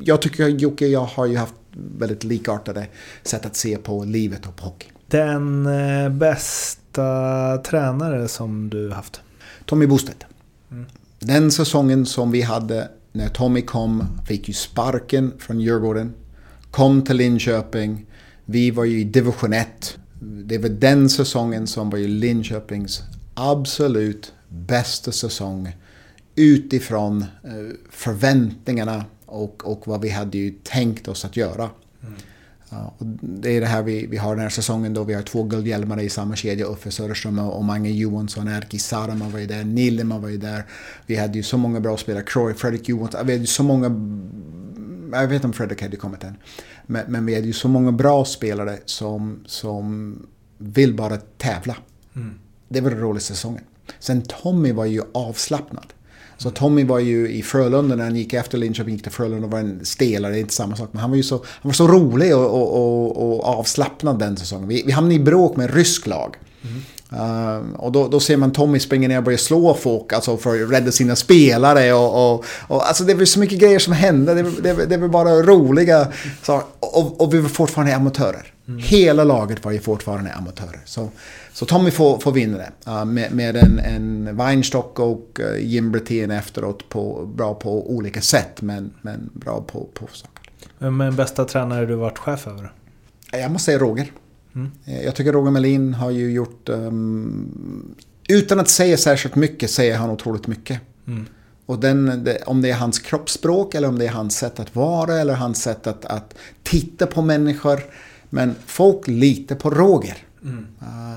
[0.00, 1.54] jag tycker Jocke och jag har ju haft
[1.98, 2.86] väldigt likartade
[3.22, 4.88] sätt att se på livet och på hockey.
[5.06, 9.20] Den eh, bästa tränare som du haft?
[9.64, 10.26] Tommy Bostedt.
[10.70, 10.86] Mm.
[11.18, 16.14] Den säsongen som vi hade när Tommy kom, fick ju sparken från Djurgården.
[16.70, 18.06] Kom till Linköping.
[18.44, 19.98] Vi var ju i division 1.
[20.20, 23.02] Det var den säsongen som var ju Linköpings
[23.34, 25.76] absolut bästa säsong
[26.34, 31.70] utifrån eh, förväntningarna och, och vad vi hade ju tänkt oss att göra.
[32.02, 32.14] Mm.
[32.98, 35.42] Och det är det här vi, vi har den här säsongen då vi har två
[35.42, 36.66] guldhjälmar i samma kedja.
[36.66, 38.48] Uffe Söderström och Mange Johansson.
[38.48, 39.64] Erkki Sarama var ju där.
[39.64, 40.64] Nilema var ju där.
[41.06, 42.24] Vi hade ju så många bra spelare.
[42.26, 43.26] Croy, Fredrik Johansson.
[43.26, 43.86] Vi hade ju så många...
[45.12, 46.36] Jag vet inte om Fredrik hade kommit än.
[46.86, 50.16] Men, men, vi hade ju så många bra spelare som, som
[50.58, 51.76] vill bara tävla.
[52.16, 52.34] Mm.
[52.68, 53.64] Det var den roligaste säsongen.
[53.98, 55.92] Sen Tommy var ju avslappnad.
[56.38, 59.52] Så Tommy var ju i Frölunda när han gick efter Linköping, gick till Frölunda och
[59.52, 60.88] var en stelare, det är inte samma sak.
[60.92, 64.36] Men han var ju så, han var så rolig och, och, och, och avslappnad den
[64.36, 64.68] säsongen.
[64.68, 66.36] Vi, vi hamnade i bråk med en rysk lag.
[66.62, 66.82] Mm.
[67.12, 70.62] Uh, och då, då, ser man Tommy springa ner och börja slå folk alltså för
[70.62, 71.92] att rädda sina spelare.
[71.92, 74.34] Och, och, och alltså det var så mycket grejer som hände.
[74.34, 76.06] Det, det, det var bara roliga
[76.42, 76.68] saker.
[76.80, 78.53] Och, och, vi var fortfarande amatörer.
[78.68, 78.80] Mm.
[78.84, 80.80] Hela laget var ju fortfarande amatörer.
[80.84, 81.08] Så,
[81.52, 82.90] så Tommy får, får vinna det.
[82.90, 86.88] Uh, med, med en, en Weinstock och uh, Jim Brethén efteråt.
[86.88, 90.52] På, bra på olika sätt men, men bra på, på saker.
[90.78, 92.72] Vem är den bästa tränare du varit chef över?
[93.32, 94.12] Jag måste säga Roger.
[94.54, 94.70] Mm.
[95.04, 96.68] Jag tycker Roger Melin har ju gjort...
[96.68, 97.94] Um,
[98.28, 100.80] utan att säga särskilt mycket säger han otroligt mycket.
[101.06, 101.26] Mm.
[101.66, 105.14] Och den, om det är hans kroppsspråk eller om det är hans sätt att vara
[105.14, 107.80] eller hans sätt att, att titta på människor.
[108.34, 110.16] Men folk litar på Roger.
[110.42, 110.66] Mm.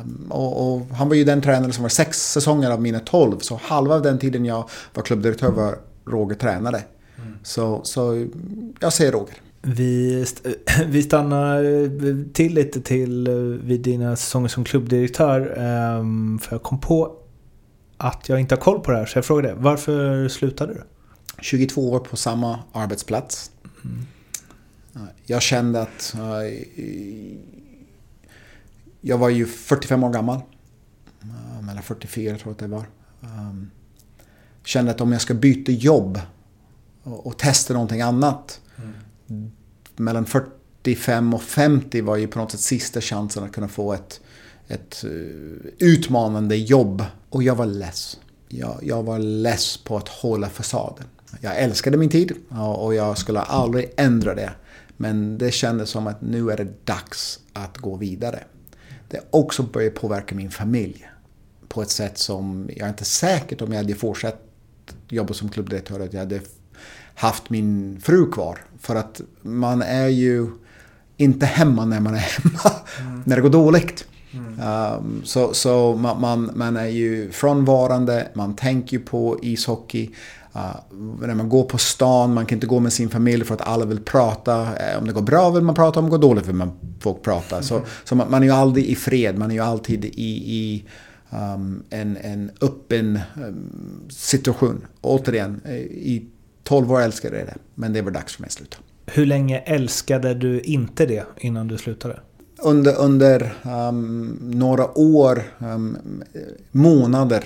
[0.02, 3.40] Um, och, och, han var ju den tränare som var sex säsonger av mina tolv.
[3.40, 6.82] Så halva av den tiden jag var klubbdirektör var Roger tränare.
[7.18, 7.34] Mm.
[7.44, 8.28] Så, så
[8.80, 9.36] jag säger Roger.
[9.62, 10.26] Vi,
[10.88, 11.64] vi stannar
[12.34, 13.30] till lite till
[13.64, 15.60] vid dina säsonger som klubbdirektör.
[16.00, 17.16] Um, för jag kom på
[17.98, 19.56] att jag inte har koll på det här, så jag frågar det.
[19.58, 20.82] Varför slutade du?
[21.42, 23.52] 22 år på samma arbetsplats.
[23.86, 24.06] Mm.
[25.26, 26.16] Jag kände att
[29.02, 30.40] jag var ju 45 år gammal.
[31.62, 32.86] Mellan 44 tror jag att det var.
[33.22, 33.72] Um,
[34.64, 36.20] kände att om jag ska byta jobb
[37.04, 38.62] och, testa någonting annat.
[39.28, 39.52] Mm.
[39.96, 44.22] Mellan 45 och 50 var ju på något sätt sista chansen att kunna få ett,
[44.68, 47.04] ett uh, utmanande jobb.
[47.30, 48.20] Och jag var less.
[48.48, 51.06] Jag, jag var less på att hålla fasaden.
[51.42, 52.34] Jag älskade min tid
[52.78, 54.52] och jag skulle aldrig ändra det.
[54.98, 58.44] Men det kändes som att nu är det dags att gå vidare.
[59.08, 61.10] Det också börjat påverka min familj.
[61.68, 64.42] På ett sätt som jag är inte säker om jag hade fortsatt
[65.10, 66.40] jobba som klubbdirektör att jag hade
[67.16, 68.60] haft min fru kvar.
[68.80, 70.48] För att man är ju
[71.18, 72.72] inte hemma när man är hemma.
[73.00, 73.24] Mm.
[73.26, 74.08] när det går dåligt.
[74.32, 74.60] Mm.
[74.98, 80.10] Um, så så man, man, man, är ju frånvarande, man tänker på ishockey.
[80.58, 83.62] Uh, när man går på stan, man kan inte gå med sin familj för att
[83.62, 84.62] alla vill prata.
[84.62, 87.22] Uh, om det går bra vill man prata, om det går dåligt vill man folk
[87.22, 87.56] prata.
[87.56, 87.64] Mm.
[87.64, 90.12] Så, så man, man, är ju aldrig i fred, man är ju alltid i,
[90.56, 90.86] i
[91.30, 93.70] um, en, en öppen um,
[94.10, 94.86] situation.
[95.02, 96.28] Återigen, eh, i
[96.64, 98.78] 12 år älskade jag det, men det var dags för mig att sluta.
[99.06, 102.20] Hur länge älskade du inte det innan du slutade?
[102.60, 105.98] Under, under um, några år, um,
[106.72, 107.44] månader,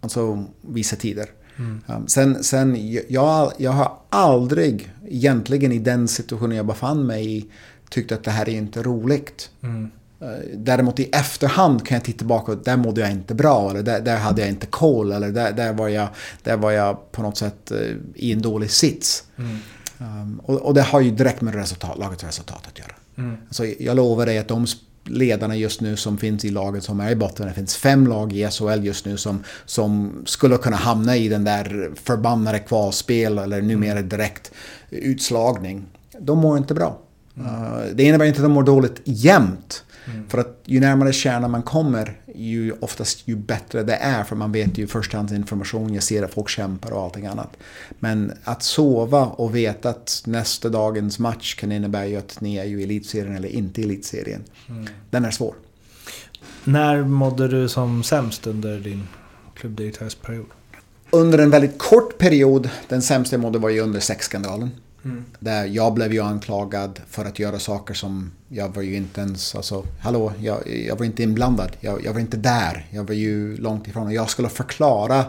[0.00, 1.26] alltså vissa tider.
[1.58, 1.82] Mm.
[1.86, 2.76] Um, sen, sen
[3.08, 7.46] jag, jag har aldrig egentligen i den situationen jag befann mig i
[7.90, 9.50] tyckt att det här är inte roligt.
[9.62, 9.90] Mm.
[10.22, 13.70] Uh, däremot i efterhand kan jag titta tillbaka och där mådde jag inte bra.
[13.70, 15.12] Eller där, där hade jag inte koll.
[15.12, 16.08] Eller där, där, var jag,
[16.42, 19.24] där var jag på något sätt uh, i en dålig sits.
[19.36, 19.58] Mm.
[20.00, 22.92] Um, och, och, det har ju direkt med resultat, lagets resultat att göra.
[23.16, 23.36] Mm.
[23.50, 24.66] Så jag lovar dig att de
[25.08, 27.46] ledarna just nu som finns i laget som är i botten.
[27.46, 31.44] Det finns fem lag i SHL just nu som, som skulle kunna hamna i den
[31.44, 34.52] där förbannade kvalspel eller numera direkt
[34.90, 35.86] utslagning.
[36.20, 36.98] De mår inte bra.
[37.36, 37.50] Mm.
[37.50, 39.84] Uh, det innebär inte att de mår dåligt jämt.
[40.06, 40.28] Mm.
[40.28, 44.24] För att ju närmare kärnan man kommer, ju oftast ju bättre det är.
[44.24, 47.56] För man vet ju förstahandsinformation, jag ser att folk kämpar och allting annat.
[47.98, 52.64] Men att sova och veta att nästa dagens match kan innebära ju att ni är
[52.64, 54.44] ju i elitserien eller inte i elitserien.
[54.68, 54.86] Mm.
[55.10, 55.54] Den är svår.
[56.64, 59.08] När mådde du som sämst under din
[59.54, 60.46] klubbdirektörsperiod?
[61.10, 64.70] Under en väldigt kort period, den sämsta jag mådde var ju under sexskandalen.
[65.04, 65.24] Mm.
[65.40, 69.54] Där jag blev ju anklagad för att göra saker som jag var ju inte ens,
[69.54, 71.76] alltså hallå, jag, jag var inte inblandad.
[71.80, 72.86] Jag, jag, var inte där.
[72.90, 74.12] Jag var ju långt ifrån.
[74.12, 75.24] Jag skulle förklara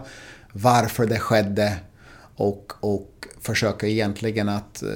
[0.53, 1.77] varför det skedde
[2.35, 4.89] och, och försöka egentligen att eh,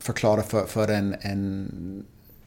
[0.00, 2.04] förklara för, för en, en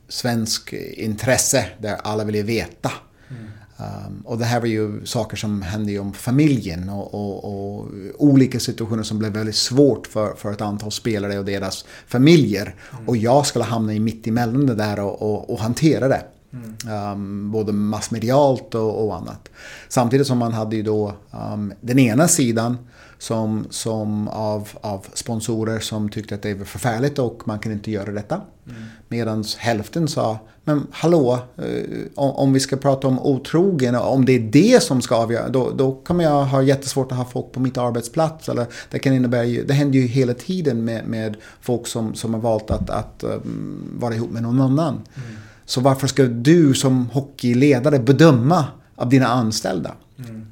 [0.08, 2.92] svensk intresse där alla ville veta.
[3.30, 3.48] Mm.
[3.80, 7.88] Um, och det här var ju saker som hände ju om familjen och, och, och,
[8.18, 12.76] olika situationer som blev väldigt svårt för, för ett antal spelare och deras familjer.
[12.92, 13.10] Mm.
[13.10, 16.22] Och jag skulle hamna i mitt emellan det där och, och, och hantera det.
[16.54, 17.12] Mm.
[17.12, 19.50] Um, både massmedialt och, och, annat.
[19.90, 22.78] Samtidigt som man hade ju då um, den ena sidan
[23.20, 27.92] som, som av, av sponsorer som tyckte att det var förfärligt och man kan inte
[27.92, 28.36] göra detta.
[28.36, 28.82] Mm.
[29.08, 34.40] Medan hälften sa, men hallå, eh, om vi ska prata om otrogen, om det är
[34.40, 37.78] det som ska avgöra, då, då kommer jag ha jättesvårt att ha folk på mitt
[37.78, 38.50] arbetsplats.
[38.50, 42.42] Eller det, kan innebära, det händer ju hela tiden med, med folk som, som har
[42.42, 44.94] valt att, att um, vara ihop med någon annan.
[44.94, 45.38] Mm.
[45.66, 48.66] Så varför ska du som hockeyledare bedöma
[48.96, 49.92] av dina anställda.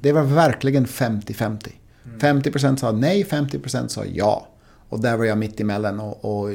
[0.01, 1.69] Det var verkligen 50-50.
[2.19, 4.47] 50% sa nej, 50% sa ja.
[4.89, 6.51] Och där var jag mitt emellan och, och,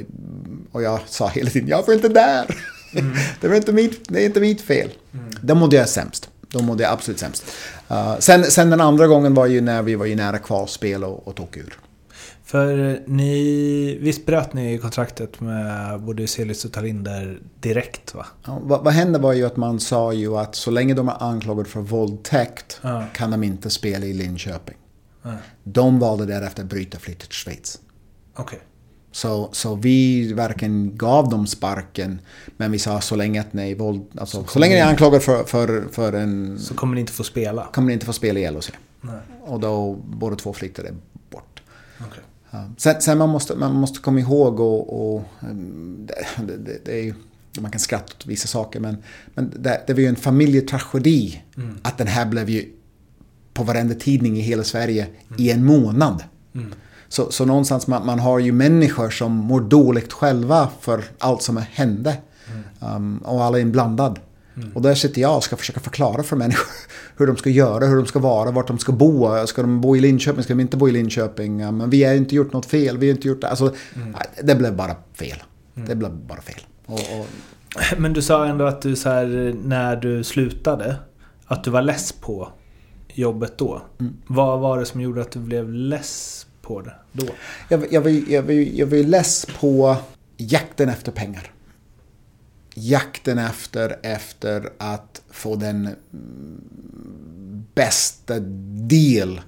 [0.72, 2.56] och jag sa hela tiden, jag var inte där.
[3.40, 4.90] det, var inte mitt, det är inte mitt fel.
[5.40, 6.30] Då mådde jag sämst.
[6.48, 7.44] Då mådde jag absolut sämst.
[7.90, 11.28] Uh, sen, sen den andra gången var ju när vi var ju nära kvalspel och,
[11.28, 11.78] och tog ur.
[12.44, 18.26] För ni, visst bröt ni kontraktet med både Celis och Talinder direkt va?
[18.46, 21.22] Ja, vad, vad, hände var ju att man sa ju att så länge de är
[21.22, 23.04] anklagade för våldtäkt ja.
[23.14, 24.76] kan de inte spela i Linköping.
[25.64, 27.80] De valde därefter att bryta flyttet till Schweiz.
[28.36, 28.58] Okay.
[29.12, 32.20] Så, så vi varken gav dem sparken,
[32.56, 35.20] men vi sa så länge att nej, våld, alltså, så, så länge ni är anklagade
[35.20, 36.58] för, för, för en...
[36.58, 37.66] Så kommer ni inte få spela?
[37.72, 38.70] Kommer ni inte få spela i LOC.
[39.00, 39.14] Nej.
[39.40, 40.94] Och då båda två flyttade
[41.30, 41.62] bort.
[42.06, 42.22] Okay.
[42.76, 45.24] Sen, sen, man, måste, man måste komma ihåg och, och
[45.98, 46.24] det,
[46.56, 47.14] det, det, är ju,
[47.60, 48.96] man kan skratta åt vissa saker men,
[49.34, 51.78] men det, det var ju en familjetragedi mm.
[51.82, 52.72] att den här blev ju
[53.54, 55.40] på varenda tidning i hela Sverige mm.
[55.40, 56.24] i en månad.
[56.54, 56.72] Mm.
[57.08, 61.56] Så, så någonstans man, man har ju människor som mår dåligt själva för allt som
[61.56, 62.16] hände.
[62.48, 62.96] Mm.
[62.96, 64.20] Um, och alla är inblandade.
[64.56, 64.72] Mm.
[64.72, 66.72] Och där sitter jag och ska försöka förklara för människor
[67.16, 69.46] hur de ska göra, hur de ska vara, vart de ska bo.
[69.46, 71.56] Ska de bo i Linköping, ska de inte bo i Linköping?
[71.56, 73.48] Men vi har inte gjort något fel, vi har inte gjort det.
[73.48, 74.14] Alltså, mm.
[74.42, 75.42] Det blev bara fel.
[75.76, 75.88] Mm.
[75.88, 76.60] Det blev bara fel.
[76.86, 77.26] Och, och...
[77.98, 80.96] Men du sa ändå att du så här, när du slutade,
[81.46, 82.48] att du var less på
[83.12, 83.82] jobbet då.
[84.00, 84.16] Mm.
[84.26, 87.26] Vad var det som gjorde att du blev less på det då?
[87.68, 89.96] Jag, jag, var, jag, var, jag var less på
[90.36, 91.52] jakten efter pengar
[92.74, 95.88] jakten efter, efter att få den
[97.74, 98.40] bästa
[98.88, 99.40] del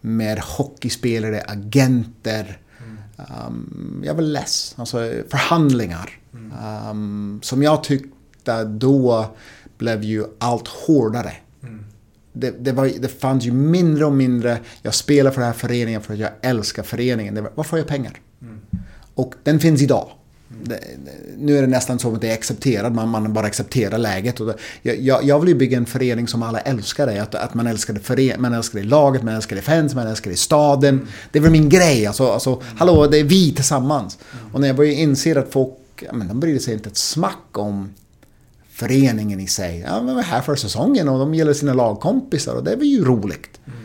[0.00, 2.58] med hockeyspelare, agenter.
[2.78, 2.98] Mm.
[3.46, 4.74] Um, jag var less.
[4.78, 6.18] Alltså förhandlingar.
[6.32, 6.52] Mm.
[6.90, 9.34] Um, som jag tyckte då
[9.78, 11.32] blev ju allt hårdare.
[12.34, 12.54] Mm.
[12.54, 16.00] Det, det, var, det fanns ju mindre och mindre, jag spelar för den här föreningen
[16.02, 17.34] för att jag älskar föreningen.
[17.34, 18.12] Det var, var får jag pengar?
[18.42, 18.60] Mm.
[19.14, 20.10] Och den finns idag
[21.38, 24.40] nu är det nästan så att det är accepterat, man, man bara accepterar läget.
[24.40, 24.56] Och det,
[24.94, 27.22] jag, jag vill ju bygga en förening som alla älskar det.
[27.22, 30.06] Att, att man, älskar det fören, man älskar det laget, man älskar det fans, man
[30.06, 31.08] älskar det staden.
[31.32, 32.06] Det är väl min grej.
[32.06, 34.18] Alltså, alltså, hallå, det är vi tillsammans.
[34.52, 37.58] Och när jag börjar inse att folk, ja, men de bryr sig inte ett smack
[37.58, 37.94] om
[38.80, 39.84] föreningen i sig.
[39.86, 42.86] Ja, men var här för säsongen och de gillar sina lagkompisar och det är väl
[42.86, 43.60] ju roligt.
[43.66, 43.78] Mm.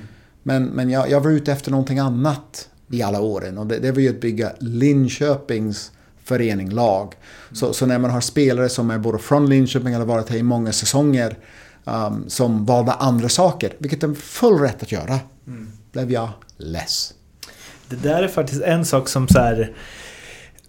[0.43, 3.91] Men, men jag, jag var ute efter någonting annat i alla åren och det, det
[3.91, 5.91] var ju att bygga Linköpings
[6.23, 7.13] förening, lag.
[7.51, 10.43] Så, så, när man har spelare som är både från Linköping eller varit här i
[10.43, 11.37] många säsonger
[11.85, 15.71] um, som valde andra saker, vilket de full rätt att göra, mm.
[15.91, 17.13] blev jag less.
[17.89, 19.75] Det där är faktiskt en sak som så här...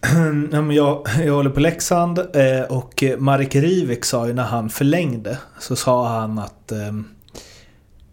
[0.73, 5.77] Jag, jag håller på Leksand eh, och Marek Rivik sa ju när han förlängde så
[5.77, 7.05] sa han att ehm,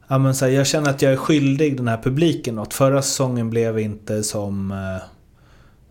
[0.07, 2.73] Ja, men så här, jag känner att jag är skyldig den här publiken något.
[2.73, 5.03] Förra säsongen blev inte som eh,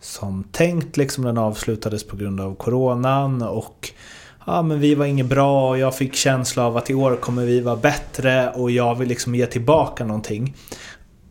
[0.01, 0.97] som tänkt.
[0.97, 3.91] Liksom den avslutades på grund av coronan och
[4.47, 7.45] ja, men vi var inget bra och jag fick känsla av att i år kommer
[7.45, 10.55] vi vara bättre och jag vill liksom ge tillbaka någonting.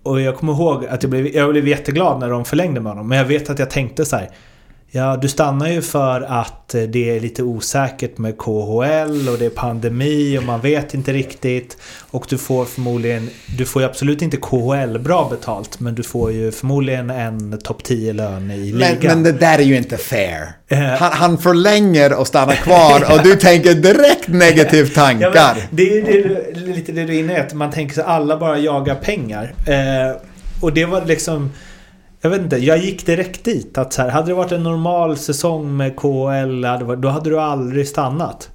[0.04, 3.08] Och jag kommer ihåg att jag blev, jag blev jätteglad när de förlängde med honom.
[3.08, 4.30] Men jag vet att jag tänkte så här,
[4.94, 9.50] Ja, du stannar ju för att det är lite osäkert med KHL och det är
[9.50, 11.78] pandemi och man vet inte riktigt.
[12.12, 13.30] Och du får förmodligen...
[13.58, 17.82] Du får ju absolut inte KHL bra betalt men du får ju förmodligen en topp
[17.84, 18.98] 10-lön i ligan.
[19.02, 20.48] Men, men, det där är ju inte fair.
[20.68, 20.80] Eh.
[20.80, 25.32] Han, han förlänger och stannar kvar och du tänker direkt negativ tankar.
[25.36, 28.38] Ja, det är, det lite det du är inne i, att man tänker sig alla
[28.38, 29.54] bara jagar pengar.
[29.68, 30.16] Eh,
[30.62, 31.52] och det var liksom...
[32.22, 33.78] Jag vet inte, jag gick direkt dit.
[33.78, 36.62] Att så här, hade det varit en normal säsong med KHL,
[37.02, 38.50] då hade du aldrig stannat.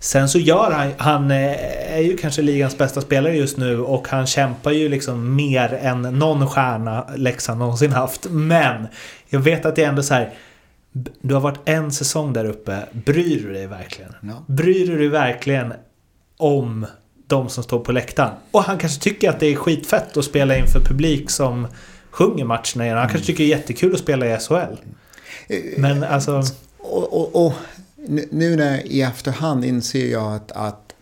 [0.00, 4.26] Sen så gör han, han är ju kanske ligans bästa spelare just nu och han
[4.26, 8.26] kämpar ju liksom mer än någon stjärna Leksand någonsin haft.
[8.30, 8.86] Men
[9.28, 10.30] jag vet att det är ändå så här.
[11.20, 12.78] Du har varit en säsong där uppe.
[12.92, 14.14] Bryr du dig verkligen?
[14.22, 14.44] Ja.
[14.46, 15.72] Bryr du dig verkligen
[16.36, 16.86] om
[17.26, 18.32] de som står på läktaren?
[18.50, 21.66] Och han kanske tycker att det är skitfett att spela inför publik som
[22.12, 22.98] sjunger matcherna igen.
[22.98, 24.76] Han kanske tycker det är jättekul att spela i SHL.
[25.76, 26.42] Men alltså...
[26.78, 27.52] Och, och, och
[28.30, 30.94] nu när i efterhand inser jag att, att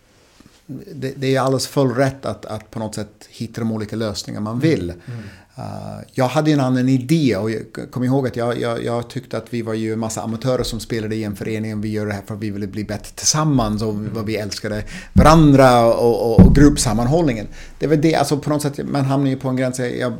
[0.66, 4.40] det, det, är alldeles full rätt att, att på något sätt hitta de olika lösningar
[4.40, 4.90] man vill.
[4.90, 5.22] Mm.
[5.60, 9.36] Uh, jag hade en annan idé och jag kom ihåg att jag, jag, jag, tyckte
[9.36, 12.06] att vi var ju en massa amatörer som spelade i en förening och vi gör
[12.06, 16.32] det här för att vi ville bli bättre tillsammans och vad vi älskade varandra och,
[16.32, 17.46] och, och gruppsammanhållningen.
[17.78, 20.12] Det var det, alltså på något sätt, man hamnar ju på en gräns, jag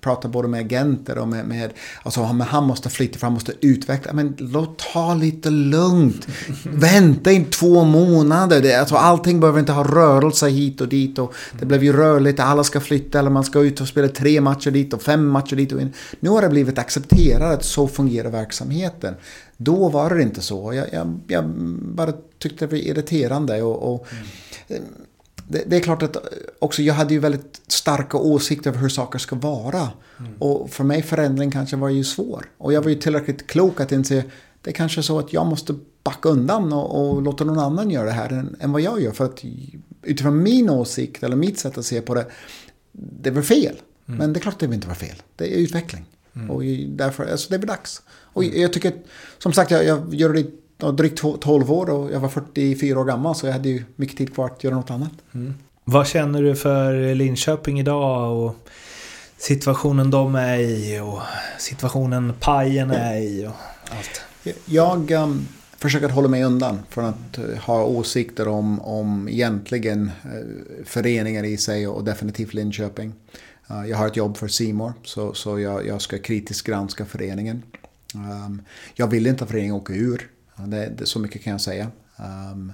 [0.00, 1.70] pratar både med agenter och med, med
[2.02, 6.26] alltså han måste flytta för han måste utveckla, men låt ta lite lugnt.
[6.64, 11.34] Vänta in två månader, det, alltså allting behöver inte ha rörelse hit och dit och
[11.58, 14.70] det blev ju rörligt, alla ska flytta eller man ska ut och spela tre matcher
[14.70, 15.92] dit och fem matcher dit och in.
[16.20, 19.14] Nu har det blivit accepterat att så fungerar verksamheten.
[19.56, 20.74] Då var det inte så.
[20.74, 21.44] Jag, jag, jag
[21.80, 23.62] bara tyckte det var irriterande.
[23.62, 24.06] Och, och
[24.68, 24.82] mm.
[25.48, 26.16] det, det, är klart att
[26.58, 29.88] också jag hade ju väldigt starka åsikter över hur saker ska vara.
[30.18, 30.32] Mm.
[30.38, 32.50] Och för mig förändring kanske var ju svår.
[32.58, 34.24] Och jag var ju tillräckligt klok att inse
[34.62, 35.74] det är kanske så att jag måste
[36.04, 39.12] backa undan och, och låta någon annan göra det här än, än, vad jag gör.
[39.12, 39.44] För att
[40.02, 42.26] utifrån min åsikt eller mitt sätt att se på det,
[42.92, 43.76] det var fel.
[44.08, 44.18] Mm.
[44.18, 45.22] Men det är klart det inte var fel.
[45.36, 46.04] Det är utveckling.
[46.36, 46.50] Mm.
[46.50, 48.02] Och därför, alltså det är väl dags.
[48.08, 48.60] Och mm.
[48.60, 48.92] jag tycker,
[49.38, 50.46] som sagt, jag, jag gör det
[50.92, 54.34] drygt 12 år och jag var 44 år gammal så jag hade ju mycket tid
[54.34, 55.12] kvar att göra något annat.
[55.32, 55.54] Mm.
[55.84, 58.56] Vad känner du för Linköping idag och
[59.36, 61.20] situationen de är i och
[61.58, 63.52] situationen Pajen är i och
[63.96, 64.54] allt?
[64.64, 70.84] Jag um, försöker hålla mig undan från att uh, ha åsikter om, om egentligen uh,
[70.84, 73.12] föreningar i sig och definitivt Linköping.
[73.70, 77.62] Eh, jag har ett jobb för Simor så, så jag, jag ska kritiskt granska föreningen.
[78.14, 78.62] Um,
[78.94, 80.30] jag vill inte att föreningen åker ur.
[80.58, 81.90] Eh, det, det, så mycket kan jag säga.
[82.52, 82.72] Um,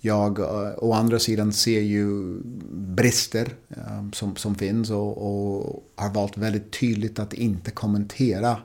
[0.00, 2.38] jag uh, å andra sidan ser ju
[2.72, 8.56] brister um, som, som finns och, och, har valt väldigt tydligt att inte kommentera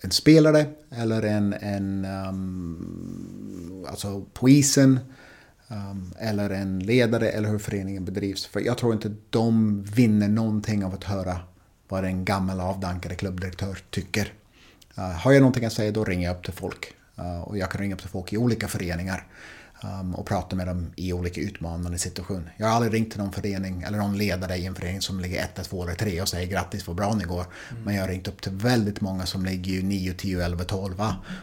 [0.00, 5.00] en spelare eller en, en um, alltså på isen
[5.68, 8.46] um, eller en ledare eller hur föreningen bedrivs.
[8.46, 11.40] För jag tror inte de vinner någonting av att höra
[11.88, 14.32] vad en gammal avdankade klubbdirektör tycker.
[14.98, 16.94] Uh, har jag någonting att säga då ringer jag upp till folk.
[17.18, 19.26] Uh, och jag kan ringa upp till folk i olika föreningar.
[19.82, 22.54] Um, och prata med dem i olika utmanande situationer.
[22.56, 25.42] Jag har aldrig ringt till någon förening eller någon ledare i en förening som ligger
[25.42, 27.46] 1, 2 eller 3 och säger grattis vad bra ni går.
[27.70, 27.82] Mm.
[27.84, 31.02] Men jag har ringt upp till väldigt många som ligger 9, 10, 11, 12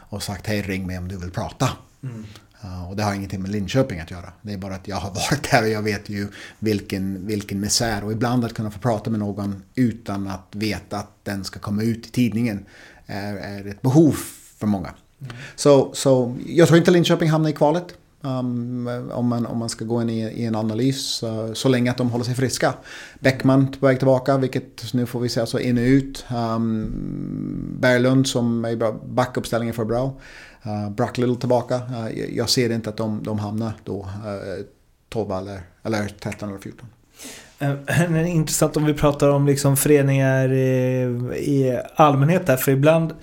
[0.10, 1.69] och sagt hej ring mig om du vill prata.
[2.03, 2.26] Mm.
[2.90, 4.34] Och det har ingenting med Linköping att göra.
[4.41, 6.27] Det är bara att jag har varit där och jag vet ju
[6.60, 8.03] vilken, vilken misär.
[8.03, 11.84] Och ibland att kunna få prata med någon utan att veta att den ska komma
[11.84, 12.65] ut i tidningen
[13.06, 14.15] är, är ett behov
[14.57, 14.90] för många.
[15.19, 15.36] Mm.
[15.56, 17.86] Så, så jag tror inte Linköping hamnar i kvalet.
[18.22, 21.23] Um, om, man, om man ska gå in i, i en analys.
[21.23, 22.73] Uh, så länge att de håller sig friska.
[23.19, 26.26] Beckman på väg tillbaka, vilket nu får vi se alltså in och ut.
[26.36, 26.91] Um,
[27.80, 30.14] Berglund som är i backuppställningen för bra.
[30.67, 31.75] Uh, Brock Little tillbaka.
[31.75, 34.65] Uh, jag ser inte att de, de hamnar då uh,
[35.09, 36.87] 12 eller, eller 13 eller 14.
[37.61, 41.01] Uh, intressant om vi pratar om liksom föreningar i,
[41.35, 42.57] i allmänhet där.
[42.57, 43.13] För ibland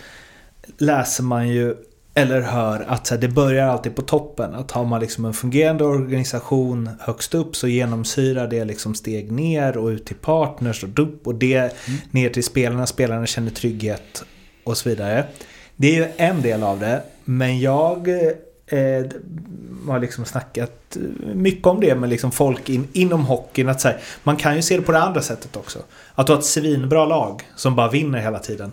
[0.78, 1.76] läser man ju
[2.14, 4.54] eller hör att här, det börjar alltid på toppen.
[4.54, 9.76] Att har man liksom en fungerande organisation högst upp så genomsyrar det liksom steg ner
[9.76, 12.00] och ut till partners och upp och det mm.
[12.10, 12.86] ner till spelarna.
[12.86, 14.24] Spelarna känner trygghet
[14.64, 15.26] och så vidare.
[15.82, 17.02] Det är ju en del av det.
[17.24, 18.08] Men jag
[18.66, 19.06] eh,
[19.86, 20.96] har liksom snackat
[21.34, 23.68] mycket om det med liksom folk in, inom hockeyn.
[23.68, 25.78] Att så här, man kan ju se det på det andra sättet också.
[26.14, 28.72] Att du har ett svinbra lag som bara vinner hela tiden.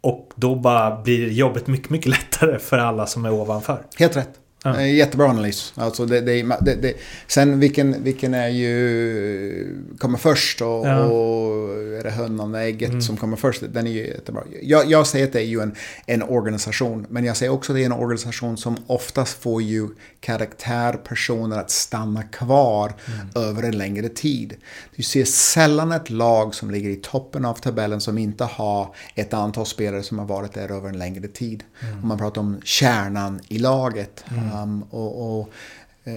[0.00, 3.82] Och då bara blir jobbet mycket, mycket lättare för alla som är ovanför.
[3.98, 4.30] Helt rätt.
[4.62, 4.82] Ja.
[4.82, 5.72] Jättebra analys.
[5.74, 6.94] Alltså det, det, det,
[7.26, 11.04] sen vilken, vilken är ju kommer först och, ja.
[11.04, 11.68] och
[11.98, 13.00] är det hönan och ägget mm.
[13.00, 13.62] som kommer först.
[13.68, 14.42] Den är ju jättebra.
[14.62, 15.74] Jag, jag säger att det är ju en,
[16.06, 17.06] en organisation.
[17.08, 19.88] Men jag säger också att det är en organisation som oftast får ju
[20.20, 23.48] karaktärpersoner att stanna kvar mm.
[23.48, 24.54] över en längre tid.
[24.96, 29.34] Du ser sällan ett lag som ligger i toppen av tabellen som inte har ett
[29.34, 31.64] antal spelare som har varit där över en längre tid.
[31.80, 32.02] Mm.
[32.02, 34.24] Om man pratar om kärnan i laget.
[34.30, 34.57] Mm.
[34.62, 35.52] Um, och, och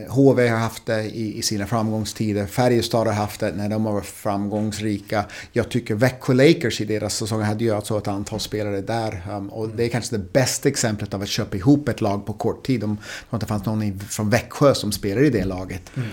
[0.09, 2.45] HV eh, har haft det i, i, sina framgångstider.
[2.45, 5.25] Färjestad har haft det när de var framgångsrika.
[5.51, 9.23] Jag tycker Växjö Lakers i deras säsong hade ju alltså ett antal spelare där.
[9.31, 12.33] Um, och det är kanske det bästa exemplet av att köpa ihop ett lag på
[12.33, 12.83] kort tid.
[12.83, 12.97] Om
[13.29, 15.91] det inte fanns någon från Växjö som spelade i det laget.
[15.95, 16.09] Mm.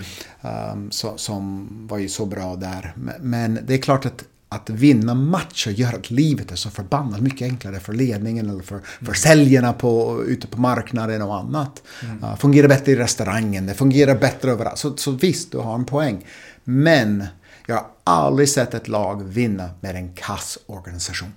[0.71, 2.93] Um, så, som var ju så bra där.
[3.19, 7.41] Men det är klart att att vinna matcher gör att livet är så förbannat mycket
[7.41, 11.83] enklare för ledningen eller för, för säljarna på, ute på marknaden och annat.
[12.03, 12.23] Mm.
[12.23, 14.77] Uh, fungerar bättre i restaurangen, det fungerar bättre överallt.
[14.77, 16.25] Så, så visst, du har en poäng.
[16.63, 17.25] Men
[17.65, 21.33] jag har aldrig sett ett lag vinna med en kass organisation.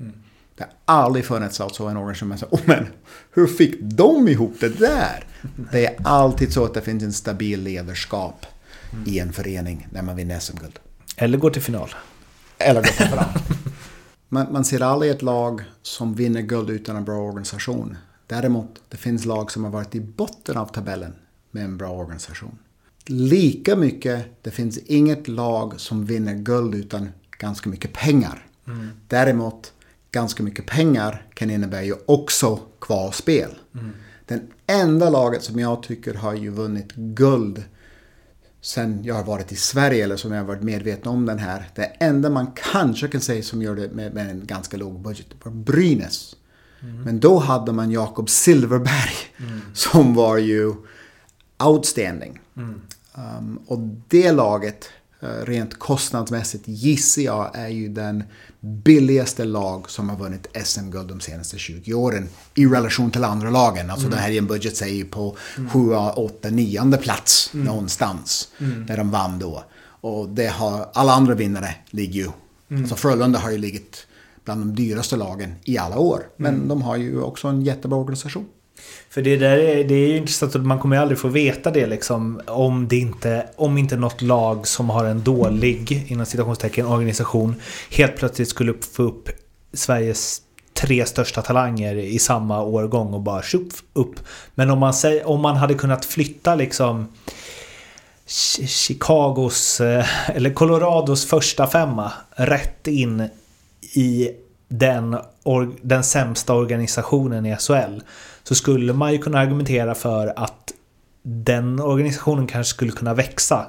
[0.00, 0.12] Mm.
[0.56, 2.86] Det har aldrig funnits alltså en organisation som säger, oh, men
[3.34, 5.24] hur fick de ihop det där?
[5.72, 8.46] Det är alltid så att det finns en stabil ledarskap
[8.92, 9.04] mm.
[9.08, 10.78] i en förening när man vinner SM-guld.
[11.16, 11.88] Eller går till final.
[12.58, 13.28] Eller gått fram.
[14.28, 17.96] man, man ser aldrig ett lag som vinner guld utan en bra organisation.
[18.26, 21.14] Däremot, det finns lag som har varit i botten av tabellen
[21.50, 22.58] med en bra organisation.
[23.06, 27.08] Lika mycket, det finns inget lag som vinner guld utan
[27.38, 28.46] ganska mycket pengar.
[28.66, 28.88] Mm.
[29.08, 29.72] Däremot,
[30.10, 33.50] ganska mycket pengar kan innebära ju också kvalspel.
[33.74, 33.90] Mm.
[34.26, 37.64] Den enda laget som jag tycker har ju vunnit guld
[38.60, 41.70] sen jag har varit i Sverige eller som jag har varit medveten om den här.
[41.74, 45.26] Det enda man kanske kan säga som gör det med, med en ganska låg budget
[45.42, 46.36] var Brynäs.
[46.80, 47.02] Mm.
[47.02, 49.60] Men då hade man Jakob Silverberg mm.
[49.74, 50.74] som var ju
[51.64, 52.40] outstanding.
[52.56, 52.80] Mm.
[53.14, 53.78] Um, och
[54.08, 54.90] det laget
[55.44, 58.24] rent kostnadsmässigt gissar jag är ju den
[58.60, 63.90] billigaste lag som har vunnit SM-guld de senaste 20 åren i relation till andra lagen.
[63.90, 64.16] Alltså mm.
[64.16, 65.70] det här är en budget säger på mm.
[65.70, 67.66] 7, 8, 9 plats mm.
[67.66, 68.48] någonstans.
[68.58, 68.86] Mm.
[68.86, 69.64] Där de vann då.
[70.00, 72.28] Och det har, alla andra vinnare ligger ju.
[72.70, 72.82] Mm.
[72.82, 74.06] Alltså Frölunda har ju ligget
[74.44, 76.22] bland de dyraste lagen i alla år.
[76.36, 76.68] Men mm.
[76.68, 78.46] de har ju också en jättebra organisation.
[79.10, 81.70] För det där är, det är ju intressant att man kommer ju aldrig få veta
[81.70, 82.40] det liksom.
[82.46, 87.54] Om det inte, om inte något lag som har en dålig, inom citationstecken, organisation
[87.90, 89.28] helt plötsligt skulle få upp
[89.72, 90.42] Sveriges
[90.74, 94.14] tre största talanger i samma årgång och bara tjoff upp.
[94.54, 97.08] Men om man, säger, om man hade kunnat flytta liksom
[98.66, 103.28] Chicagos, eh, eller Colorados första femma rätt in
[103.94, 104.30] i
[104.68, 105.16] den,
[105.82, 108.00] den sämsta organisationen i SHL
[108.42, 110.72] så skulle man ju kunna argumentera för att
[111.22, 113.66] den organisationen kanske skulle kunna växa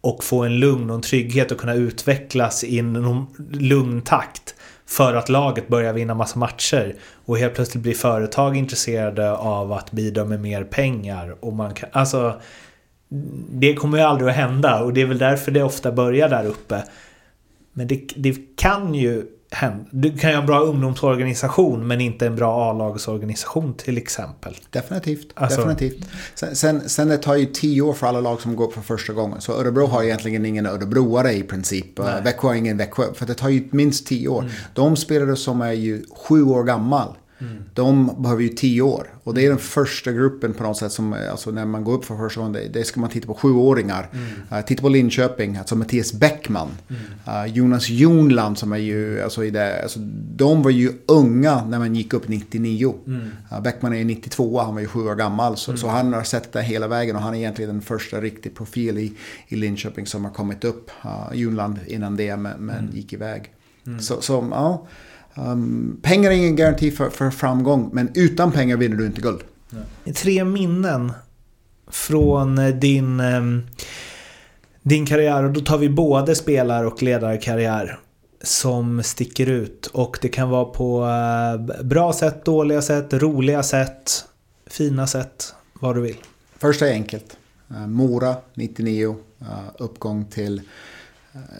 [0.00, 4.54] och få en lugn och en trygghet och kunna utvecklas i en lugn takt
[4.86, 6.94] för att laget börjar vinna massa matcher
[7.24, 11.88] och helt plötsligt blir företag intresserade av att bidra med mer pengar och man kan,
[11.92, 12.40] alltså
[13.50, 16.46] det kommer ju aldrig att hända och det är väl därför det ofta börjar där
[16.46, 16.84] uppe.
[17.72, 19.26] Men det, det kan ju
[19.90, 24.56] du kan ju ha en bra ungdomsorganisation men inte en bra A-lagsorganisation till exempel.
[24.70, 25.32] Definitivt.
[25.34, 26.08] Alltså, definitivt.
[26.34, 28.80] Sen, sen, sen, det tar ju tio år för alla lag som går upp för
[28.80, 29.40] första gången.
[29.40, 31.98] Så Örebro har egentligen ingen örebroare i princip.
[31.98, 32.22] Nej.
[32.22, 33.04] Växjö har ingen Växjö.
[33.14, 34.42] För det tar ju minst tio år.
[34.42, 34.52] Mm.
[34.74, 37.62] De spelare som är ju sju år gammal Mm.
[37.74, 39.06] De behöver ju tio år.
[39.24, 42.04] Och det är den första gruppen på något sätt som, alltså när man går upp
[42.04, 44.08] för första gången, det, det ska man titta på sjuåringar.
[44.12, 44.26] Mm.
[44.52, 46.68] Uh, titta på Linköping, alltså Mattias Bäckman.
[46.88, 47.02] Mm.
[47.28, 49.98] Uh, Jonas Jonland som är ju, alltså, i det, alltså
[50.36, 52.94] de var ju unga när man gick upp 99.
[53.06, 53.20] Mm.
[53.52, 55.56] Uh, Bäckman är 92, han var ju sju år gammal.
[55.56, 58.54] Så, så, han har sett det hela vägen och han är egentligen den första riktig
[58.54, 59.12] profil i,
[59.48, 60.90] i Linköping som har kommit upp.
[61.04, 62.96] Uh, Jonland innan det men, men mm.
[62.96, 63.52] gick iväg.
[63.86, 64.00] Mm.
[64.00, 64.86] Så, så ja.
[65.46, 69.40] Um, pengar är ingen garanti för, för, framgång, men utan pengar vinner du inte guld.
[70.14, 71.12] Tre minnen
[71.90, 73.62] från eh, din, ehm,
[74.82, 77.98] din karriär, och då tar vi både spelar och ledarkarriär
[78.42, 79.86] som sticker ut.
[79.86, 84.24] Och det kan vara på eh, bra sätt, dåliga sätt, roliga sätt,
[84.66, 86.16] fina sätt, vad du vill.
[86.58, 87.36] Första är enkelt.
[87.70, 89.16] Eh, Mora 99,
[89.78, 90.64] uppgång till Eh,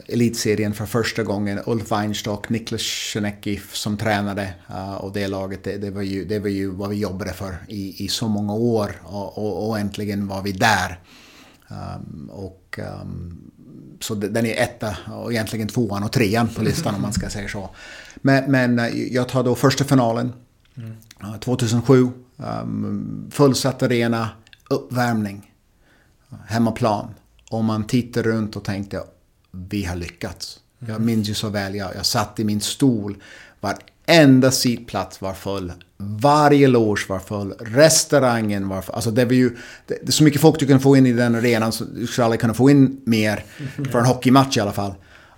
[0.07, 1.61] elitserien för första gången.
[1.67, 6.39] Ulf Weinstock, Niklas Schenecki som tränade uh, och det laget, det, det, var ju, det
[6.39, 10.27] var ju vad vi jobbade för i, i så många år och, och, och äntligen
[10.27, 11.01] var vi där.
[11.69, 13.51] Um, och, um,
[14.01, 17.49] så den är etta och egentligen tvåan och trean på listan om man ska säga
[17.49, 17.71] så.
[18.15, 20.33] Men, men eh, jag tar då första finalen
[20.77, 20.97] mm.
[21.25, 22.09] uh, 2007.
[22.37, 24.29] Um, fullsatt arena,
[24.71, 25.53] uppvärmning,
[26.47, 27.15] hemmaplan.
[27.51, 29.03] Och man tittar runt och tänkte
[29.51, 30.61] vi har lyckats.
[30.87, 33.17] Jag minns ju så väl, jag, jag satt i min stol.
[33.61, 35.73] Varenda sittplats var full.
[35.97, 37.53] Varje loge var full.
[37.59, 38.95] Restaurangen var full.
[38.95, 39.57] Alltså det var ju...
[39.87, 42.07] Det, det är så mycket folk du kan få in i den arenan så du
[42.07, 43.45] skulle aldrig kunna få in mer.
[43.91, 44.95] För en hockeymatch i alla fall.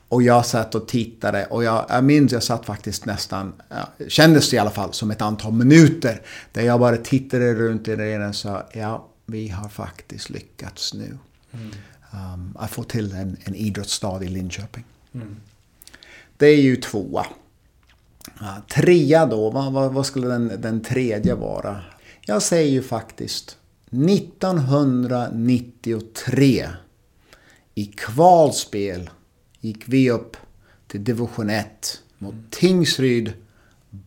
[0.09, 4.51] Och jag satt och tittade och jag, jag minns jag satt faktiskt nästan, ja, kändes
[4.51, 6.21] det i alla fall som ett antal minuter.
[6.53, 11.19] Där jag bara tittade runt i arenan och sa ja, vi har faktiskt lyckats nu.
[11.53, 11.71] Mm
[12.13, 14.85] um, att få till en, en idrottsstad i Linköping.
[15.15, 15.37] Mm.
[16.37, 17.27] Det är ju tvåa.
[18.41, 21.81] Uh, trea då, vad, vad, vad, skulle den, den tredje vara?
[22.21, 23.57] Jag säger ju faktiskt
[23.91, 26.69] 1993
[27.75, 29.11] i kvalspel
[29.61, 30.37] gick vi upp
[30.87, 33.33] till division 1 mot Tingsryd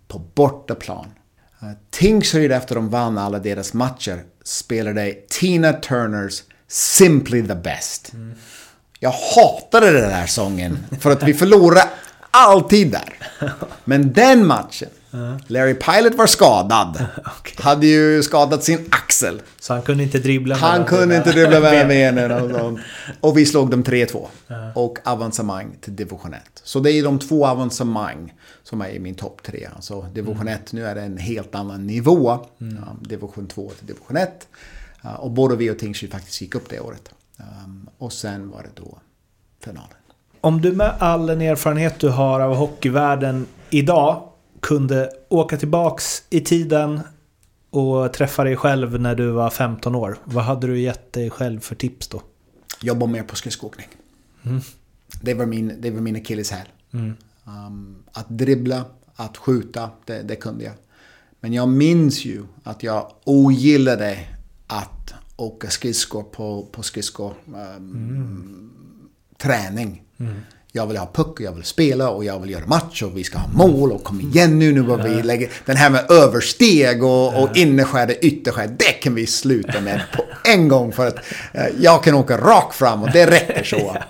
[0.08, 1.08] på bortaplan.
[1.90, 8.14] Tingsryd efter de vann alla deras matcher spelade Tina Turners Simply the best.
[8.14, 8.36] Mm.
[9.00, 11.90] Jag hatade den där sången för att vi förlorade
[12.32, 13.14] alltid där.
[13.84, 14.90] Men den matchen
[15.48, 17.06] Larry Pilot var skadad.
[17.58, 19.42] Hade ju skadat sin axel.
[19.60, 22.16] Så han kunde inte dribbla Han mellan kunde inte dribbla med ben.
[22.16, 22.80] benen
[23.22, 24.28] och vi slog dem 3-2.
[24.76, 26.42] Och avancemang till division 1.
[26.64, 28.34] Så det är de två avancemang
[28.64, 29.68] som är i min topp tre.
[29.76, 32.40] Alltså division 1, nu är det en helt annan nivå.
[32.58, 34.48] Ja, division 2 till division 1.
[35.20, 37.10] Och både vi och Tingsryd faktiskt gick upp det året.
[37.38, 39.00] Um, och sen var det då
[39.64, 39.98] finalen.
[40.42, 44.30] Om du med all den erfarenhet du har av hockeyvärlden idag
[44.60, 47.00] kunde åka tillbaks i tiden
[47.70, 50.18] och träffa dig själv när du var 15 år.
[50.24, 52.22] Vad hade du gett dig själv för tips då?
[52.82, 53.88] Jobba mer på skridskoåkning.
[55.22, 56.68] Det var min, det var min akilleshäl.
[57.46, 60.74] Um, att dribbla, att skjuta, det, det kunde jag.
[61.40, 64.20] Men jag minns ju att jag ogillade
[64.68, 67.34] att åka skridskor på, på skridskor.
[67.78, 68.72] Um,
[69.38, 70.02] Träning.
[70.72, 73.24] Jag vill ha puck och jag vill spela och jag vill göra match och vi
[73.24, 77.04] ska ha mål och kom igen nu, nu går vi lägga den här med översteg
[77.04, 81.16] och, och innerskär, ytterskär, det kan vi sluta med på en gång för att
[81.54, 83.98] eh, jag kan åka rakt fram och det räcker så.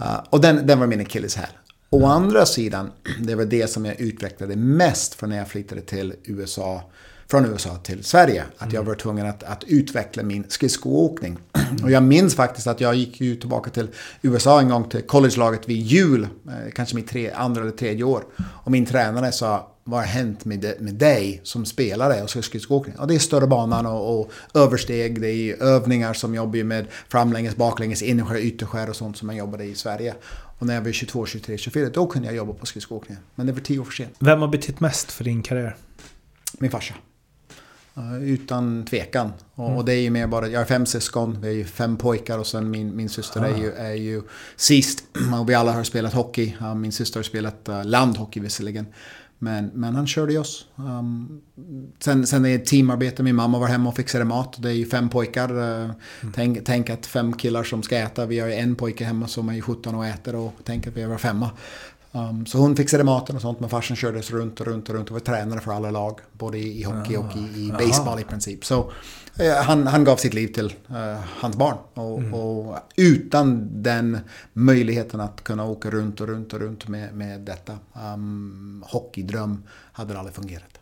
[0.00, 1.46] Uh, och den, den var min akilleshäl.
[1.90, 2.90] Å andra sidan,
[3.20, 6.82] det var det som jag utvecklade mest från när jag flyttade till USA,
[7.30, 8.44] från USA till Sverige.
[8.58, 11.38] Att jag var tvungen att, att utveckla min skridskoåkning.
[11.82, 13.88] Och jag minns faktiskt att jag gick ju tillbaka till
[14.22, 18.24] USA en gång till collegelaget vid jul, eh, kanske mitt tre, andra eller tredje år.
[18.64, 22.96] Och min tränare sa, vad har hänt med, med dig som spelare och skridskoåkning?
[22.98, 27.56] Och det är större banan och, och översteg, det är övningar som jobbar med framlänges,
[27.56, 30.14] baklänges, innerskär, ytterskär och sånt som man jobbade i Sverige.
[30.58, 33.22] Och när jag var 22, 23, 24, då kunde jag jobba på skridskoåkningen.
[33.34, 34.16] Men det var tio år för sent.
[34.18, 35.76] Vem har betytt mest för din karriär?
[36.58, 36.94] Min farsa.
[37.98, 39.32] Uh, utan tvekan.
[39.54, 41.96] Och, och det är ju mer bara, jag har fem syskon, vi är ju fem
[41.96, 44.22] pojkar och sen min, min syster är, ju, är ju
[44.56, 45.04] sist.
[45.40, 46.56] Och vi alla har spelat hockey.
[46.76, 48.86] Min syster har spelat uh, landhockey visserligen.
[49.38, 50.66] Men, men han körde ju oss.
[50.76, 51.40] Um,
[51.98, 53.22] sen, sen är det teamarbete.
[53.22, 54.62] Min mamma var hemma och fixade mat.
[54.62, 55.58] Det är ju fem pojkar.
[55.58, 55.90] Uh,
[56.34, 58.26] tänk, tänk att fem killar som ska äta.
[58.26, 60.34] Vi har ju en pojke hemma som är ju 17 och äter.
[60.34, 61.50] Och tänk att vi var femma.
[62.18, 64.94] Um, så hon fixade maten och sånt, men farsan körde oss runt och runt och
[64.94, 66.20] runt och var tränare för alla lag.
[66.32, 68.64] Både i, hockey och i, i baseball i princip.
[68.64, 68.92] Så
[69.38, 71.76] eh, han, han gav sitt liv till eh, hans barn.
[71.94, 74.18] Och, och utan den
[74.52, 77.78] möjligheten att kunna åka runt och runt och runt med, med detta
[78.14, 79.62] um, hockeydröm
[79.92, 80.78] hade det aldrig fungerat.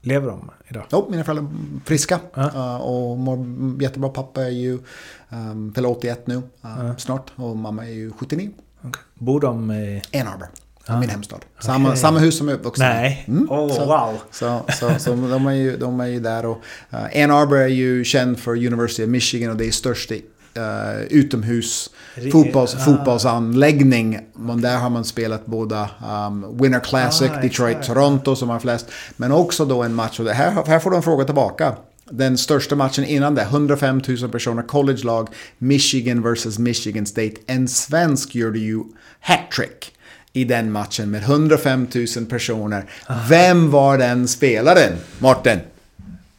[0.00, 0.84] Lever de idag?
[0.92, 2.46] Jo, mina föräldrar är friska Ja.
[2.54, 3.46] eh, och mår
[3.82, 4.08] jättebra.
[4.08, 4.78] Pappa är ju
[5.28, 8.50] um, fyller 81 nu eh, snart och mamma är ju 79.
[8.82, 9.02] Okej.
[9.14, 10.02] Bor de i...
[10.14, 10.48] Ann Arbor,
[10.88, 11.44] min hemstad.
[11.58, 12.88] Samma, samma hus som jag är uppvuxen i.
[12.88, 13.24] Nej.
[13.28, 13.46] Mm.
[13.50, 14.18] Åh, så, wow.
[14.30, 17.68] Så, så, så de, är ju, de är ju där och uh, Ann Arbor är
[17.68, 21.90] ju känd för University of Michigan och det är största uh, utomhus
[22.32, 22.78] fotbolls, ah.
[22.78, 24.18] fotbollsanläggning.
[24.34, 25.90] Men där har man spelat båda
[26.28, 27.82] um, Winter Classic, Ah, Detroit.
[27.82, 28.86] Toronto som har flest.
[29.16, 31.76] Men också då en match, och det här, här får du en fråga tillbaka.
[32.10, 37.34] Den största matchen innan det, 105 000 personer, college-lag, Michigan versus Michigan State.
[37.46, 38.82] En svensk gjorde ju
[39.20, 39.95] hattrick
[40.36, 41.86] i den matchen med 105
[42.16, 42.84] 000 personer.
[43.28, 45.58] Vem var den spelaren, Martin?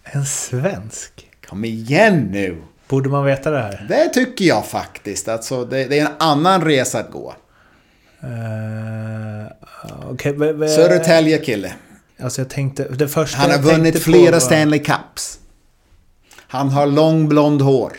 [0.04, 1.28] En svensk?
[1.50, 2.62] Kom igen nu!
[2.88, 3.86] Borde man veta det här?
[3.90, 5.28] Det tycker jag faktiskt.
[5.28, 7.36] Alltså, det, det är en annan resa att gå.
[8.24, 11.74] Uh, okay, v- v- Södertälje kille.
[12.20, 12.84] Alltså jag tänkte...
[12.90, 15.40] Det första Han har vunnit flera var- Stanley Cups.
[16.48, 17.94] Han har lång blond hår.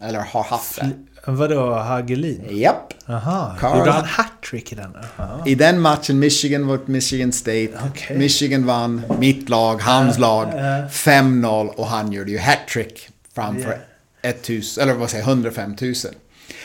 [0.00, 0.90] Eller har haft det.
[1.26, 2.44] Vadå, Hagelin?
[2.50, 2.92] Japp.
[3.08, 4.96] Aha, Carl- gjorde han hattrick i den?
[5.18, 5.42] Aha.
[5.46, 7.68] I den matchen Michigan mot Michigan State.
[7.90, 8.18] Okej.
[8.18, 10.48] Michigan vann, mitt lag, hans lag.
[10.90, 13.78] 5-0 och han gjorde ju hattrick framför
[14.22, 15.94] 1000, eller vad säger jag, 105 000.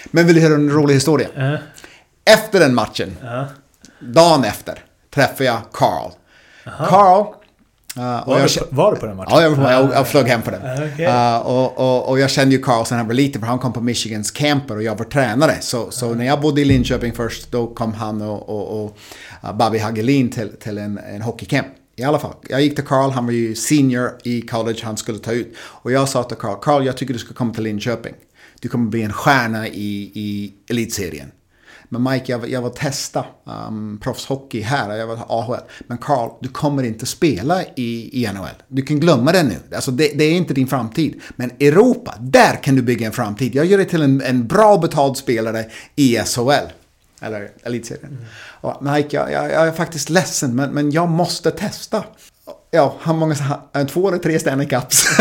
[0.05, 1.27] Men vill du höra en rolig historia?
[1.37, 1.59] Eh,
[2.25, 3.17] Efter den matchen,
[3.99, 4.79] dagen efter,
[5.13, 6.11] träffade jag Carl.
[6.87, 7.25] Carl...
[7.97, 9.31] uh, och var, jag du, på- var du på den matchen?
[9.35, 10.91] Ja, jag, var på- jag, jag flög hem för den.
[10.93, 11.05] Okej.
[11.07, 13.73] Uh, och, och, och jag kände ju Carl sen han var liten för han kom
[13.73, 15.55] på Michigans camper och jag var tränare.
[15.61, 18.97] Så, så när jag bodde i Linköping först då kom han och, och, och
[19.43, 21.67] uh, Bobby Hagelin till, till en, en hockeycamp.
[21.99, 25.19] I alla fall, jag gick till Carl, han var ju senior i college, han skulle
[25.19, 25.55] ta ut.
[25.59, 28.13] Och jag sa till Carl, Carl jag tycker du ska komma till Linköping.
[28.61, 31.31] Du kommer bli en stjärna i, i elitserien.
[31.89, 35.61] Men Mike, jag, jag vill testa um, proffshockey här, jag vill ha AHL.
[35.87, 38.63] Men Carl, du kommer inte spela i, i NHL.
[38.67, 39.55] Du kan glömma det nu.
[39.75, 41.21] Alltså, det, det är inte din framtid.
[41.35, 43.55] Men Europa, där kan du bygga en framtid.
[43.55, 45.65] Jag gör dig till en, en bra betald spelare
[45.95, 46.71] i SHL.
[47.21, 48.17] Eller elitserien.
[48.61, 52.03] Och Mike, jag, jag, jag är faktiskt ledsen, men, men jag måste testa.
[52.71, 53.35] Ja, han många,
[53.89, 55.05] två eller tre Stanley Cups.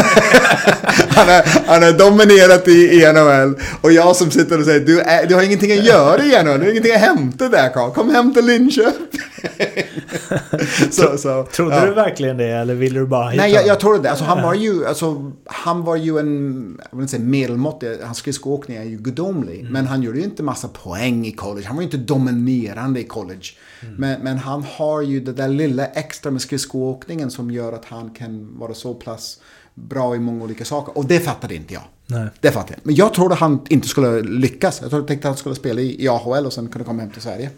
[1.17, 3.63] han, är, han är dominerat i, i NHL.
[3.81, 6.59] Och jag som sitter och säger, du, är, du har ingenting att göra i NHL,
[6.59, 7.91] du har ingenting att hämta där Carl.
[7.91, 9.21] Kom hem till Linköping.
[10.91, 11.87] så, så, Trodde ja.
[11.87, 14.11] du verkligen det eller ville du bara hitta Nej, jag, jag trodde det.
[14.11, 18.19] Alltså, han, var ju, alltså, han var ju en, jag vill inte säga medelmåttig, hans
[18.19, 19.61] skridskoåkning är ju gudomlig.
[19.61, 19.73] Mm.
[19.73, 21.67] Men han gjorde ju inte massa poäng i college.
[21.67, 23.47] Han var ju inte dominerande i college.
[23.83, 23.95] Mm.
[23.95, 28.11] Men, men han har ju det där lilla extra med skridskoåkningen som gör att han
[28.11, 29.39] kan vara så pass
[29.77, 30.99] bra i många olika saker.
[30.99, 31.83] Och det fattade inte jag.
[32.07, 32.27] Nej.
[32.41, 32.81] Det fattade jag.
[32.87, 34.81] Men jag trodde han inte skulle lyckas.
[34.81, 37.11] Jag trodde, tänkte att han skulle spela i, i AHL och sen kunde komma hem
[37.11, 37.51] till Sverige.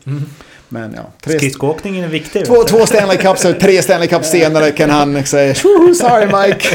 [0.69, 2.47] Men ja, tre, Skridskoåkningen är viktig.
[2.47, 6.69] Två, två Stanley Cups och tre Stanley Cups senare kan han säga "Tjoho, sorry Mike.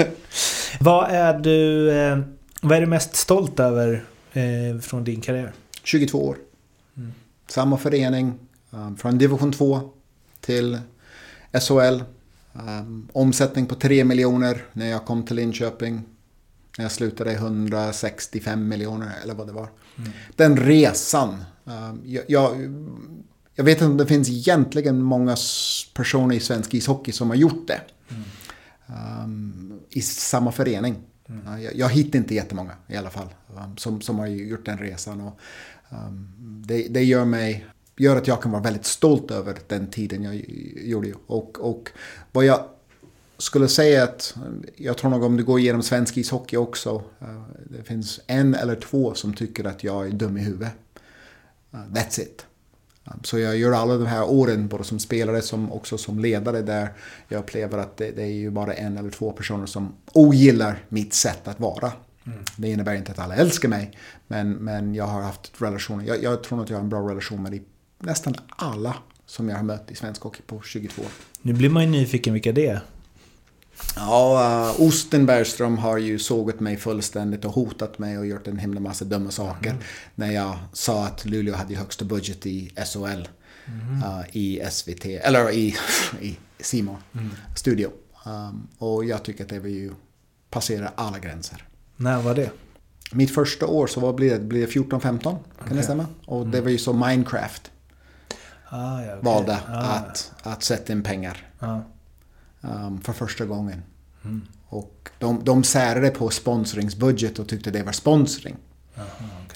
[0.80, 2.18] Vad är du eh,
[2.62, 5.52] vad är du mest stolt över eh, från din karriär?
[5.82, 6.36] 22 år.
[7.48, 8.32] Samma förening.
[8.70, 9.80] um, från division 2
[10.40, 10.78] till
[11.68, 12.00] SHL.
[12.56, 16.02] Um, omsättning på 3 miljoner när jag kom till Linköping.
[16.78, 19.68] När jag slutade 165 miljoner eller vad det var.
[20.36, 21.44] Den resan.
[21.64, 22.56] um, jag, jag,
[23.54, 25.36] jag vet inte om det finns egentligen många
[25.94, 27.80] personer i svensk ishockey som har gjort det.
[29.24, 30.96] um, i samma förening.
[31.46, 33.28] Ja, Jag, jag hittar inte jättemånga i alla fall
[33.76, 35.20] som, som har gjort den resan.
[35.20, 35.40] Och,
[36.38, 37.66] det, det gör mig
[37.96, 40.44] gör att jag kan vara väldigt stolt över den tiden jag
[40.76, 41.12] gjorde.
[41.26, 41.90] Och, och
[42.32, 42.64] vad jag
[43.38, 44.34] skulle säga att
[44.76, 47.02] jag tror nog om du går igenom svensk ishockey också.
[47.22, 50.72] uh, det finns en eller två som tycker att jag är dum i huvudet.
[51.74, 52.46] Uh, that's it.
[53.04, 56.62] Um, Så jag gör alla de här åren, både som spelare som också som ledare,
[56.62, 56.92] där
[57.28, 61.14] jag upplever att det, det är ju bara en eller två personer som ogillar mitt
[61.14, 61.92] sätt att vara.
[62.56, 66.04] Det innebär inte att alla älskar mig, men, men jag har haft relationer.
[66.04, 67.62] Jag, jag tror att jag har en bra relation med i
[68.04, 71.08] nästan alla som jag har mött i svensk hockey på 22 år.
[71.42, 72.80] Nu blir man ju nyfiken vilka det är.
[73.96, 78.58] Ja, uh, Osten Bergström har ju sågat mig fullständigt och hotat mig och gjort en
[78.58, 79.76] himla massa dumma saker.
[80.14, 83.28] När jag sa att Luleå hade högsta budget i SHL.
[83.68, 85.76] uh, I SVT, eller i,
[86.20, 86.96] i Simon
[87.56, 87.90] Studio.
[88.26, 89.92] Um, och jag tycker att det var ju
[90.50, 91.64] passera alla gränser.
[91.96, 92.50] När var det?
[93.12, 94.40] Mitt första år så vad blir det?
[94.40, 95.36] Blir det 14-15?
[95.68, 96.06] Kan det stämma?
[96.26, 97.70] Och det var ju så Minecraft
[98.76, 99.22] Ah, ja, okej.
[99.22, 101.50] valde ah, att, att sätta in pengar.
[101.58, 101.78] ah.
[102.60, 103.82] um, för första gången.
[104.66, 108.56] Och de, de särade på sponsringsbudget och tyckte det var sponsring.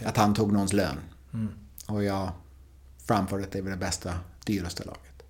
[0.05, 0.99] Att han tog någons lön.
[1.89, 2.31] Och jag
[3.07, 4.15] framförde att det var det bästa,
[4.47, 5.23] dyraste laget.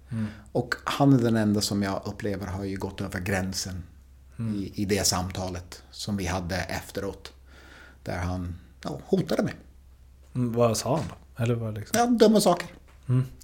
[0.53, 3.83] Och han är den enda som jag upplever har ju gått över gränsen
[4.55, 7.33] i, i det samtalet som vi hade efteråt.
[8.03, 9.55] Där han ja, hotade mig.
[10.35, 11.43] Mm, Vad sa han då?
[11.43, 12.01] Eller vad liksom?
[12.01, 12.69] Ja, dumma saker.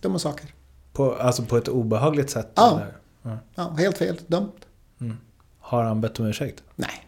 [0.01, 0.47] Dumma saker.
[0.93, 2.53] På, alltså på ett obehagligt sätt?
[2.55, 2.83] Ja.
[3.23, 3.39] Ja.
[3.55, 4.21] Ja, helt fel.
[4.27, 4.53] Dumt.
[5.61, 6.63] Har han bett om ursäkt?
[6.77, 7.07] Nej.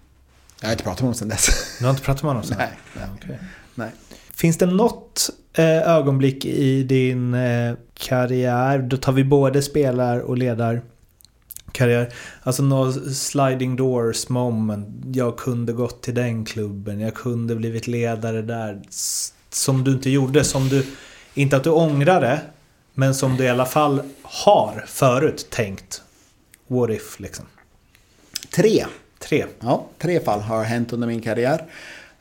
[0.60, 1.76] Jag har inte pratat med honom sedan dess.
[1.78, 2.58] Du har inte pratat med honom sen?
[2.58, 2.70] Nej.
[2.94, 3.08] nej.
[3.16, 3.38] Okej.
[3.74, 3.90] nej.
[4.34, 10.38] Finns det något eh, ögonblick i din eh, karriär, då tar vi både spelar och
[10.38, 12.12] ledarkarriär,
[12.42, 18.42] alltså något sliding doors moment, jag kunde gått till den klubben, jag kunde blivit ledare
[18.42, 18.82] där,
[19.50, 20.86] som du inte gjorde, som du,
[21.36, 22.40] inte att du ångrar det,
[22.94, 26.02] men som du i alla fall har förut tänkt.
[26.66, 27.44] What if liksom.
[28.54, 28.86] Tre.
[29.18, 29.46] Tre.
[29.60, 31.66] Ja, tre fall har hänt under min karriär.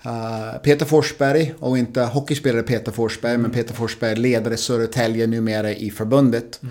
[0.05, 5.91] Uh, Peter Forsberg, och inte hockeyspelare Peter Forsberg, men Peter Forsberg, ledare Södertälje numera i
[5.91, 6.61] förbundet,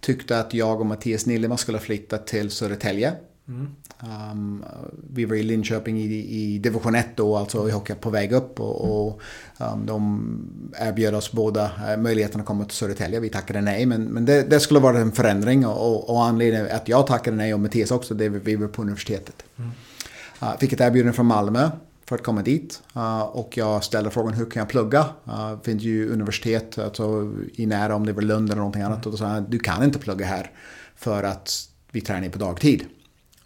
[0.00, 3.12] tyckte att jag och Mattias Nilema skulle flytta till Södertälje.
[3.46, 4.64] Um,
[5.10, 8.60] vi var i Linköping i, i division 1 då, alltså i hockey på väg upp.
[8.60, 9.20] Och, och
[9.58, 13.20] um, de erbjöd oss båda uh, möjligheten att komma till Södertälje.
[13.20, 15.66] Vi tackade nej, men, men det, det skulle vara en förändring.
[15.66, 19.44] Och, och anledningen att jag tackade nej och Mattias också, det vi var på universitetet.
[20.42, 21.70] Uh, fick ett erbjudande från Malmö
[22.06, 22.82] för att komma dit.
[22.96, 25.00] Uh, och jag ställde frågan hur kan jag plugga?
[25.28, 29.06] Uh, det finns ju universitet alltså, i nära om det var Lund eller någonting annat.
[29.06, 30.50] Och då sa han du kan inte plugga här
[30.96, 32.84] för att vi tränar på dagtid.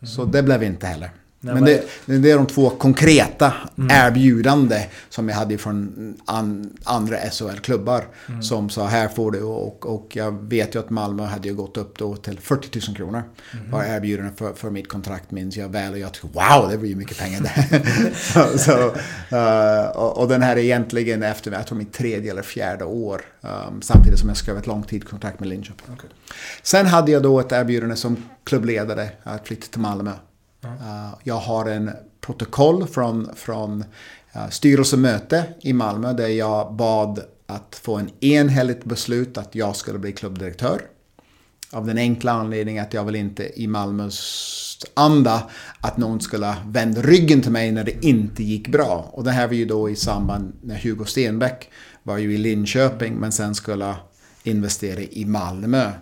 [0.03, 1.11] Så det blev inte heller.
[1.41, 3.53] Nej, Men det, det är de två konkreta
[3.91, 8.05] erbjudande som jag hade från an, andra SHL-klubbar.
[8.43, 11.77] Som sa här får du och, och jag vet ju att Malmö hade ju gått
[11.77, 13.23] upp då till 40 000 kronor.
[13.71, 16.85] Var erbjudande för, för mitt kontrakt minns jag väl och jag tyckte wow det var
[16.85, 17.81] ju mycket pengar det.
[18.15, 18.93] så, så,
[19.37, 23.21] eh, och, och den här är egentligen efter jag tror mitt tredje eller fjärde år.
[23.41, 25.97] um, samtidigt som jag skrev ett långtidskontrakt med Linköping.
[26.63, 30.13] Sen hade jag då ett erbjudande som klubbledare att flytta till Malmö.
[30.65, 31.91] Uh, jag har en
[32.21, 33.85] protokoll från, från
[34.37, 39.99] uh, styrelsemöte i Malmö där jag bad att få en enhälligt beslut att jag skulle
[39.99, 40.83] bli klubbdirektör.
[41.73, 47.03] Av den enkla anledningen att jag vill inte i Malmös anda att någon skulle vända
[47.03, 49.11] ryggen till mig när det inte gick bra.
[49.13, 51.71] Och det här var ju då i samband när Hugo Stenbeck
[52.03, 53.97] var ju i Linköping men sen skulle
[54.43, 55.93] investera i Malmö.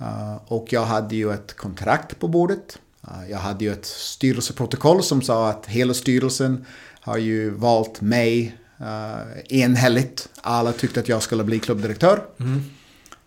[0.00, 2.78] Uh, och jag hade ju ett kontrakt på bordet.
[3.08, 6.64] Uh, jag hade ju ett styrelseprotokoll som sa att hela styrelsen
[7.00, 10.28] har ju valt mig uh, enhälligt.
[10.40, 12.26] Alla tyckte att jag skulle bli klubbdirektör.
[12.38, 12.62] Mm.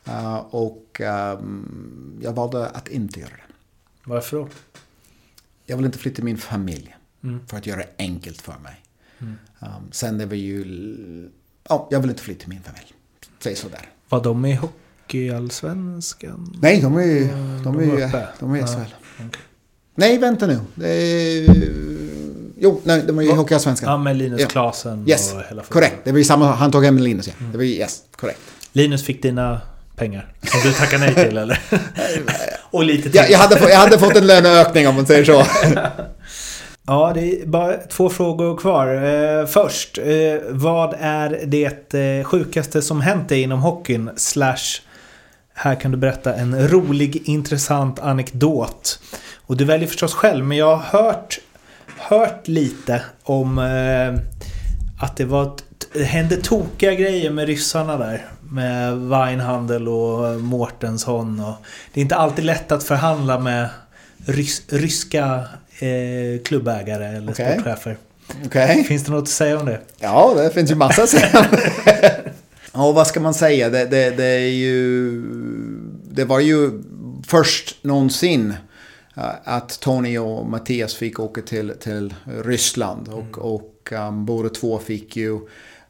[0.08, 1.02] Uh, och
[1.40, 3.54] um, jag valde att inte göra det.
[4.04, 4.48] Varför då?
[5.66, 6.96] Jag vill inte flytta min familj.
[7.24, 7.48] Mm.
[7.48, 8.84] För att göra det enkelt för mig.
[9.60, 11.30] Um, sen det var ju...
[11.70, 12.94] Ja, jag vill inte flytta min familj.
[13.40, 13.90] Säg sådär.
[14.10, 16.58] Var de i Hockeyallsvenskan?
[16.62, 17.28] Nej, de är ju...
[17.28, 18.10] De de är ju...
[18.40, 18.94] De är i SHL.
[19.16, 19.40] okej.
[19.96, 20.60] Nej, vänta nu.
[20.88, 21.56] Är,
[22.58, 23.90] jo, nej, de är ju Hockeyallsvenskan.
[23.90, 24.48] Ja, med Linus Ja.
[24.48, 25.96] Klasen Yes, och hela korrekt.
[26.04, 26.52] Det var ju samma...
[26.52, 27.34] Han tog hem Linus, ja.
[27.52, 27.72] Det var ju...
[27.72, 28.40] Yes, korrekt.
[28.74, 29.62] Linus fick dina
[29.96, 30.34] pengar.
[30.44, 31.62] Som du tackade nej till eller?
[32.72, 33.16] och lite till.
[33.16, 35.44] Jag, jag, hade, jag hade fått en löneökning om man säger så.
[36.88, 38.88] Ja, det är bara två frågor kvar.
[38.88, 40.06] Eh, först, eh,
[40.50, 44.10] vad är det eh, sjukaste som hänt dig inom hockeyn?
[44.16, 44.82] Slash,
[45.54, 49.00] här kan du berätta en rolig, intressant anekdot.
[49.50, 51.40] Och du väljer förstås själv, men jag har hört,
[51.98, 54.22] hört lite om eh,
[55.04, 55.52] att det var
[55.94, 58.26] det hände tokiga grejer med ryssarna där.
[58.52, 61.40] Med Weinhandel och Mårtensson.
[61.40, 61.56] Och
[61.94, 63.70] det är inte alltid lätt att förhandla med
[64.26, 65.44] rys, ryska
[65.80, 67.54] eh, klubbägare eller Okej.
[67.54, 67.98] sportchefer.
[68.46, 68.84] Okej.
[68.84, 69.80] Finns det något att säga om det?
[70.00, 71.46] Ja, det finns ju massa att säga.
[72.74, 73.70] Ja, vad ska man säga?
[73.70, 75.22] Det, det, det är ju...
[76.12, 76.84] Det var ju
[77.28, 78.56] först någonsin eh,
[79.44, 83.08] att Tony och Mattias fick åka till, till Ryssland.
[83.08, 85.40] Och, och um, båda två fick ju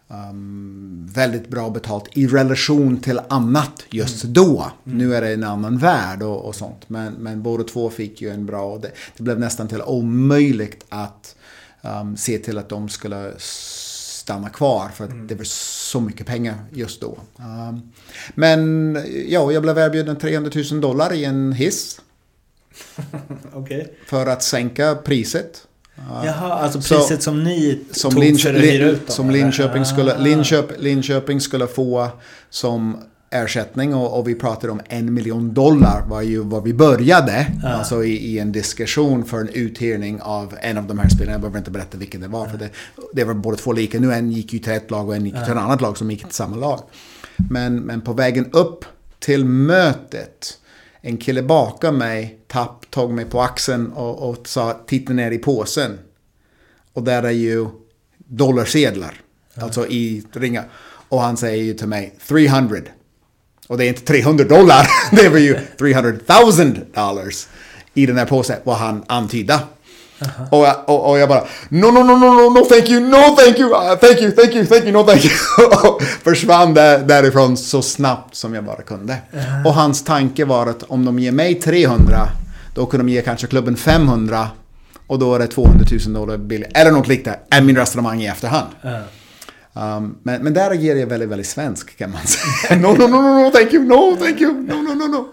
[0.08, 4.72] um, väldigt bra betalt i relation till annat just då.
[4.84, 6.90] Nu är det en annan värld och, och sånt.
[6.90, 8.78] Men, men båda två fick ju en bra...
[8.78, 11.36] Det, det blev nästan till omöjligt att
[11.82, 16.56] um, se till att de skulle stanna kvar för att det var så mycket pengar
[16.74, 17.18] just då.
[17.38, 17.92] Um,
[18.36, 18.94] men
[19.28, 22.02] ja, jag blev erbjuden 300 000 dollar i en hiss
[23.54, 23.94] Okej.
[24.08, 25.64] för att sänka priset.
[26.26, 29.16] Jaha, alltså Så- priset som ni som, tog Linch, för att hyra ut dem?
[29.16, 29.30] som?
[29.30, 30.20] Linköping, skulle, Ah.
[30.20, 32.08] Linköp, Linköping skulle få
[32.50, 32.98] som
[33.32, 37.48] ersättning och, och vi pratade om en miljon dollar var ju vad vi började.
[37.66, 41.32] Alltså i, i en diskussion för en uthyrning av en av de här spelarna.
[41.32, 42.70] Jag behöver inte berätta vilken det var för det,
[43.14, 44.00] det var båda två lika.
[44.00, 46.12] Nu en gick ju till ett lag och en gick till ett annat lag som
[46.12, 46.80] gick till samma lag.
[47.50, 48.86] Men, men på vägen upp
[49.20, 50.58] till mötet
[51.02, 55.38] en kille bakom mig tapp, tog mig på axeln och, och sa titta ner i
[55.38, 56.00] påsen.
[56.94, 57.68] Och där är ju
[58.18, 59.22] dollarsedlar.
[59.56, 60.70] Alltså i ringar.
[61.10, 62.80] Och han säger ju till mig 300.
[63.68, 64.88] Och det är inte 300 dollar.
[65.16, 66.12] det var ju 300
[66.58, 67.48] 000 dollars.
[67.94, 68.60] I den här påsen.
[68.64, 69.60] Vad han antydde.
[70.52, 73.36] Och, jag, och, och jag bara no, no, no, no, no, no, thank you, no,
[73.38, 75.34] thank you, uh, thank you, thank you, thank you, no, thank you.
[75.90, 79.18] och försvann där, därifrån så snabbt som jag bara kunde.
[79.66, 82.28] Och hans tanke var att om de ger mig 300,
[82.76, 84.48] då kunde de ge kanske klubben 500.
[85.08, 86.78] Och då är det 200 000 dollar billigt.
[86.78, 87.40] Eller något liknande.
[87.50, 88.68] Är min resonemang i efterhand.
[89.80, 92.80] Um, men, men där agerar jag väldigt, väldigt svensk kan man säga.
[92.82, 95.28] no, no, no, no, no, thank you, no, thank you, no, no, no, no.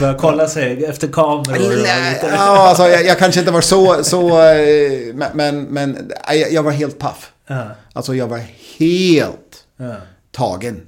[0.00, 1.86] Börja kolla sig efter kameror.
[2.22, 6.72] Ja, alltså, jag, jag kanske inte var så, så eh, men, men, jag, jag var
[6.72, 7.32] helt paff.
[7.46, 7.66] Ja.
[7.92, 8.40] Alltså jag var
[8.78, 9.94] helt Ja.
[10.30, 10.80] tagen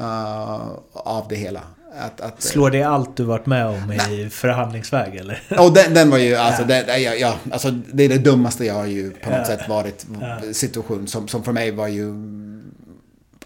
[0.00, 1.60] uh, av det hela.
[2.00, 5.42] Att, att, Slår det allt du varit med om i förhandlingsväg eller?
[5.58, 8.74] Och den, den var ju, alltså, den, ja, ja, alltså det är det dummaste jag
[8.74, 10.06] har ju på något sätt varit
[10.52, 12.14] situation som, som för mig var ju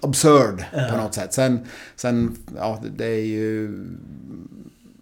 [0.01, 1.35] absurd på något sätt.
[1.35, 1.67] Sen,
[1.97, 3.85] sen ja, det är ju...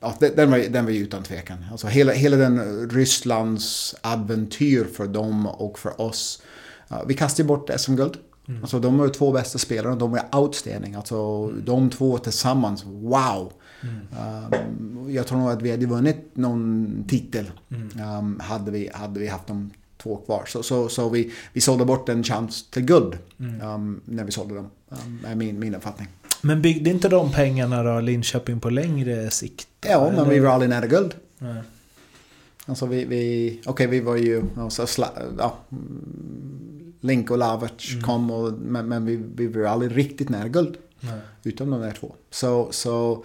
[0.01, 1.59] Ja, den, var, den var ju utan tvekan.
[1.71, 6.43] Alltså hela, hela den Rysslands äventyr för dem och för oss.
[6.89, 8.19] Ja, vi kastade bort SM-guld.
[8.61, 10.95] Alltså de var ju två bästa spelarna, de var outstanding.
[10.95, 13.53] Alltså de två tillsammans, wow.
[13.83, 17.51] Um, jag tror nog att vi hade vunnit någon titel.
[18.19, 19.71] Um, hade, vi, hade vi haft de
[20.05, 20.45] två kvar.
[20.47, 23.19] Så, så, så vi, vi sålde bort en chans till guld.
[23.39, 24.71] Um, när vi sålde dem.
[24.89, 26.09] Um, är min, min uppfattning.
[26.41, 29.69] Men byggde inte de pengarna då Linköping på längre sikt?
[29.87, 31.15] Ja, men vi var aldrig nära guld.
[31.39, 31.63] Nej.
[32.67, 38.31] Alltså vi, vi okej vi var ju, alltså, sla, ja, mm, Link och Laverts kom
[38.31, 40.77] och, men, men vi, vi var aldrig riktigt nära guld.
[41.01, 41.21] Nej.
[41.43, 42.15] Utom de där två.
[42.31, 43.25] Så, så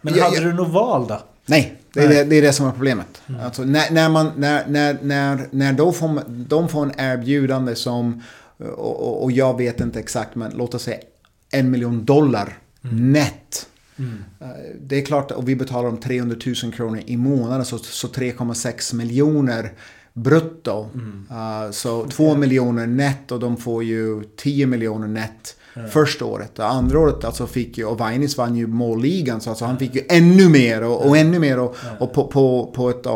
[0.00, 0.42] Men hade ja.
[0.42, 1.20] du något val då?
[1.46, 2.24] Nej, det är.
[2.24, 3.22] Det, det är det som är problemet.
[3.42, 8.22] Alltså, när, när, man, när, när, när, när de, får, de får en erbjudande som,
[8.58, 10.98] och, och, jag vet inte exakt, men låt oss säga
[11.50, 13.66] en miljon dollar net.
[14.40, 14.46] Eh,
[14.80, 18.94] Det är klart, och vi betalar dem 300 000 kronor i månaden, så, så 3,6
[18.94, 19.72] miljoner
[20.12, 20.88] brutto.
[21.30, 25.56] Eh, så 2 miljoner net och de får ju 10 miljoner net.
[25.86, 26.58] Första året.
[26.58, 29.94] Och andra året alltså fick ju, och Vainis vann ju målligan så alltså han fick
[29.94, 31.58] ju ännu mer och, och ännu mer.
[31.58, 33.06] Och, och på, på, på ett,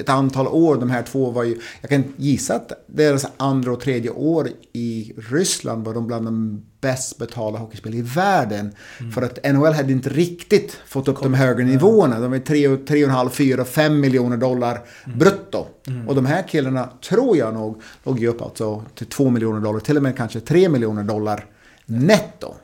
[0.00, 3.80] ett antal år, de här två var ju, jag kan gissa att deras andra och
[3.80, 8.72] tredje år i Ryssland var de bland de bäst betalda hockeyspel i världen.
[9.00, 9.12] Mm.
[9.12, 11.32] För att NHL hade inte riktigt fått upp Kom.
[11.32, 12.20] de högre nivåerna.
[12.20, 15.18] De var 3,5, 4, 5 miljoner dollar mm.
[15.18, 15.66] brutto.
[15.86, 16.08] Mm.
[16.08, 19.80] Och de här killarna tror jag nog låg ju upp alltså till 2 miljoner dollar,
[19.80, 21.46] till och med kanske 3 miljoner dollar
[21.86, 22.54] netto.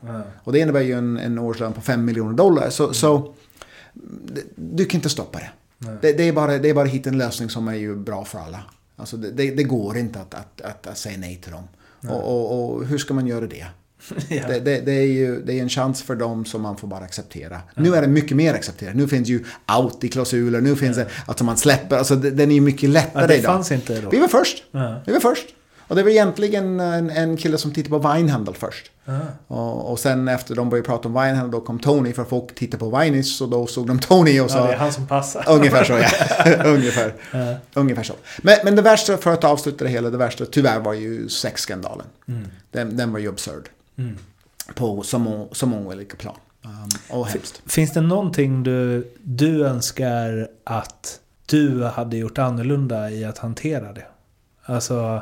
[0.43, 2.69] Och det innebär ju en, en årslön på 5 miljoner dollar.
[2.69, 2.93] Så, mm.
[2.93, 3.33] så
[4.55, 5.49] du kan inte stoppa det.
[6.01, 8.25] Det, det, är bara, det är bara att hitta en lösning som är ju bra
[8.25, 8.59] för alla.
[8.95, 11.63] Alltså det, det, det går inte att, att, att, att, säga nej till dem.
[12.09, 13.65] Och, och, och, hur ska man göra det?
[14.29, 14.47] ja.
[14.47, 17.03] det, det, det, är ju det är en chans för dem som man får bara
[17.03, 17.61] acceptera.
[17.75, 17.81] Ja.
[17.81, 18.95] Nu är det mycket mer accepterat.
[18.95, 21.03] Nu finns ju out-klausuler, nu finns ja.
[21.03, 23.53] det att alltså man släpper, alltså den är ju mycket lättare ja, det idag.
[23.53, 24.09] fanns inte då.
[24.09, 24.63] Vi var först.
[25.05, 25.45] Vi var först.
[25.91, 28.91] Och det var egentligen en, en kille som tittade på Winehandel först.
[29.47, 32.77] Och, och, sen efter de började prata om Winehandel då kom Tony för folk tittade
[32.77, 34.57] på Vinis och då såg de Tony och sa...
[34.57, 35.45] Ja, det är han som passar.
[35.49, 36.63] Ungefär så, ja.
[36.65, 37.13] ungefär.
[37.31, 37.55] Ja.
[37.73, 38.13] ungefär så.
[38.37, 42.05] Men, men det värsta, för att avsluta det hela, det värsta tyvärr var ju sexskandalen.
[42.27, 42.47] Mm.
[42.71, 43.69] Den, den var ju absurd.
[43.97, 44.17] Mm
[44.75, 46.35] på så, så många olika plan.
[46.65, 47.61] Um, och hemskt.
[47.65, 54.05] Finns det någonting du, du önskar att du hade gjort annorlunda i att hantera det?
[54.63, 55.21] Alltså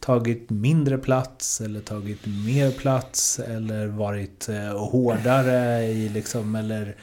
[0.00, 6.96] tagit mindre plats eller tagit mer plats eller varit eh, hårdare i liksom eller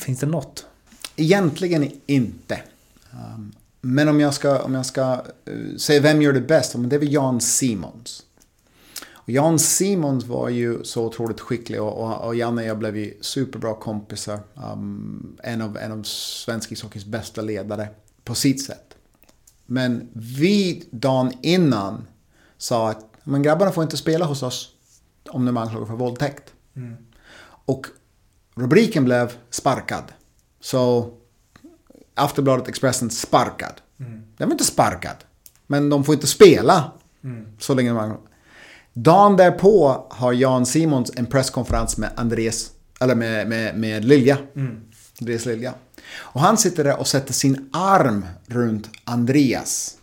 [0.00, 0.66] finns det något?
[1.16, 2.60] Egentligen inte.
[3.10, 6.96] Um, men om jag ska, om jag ska uh, säga vem gör det bäst, det
[6.96, 8.22] är väl Jan Simons.
[9.24, 12.96] Och Jan Simons var ju så otroligt skicklig och, och, och Janne och jag blev
[12.96, 14.40] ju superbra kompisar.
[14.54, 17.88] Um, en, av, en av svensk ishockeys bästa ledare
[18.24, 18.83] på sitt sätt.
[19.66, 22.06] Men vi dagen innan
[22.58, 24.70] sa att men grabbarna får inte spela hos oss
[25.30, 26.52] om de är anklagade för våldtäkt.
[26.76, 26.96] Mm.
[27.64, 27.86] Och
[28.54, 30.04] rubriken blev sparkad.
[30.60, 31.10] Så
[32.14, 33.72] Aftonbladet Expressen sparkad.
[34.00, 34.22] Mm.
[34.36, 35.16] Den var inte sparkad.
[35.66, 36.92] Men de får inte spela
[37.24, 37.46] mm.
[37.58, 38.16] så länge de är
[38.92, 42.70] Dagen därpå har Jan Simons en presskonferens med Andres,
[43.00, 44.38] eller med, med, med Lilja.
[44.56, 44.80] Mm.
[45.20, 45.74] Andreas Lilja.
[46.16, 49.96] Och han sitter där och sätter sin arm runt Andreas.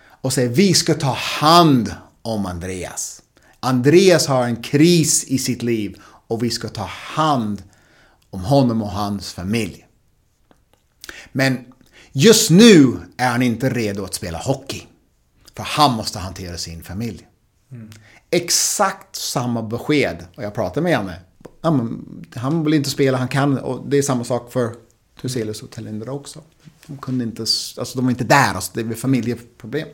[0.00, 3.22] Och säger vi ska ta hand om Andreas.
[3.60, 7.62] Andreas har en kris i sitt liv och vi ska ta hand
[8.30, 9.86] om honom och hans familj.
[11.32, 11.58] Men
[12.12, 14.82] just nu är han inte redo att spela hockey.
[15.56, 17.26] För han måste hantera sin familj.
[17.72, 17.90] Mm
[18.30, 20.26] exakt samma besked.
[20.36, 21.20] Och jag pratade med Janne.
[22.34, 23.58] Han vill inte spela, han kan.
[23.58, 24.74] Och det är samma sak för
[25.70, 26.40] Telinder också.
[26.86, 29.88] De kunde inte, alltså de var inte där, alltså det var familjeproblem.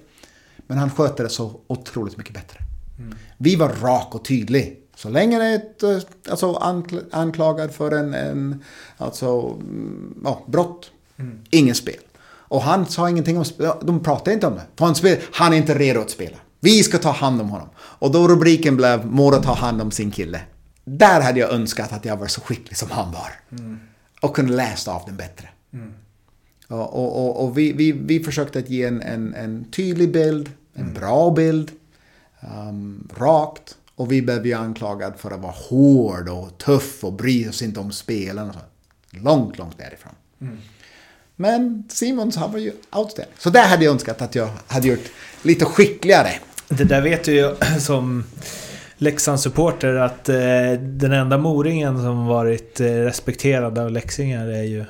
[0.66, 2.58] Men han sköter det så otroligt mycket bättre.
[2.98, 3.14] Mm.
[3.38, 4.82] Vi var rak och tydlig.
[4.96, 5.98] Så länge det är ett, eh,
[6.30, 6.54] alltså
[7.12, 8.64] anklagad för en, en
[8.96, 11.38] alltså, mm, ja, brott, mm.
[11.50, 12.00] ingen spel.
[12.48, 14.84] Och han sa ingenting om spel, de pratade inte om det.
[14.84, 16.36] han, spel, han är inte redo att spela.
[16.60, 17.68] Vi ska ta hand om honom.
[17.76, 20.40] Och då rubriken blev Mora tar hand om sin kille.
[20.84, 23.32] Där hade jag önskat att jag var så skicklig som han var.
[23.50, 23.80] Mm.
[24.20, 25.48] Och kunde läsa av den bättre.
[25.72, 25.92] Mm.
[26.68, 30.50] Och, och, och, och, vi, vi, vi försökte att ge en, en, en tydlig bild,
[30.74, 30.94] en mm.
[30.94, 31.70] bra bild,
[32.40, 33.76] um, rakt.
[33.94, 37.80] Och vi blev ju anklagade för att vara hård och tuff och bry oss inte
[37.80, 38.52] om spelen.
[39.10, 40.12] Långt, långt därifrån.
[40.40, 40.58] Mm.
[41.36, 43.34] Men Simons han var ju outstanding.
[43.38, 45.10] Så där hade jag önskat att jag hade gjort
[45.42, 46.32] lite skickligare.
[46.68, 48.24] Det där vet du ju som
[48.98, 54.84] Leksandssupporter att eh, den enda moringen som varit eh, respekterad av leksingar är ju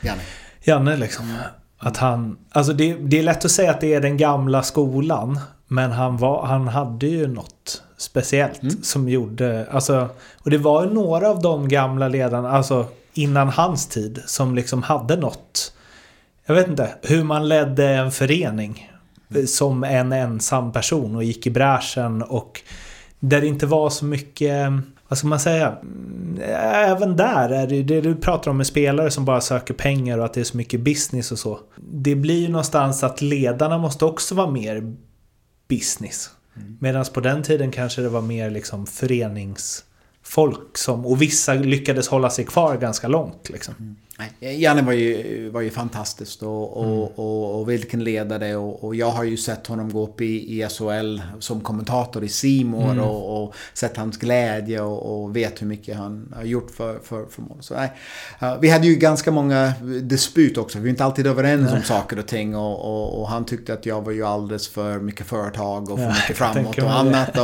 [0.00, 0.22] Janne.
[0.60, 1.36] Janne liksom.
[1.78, 5.40] Att han, alltså det, det, är lätt att säga att det är den gamla skolan.
[5.68, 8.82] Men han, var, han hade ju något speciellt mm.
[8.82, 9.66] som gjorde...
[9.70, 10.08] Alltså,
[10.38, 14.82] och det var ju några av de gamla ledarna, alltså innan hans tid, som liksom
[14.82, 15.72] hade något...
[16.46, 18.92] Jag vet inte, hur man ledde en förening
[19.46, 22.60] som en ensam person och gick i bräschen och
[23.22, 24.72] där det inte var så mycket
[25.08, 25.76] vad ska man säga?
[26.62, 30.24] Även där är det det du pratar om med spelare som bara söker pengar och
[30.24, 31.60] att det är så mycket business och så.
[31.76, 34.96] Det blir ju någonstans att ledarna måste också vara mer
[35.68, 36.30] business.
[36.56, 36.76] Mm.
[36.80, 41.06] Medan på den tiden kanske det var mer liksom föreningsfolk som...
[41.06, 43.74] Och vissa lyckades hålla sig kvar ganska långt liksom.
[43.78, 43.96] Mm.
[44.40, 46.98] Janne var ju, var ju fantastisk och, och, mm.
[47.14, 50.68] och, och, vilken ledare och, och, jag har ju sett honom gå upp i, i
[50.68, 53.04] SHL som kommentator i Simor mm.
[53.04, 57.42] och, och, sett hans glädje och, vet hur mycket han har gjort för, för, för
[57.42, 57.58] mål.
[57.60, 57.92] Så, nej.
[58.60, 59.72] vi hade ju ganska många
[60.02, 61.74] disput också, vi var inte alltid överens nej.
[61.74, 65.90] om saker och ting och, han tyckte att jag var ju alldeles för mycket företag
[65.90, 67.38] och för ja, mycket framåt och annat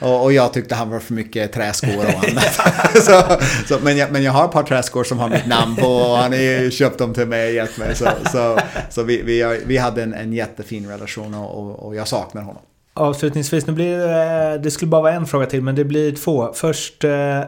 [0.00, 2.60] och, jag tyckte han var för mycket träskor och annat.
[3.04, 3.22] så,
[3.68, 6.32] så, men, jag, men jag har ett par träskor som har mitt namn på han
[6.32, 7.94] har ju köpt dem till mig och gett mig.
[7.94, 8.58] Så, så,
[8.90, 12.62] så vi, vi, vi hade en, en jättefin relation och, och jag saknar honom.
[12.94, 16.52] Avslutningsvis, nu blir det, det skulle bara vara en fråga till men det blir två.
[16.54, 17.42] Först, eh,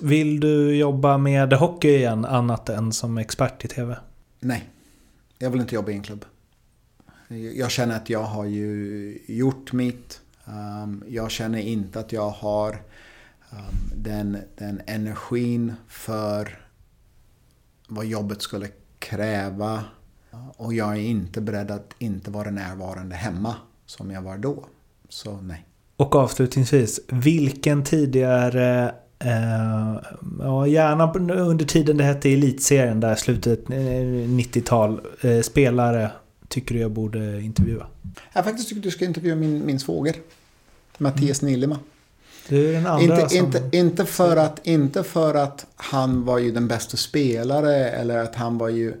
[0.00, 3.96] vill du jobba med hockey igen annat än som expert i TV?
[4.40, 4.68] Nej,
[5.38, 6.24] jag vill inte jobba i en klubb.
[7.54, 10.20] Jag känner att jag har ju gjort mitt.
[10.44, 12.70] Um, jag känner inte att jag har
[13.50, 16.58] um, den, den energin för
[17.88, 19.84] vad jobbet skulle kräva.
[20.56, 23.54] Och jag är inte beredd att inte vara närvarande hemma
[23.86, 24.64] som jag var då.
[25.08, 25.64] Så nej.
[25.96, 30.00] Och avslutningsvis, vilken tidigare Eh,
[30.38, 35.00] ja, gärna under tiden det hette Elitserien, där slutet 90-tal.
[35.20, 36.10] Eh, eh, spelare
[36.48, 37.86] tycker du jag borde intervjua?
[38.32, 40.16] Jag faktiskt tycker du ska intervjua min, min svåger.
[40.98, 41.52] Mattias mm.
[41.52, 41.78] Nilema.
[42.48, 43.38] Du är den andra inte, som...
[43.38, 48.34] inte, inte, för att, inte för att han var ju den bästa spelare eller att
[48.34, 48.94] han var ju...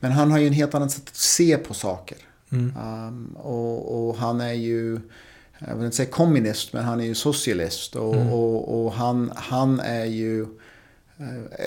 [0.00, 2.18] Men han har ju en helt annan sätt att se på saker.
[2.50, 2.76] Mm.
[2.76, 5.00] Um, och, och, han är ju,
[5.58, 7.96] jag vill inte säga kommunist, men han är ju socialist.
[7.96, 8.32] Och, mm.
[8.32, 10.42] och, och, han, han är ju...
[10.42, 10.48] Uh,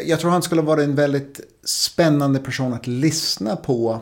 [0.05, 4.01] jag tror han skulle vara en väldigt spännande person att lyssna på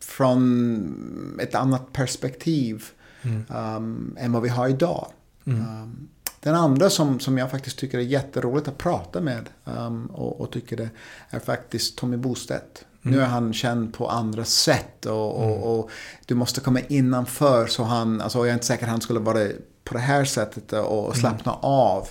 [0.00, 2.84] från ett annat perspektiv
[3.22, 3.44] mm.
[3.76, 5.06] um, än vad vi har idag.
[5.44, 5.60] Mm.
[5.60, 6.08] Um,
[6.40, 10.50] den andra som, som jag faktiskt tycker är jätteroligt att prata med um, och, och,
[10.50, 10.90] tycker det
[11.30, 12.84] är faktiskt Tommy Bostedt.
[13.02, 13.16] Mm.
[13.16, 15.62] Nu är han känd på andra sätt och, mm.
[15.62, 15.90] och,
[16.26, 19.48] du måste komma innanför så han, alltså jag är inte säker att han skulle vara
[19.84, 21.14] på det här sättet och mm.
[21.14, 21.64] slappna mm.
[21.64, 22.08] av.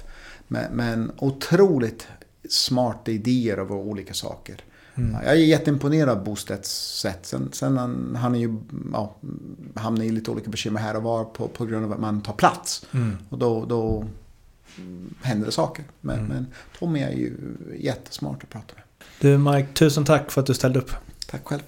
[0.47, 2.07] Men, men otroligt
[2.49, 4.63] smarta idéer över olika saker.
[4.99, 5.21] Mm.
[5.25, 7.19] Jag är jätteimponerad av Bostedts sätt.
[7.21, 8.57] Sen, sen han, han är ju,
[8.93, 9.15] ja,
[9.75, 12.33] hamnar i lite olika bekymmer här och var på, på grund av att man tar
[12.33, 12.85] plats.
[12.91, 13.17] Mm.
[13.29, 14.05] Och då, då
[15.21, 15.85] händer det saker.
[16.01, 16.27] Men, mm.
[16.27, 16.47] men
[16.79, 17.33] Tommy är ju
[17.79, 18.83] jättesmart att prata med.
[19.19, 20.91] Du Mike, tusen tack för att du ställde upp.
[21.27, 21.61] Tack själv.